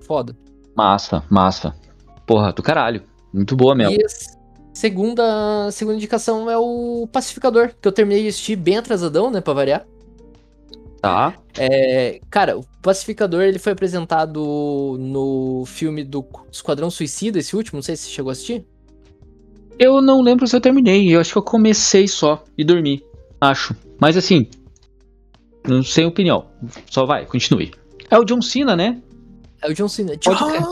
foda. 0.00 0.36
Massa, 0.76 1.24
massa. 1.28 1.74
Porra, 2.24 2.52
do 2.52 2.62
caralho. 2.62 3.02
Muito 3.32 3.56
boa 3.56 3.74
mesmo. 3.74 3.94
E 3.94 4.06
segunda, 4.72 5.68
segunda 5.72 5.96
indicação 5.96 6.48
é 6.48 6.56
o 6.56 7.08
Pacificador, 7.12 7.72
que 7.80 7.88
eu 7.88 7.92
terminei 7.92 8.22
de 8.22 8.28
assistir 8.28 8.54
bem 8.54 8.76
atrasadão, 8.78 9.30
né, 9.30 9.40
pra 9.40 9.52
variar. 9.52 9.84
Tá. 11.00 11.34
É, 11.56 12.20
cara, 12.30 12.58
o 12.58 12.64
Pacificador, 12.82 13.42
ele 13.42 13.58
foi 13.58 13.72
apresentado 13.72 14.96
no 14.98 15.64
filme 15.66 16.04
do 16.04 16.24
Esquadrão 16.50 16.90
Suicida, 16.90 17.38
esse 17.38 17.54
último, 17.54 17.78
não 17.78 17.82
sei 17.82 17.96
se 17.96 18.04
você 18.04 18.10
chegou 18.10 18.30
a 18.30 18.32
assistir. 18.32 18.64
Eu 19.78 20.02
não 20.02 20.20
lembro 20.20 20.46
se 20.46 20.56
eu 20.56 20.60
terminei. 20.60 21.14
Eu 21.14 21.20
acho 21.20 21.32
que 21.32 21.38
eu 21.38 21.42
comecei 21.42 22.08
só 22.08 22.42
e 22.56 22.64
dormi. 22.64 23.04
Acho. 23.40 23.76
Mas 24.00 24.16
assim. 24.16 24.48
Não 25.66 25.82
sem 25.82 26.04
opinião. 26.04 26.46
Só 26.90 27.06
vai, 27.06 27.24
continue. 27.26 27.72
É 28.10 28.18
o 28.18 28.24
John 28.24 28.42
Cena, 28.42 28.74
né? 28.74 29.00
É 29.62 29.70
o 29.70 29.74
John 29.74 29.88
Cena. 29.88 30.16
John 30.16 30.34
crer. 30.34 30.62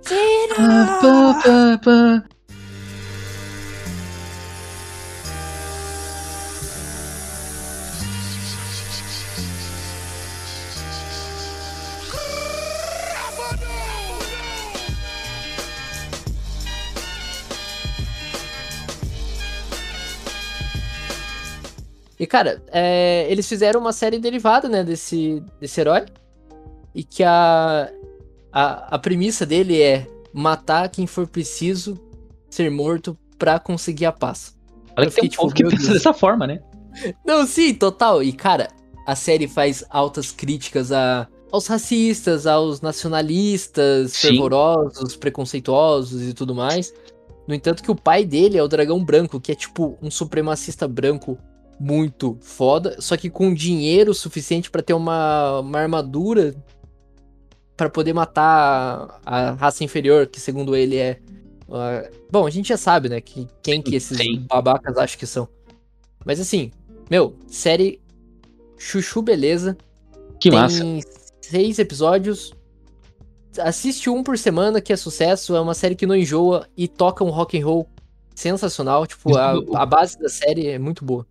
Cena! 0.00 2.24
E, 22.18 22.26
cara, 22.26 22.62
é, 22.68 23.26
eles 23.30 23.48
fizeram 23.48 23.80
uma 23.80 23.92
série 23.92 24.18
derivada, 24.18 24.68
né, 24.68 24.82
desse, 24.82 25.42
desse 25.60 25.80
herói. 25.80 26.06
E 26.94 27.04
que 27.04 27.22
a, 27.22 27.90
a, 28.50 28.94
a 28.94 28.98
premissa 28.98 29.44
dele 29.44 29.80
é 29.80 30.06
matar 30.32 30.88
quem 30.88 31.06
for 31.06 31.26
preciso 31.26 31.98
ser 32.48 32.70
morto 32.70 33.18
pra 33.38 33.58
conseguir 33.58 34.06
a 34.06 34.12
paz. 34.12 34.56
Olha 34.96 35.10
que 35.10 35.16
tem 35.16 35.24
um 35.24 35.28
tipo, 35.28 35.42
povo 35.42 35.54
que 35.54 35.62
pensa 35.64 35.76
Deus. 35.76 35.92
dessa 35.94 36.14
forma, 36.14 36.46
né? 36.46 36.60
Não, 37.24 37.46
sim, 37.46 37.74
total. 37.74 38.22
E, 38.22 38.32
cara, 38.32 38.68
a 39.06 39.14
série 39.14 39.46
faz 39.46 39.84
altas 39.90 40.32
críticas 40.32 40.90
a, 40.90 41.28
aos 41.52 41.66
racistas, 41.66 42.46
aos 42.46 42.80
nacionalistas, 42.80 44.12
Sim. 44.12 44.28
fervorosos, 44.28 45.16
preconceituosos 45.16 46.22
e 46.22 46.34
tudo 46.34 46.54
mais. 46.54 46.92
No 47.46 47.54
entanto, 47.54 47.82
que 47.82 47.90
o 47.90 47.94
pai 47.94 48.24
dele 48.24 48.58
é 48.58 48.62
o 48.62 48.68
Dragão 48.68 49.04
Branco, 49.04 49.40
que 49.40 49.52
é 49.52 49.54
tipo 49.54 49.96
um 50.02 50.10
supremacista 50.10 50.88
branco 50.88 51.38
muito 51.78 52.38
foda, 52.40 52.96
só 53.00 53.16
que 53.16 53.28
com 53.28 53.52
dinheiro 53.52 54.14
suficiente 54.14 54.70
pra 54.70 54.82
ter 54.82 54.94
uma, 54.94 55.60
uma 55.60 55.78
armadura 55.78 56.54
pra 57.76 57.90
poder 57.90 58.12
matar 58.14 59.20
a 59.24 59.52
raça 59.52 59.84
inferior, 59.84 60.26
que 60.26 60.40
segundo 60.40 60.74
ele 60.74 60.96
é. 60.96 61.20
ah, 61.70 62.08
bom, 62.30 62.46
a 62.46 62.50
gente 62.50 62.68
já 62.68 62.76
sabe, 62.76 63.08
né? 63.08 63.20
Que, 63.20 63.46
quem 63.62 63.82
que 63.82 63.94
esses 63.94 64.16
Sim. 64.16 64.46
babacas 64.48 64.96
acham 64.96 65.18
que 65.18 65.26
são. 65.26 65.48
Mas 66.24 66.40
assim, 66.40 66.70
meu, 67.10 67.36
série 67.46 68.00
Chuchu 68.78 69.22
Beleza. 69.22 69.76
Que 70.40 70.50
tem 70.50 70.58
massa. 70.58 70.84
seis 71.40 71.78
episódios. 71.78 72.52
Assiste 73.58 74.10
um 74.10 74.22
por 74.22 74.36
semana, 74.36 74.80
que 74.80 74.92
é 74.92 74.96
sucesso. 74.96 75.54
É 75.56 75.60
uma 75.60 75.72
série 75.74 75.94
que 75.94 76.06
não 76.06 76.14
enjoa 76.14 76.68
e 76.76 76.86
toca 76.86 77.24
um 77.24 77.30
rock 77.30 77.58
and 77.58 77.64
roll 77.64 77.88
sensacional. 78.34 79.06
Tipo, 79.06 79.36
a, 79.36 79.54
Isso- 79.54 79.76
a 79.76 79.86
base 79.86 80.18
da 80.18 80.28
série 80.28 80.68
é 80.68 80.78
muito 80.78 81.04
boa. 81.04 81.26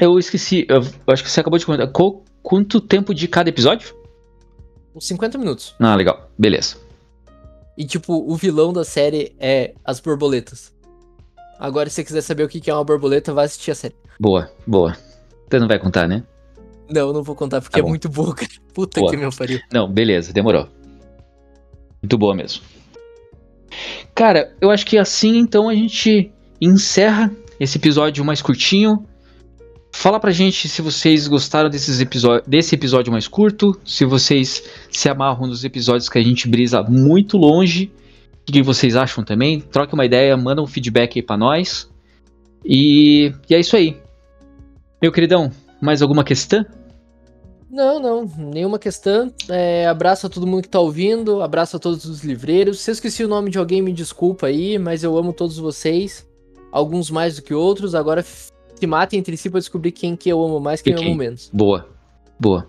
Eu 0.00 0.18
esqueci. 0.18 0.66
Eu 0.68 0.80
acho 1.12 1.22
que 1.22 1.30
você 1.30 1.40
acabou 1.40 1.58
de 1.58 1.66
comentar. 1.66 1.90
Qual- 1.92 2.24
quanto 2.42 2.80
tempo 2.80 3.14
de 3.14 3.28
cada 3.28 3.48
episódio? 3.50 3.94
Uns 4.94 5.06
50 5.06 5.38
minutos. 5.38 5.74
Ah, 5.78 5.94
legal. 5.94 6.30
Beleza. 6.38 6.76
E, 7.76 7.84
tipo, 7.86 8.12
o 8.30 8.36
vilão 8.36 8.72
da 8.72 8.84
série 8.84 9.34
é 9.38 9.74
as 9.84 10.00
borboletas. 10.00 10.72
Agora, 11.58 11.88
se 11.88 11.96
você 11.96 12.04
quiser 12.04 12.20
saber 12.22 12.42
o 12.44 12.48
que 12.48 12.68
é 12.70 12.74
uma 12.74 12.84
borboleta, 12.84 13.32
vai 13.32 13.44
assistir 13.46 13.70
a 13.70 13.74
série. 13.74 13.94
Boa, 14.20 14.50
boa. 14.66 14.96
Você 15.48 15.58
não 15.58 15.68
vai 15.68 15.78
contar, 15.78 16.06
né? 16.08 16.22
Não, 16.90 17.08
eu 17.08 17.12
não 17.12 17.22
vou 17.22 17.34
contar 17.34 17.60
porque 17.62 17.80
Tá 17.80 17.86
é 17.86 17.88
muito 17.88 18.08
boa, 18.08 18.34
cara. 18.34 18.50
Puta 18.74 19.00
Boa. 19.00 19.10
que 19.10 19.16
meu 19.16 19.30
pariu. 19.30 19.60
Não, 19.72 19.90
beleza, 19.90 20.32
demorou. 20.32 20.68
Muito 22.02 22.18
boa 22.18 22.34
mesmo. 22.34 22.62
Cara, 24.14 24.54
eu 24.60 24.70
acho 24.70 24.84
que 24.84 24.98
assim 24.98 25.38
então 25.38 25.68
a 25.68 25.74
gente 25.74 26.30
encerra 26.60 27.30
esse 27.58 27.78
episódio 27.78 28.24
mais 28.24 28.42
curtinho. 28.42 29.06
Fala 29.94 30.18
pra 30.18 30.32
gente 30.32 30.68
se 30.68 30.82
vocês 30.82 31.28
gostaram 31.28 31.68
desses 31.68 32.00
episódios, 32.00 32.48
desse 32.48 32.74
episódio 32.74 33.12
mais 33.12 33.28
curto, 33.28 33.78
se 33.84 34.04
vocês 34.04 34.64
se 34.90 35.08
amarram 35.08 35.46
nos 35.46 35.64
episódios 35.64 36.08
que 36.08 36.18
a 36.18 36.22
gente 36.22 36.48
brisa 36.48 36.82
muito 36.82 37.36
longe. 37.36 37.92
O 38.48 38.50
que 38.50 38.62
vocês 38.62 38.96
acham 38.96 39.22
também? 39.22 39.60
Troque 39.60 39.94
uma 39.94 40.04
ideia, 40.04 40.36
manda 40.36 40.62
um 40.62 40.66
feedback 40.66 41.18
aí 41.18 41.22
pra 41.22 41.36
nós. 41.36 41.88
E, 42.64 43.32
e 43.48 43.54
é 43.54 43.60
isso 43.60 43.76
aí. 43.76 43.96
Meu 45.00 45.12
queridão, 45.12 45.52
mais 45.80 46.02
alguma 46.02 46.24
questão? 46.24 46.64
Não, 47.70 48.00
não, 48.00 48.24
nenhuma 48.36 48.78
questão. 48.78 49.32
É, 49.48 49.86
abraço 49.86 50.26
a 50.26 50.30
todo 50.30 50.46
mundo 50.46 50.62
que 50.62 50.68
tá 50.68 50.80
ouvindo, 50.80 51.42
abraço 51.42 51.76
a 51.76 51.78
todos 51.78 52.04
os 52.06 52.24
livreiros. 52.24 52.80
Se 52.80 52.90
eu 52.90 52.94
esqueci 52.94 53.24
o 53.24 53.28
nome 53.28 53.50
de 53.50 53.58
alguém, 53.58 53.80
me 53.80 53.92
desculpa 53.92 54.48
aí, 54.48 54.78
mas 54.78 55.04
eu 55.04 55.16
amo 55.16 55.32
todos 55.32 55.58
vocês. 55.58 56.26
Alguns 56.72 57.10
mais 57.10 57.36
do 57.36 57.42
que 57.42 57.54
outros. 57.54 57.94
Agora 57.94 58.24
se 58.82 58.86
matem 58.88 59.20
entre 59.20 59.36
si 59.36 59.48
pra 59.48 59.60
descobrir 59.60 59.92
quem 59.92 60.16
que 60.16 60.28
eu 60.28 60.42
amo 60.44 60.58
mais 60.58 60.80
e 60.80 60.82
quem 60.84 60.92
eu 60.94 60.98
Quem? 60.98 61.08
amo 61.10 61.16
menos. 61.16 61.48
Boa, 61.52 61.88
boa. 62.38 62.68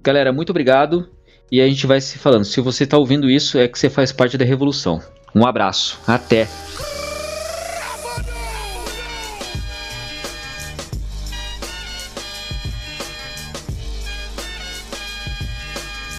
Galera, 0.00 0.32
muito 0.32 0.50
obrigado. 0.50 1.08
E 1.50 1.60
a 1.60 1.66
gente 1.66 1.88
vai 1.88 2.00
se 2.00 2.18
falando. 2.18 2.44
Se 2.44 2.60
você 2.60 2.86
tá 2.86 2.96
ouvindo 2.96 3.28
isso, 3.28 3.58
é 3.58 3.66
que 3.66 3.76
você 3.76 3.90
faz 3.90 4.12
parte 4.12 4.38
da 4.38 4.44
revolução. 4.44 5.02
Um 5.34 5.44
abraço. 5.44 5.98
Até. 6.06 6.46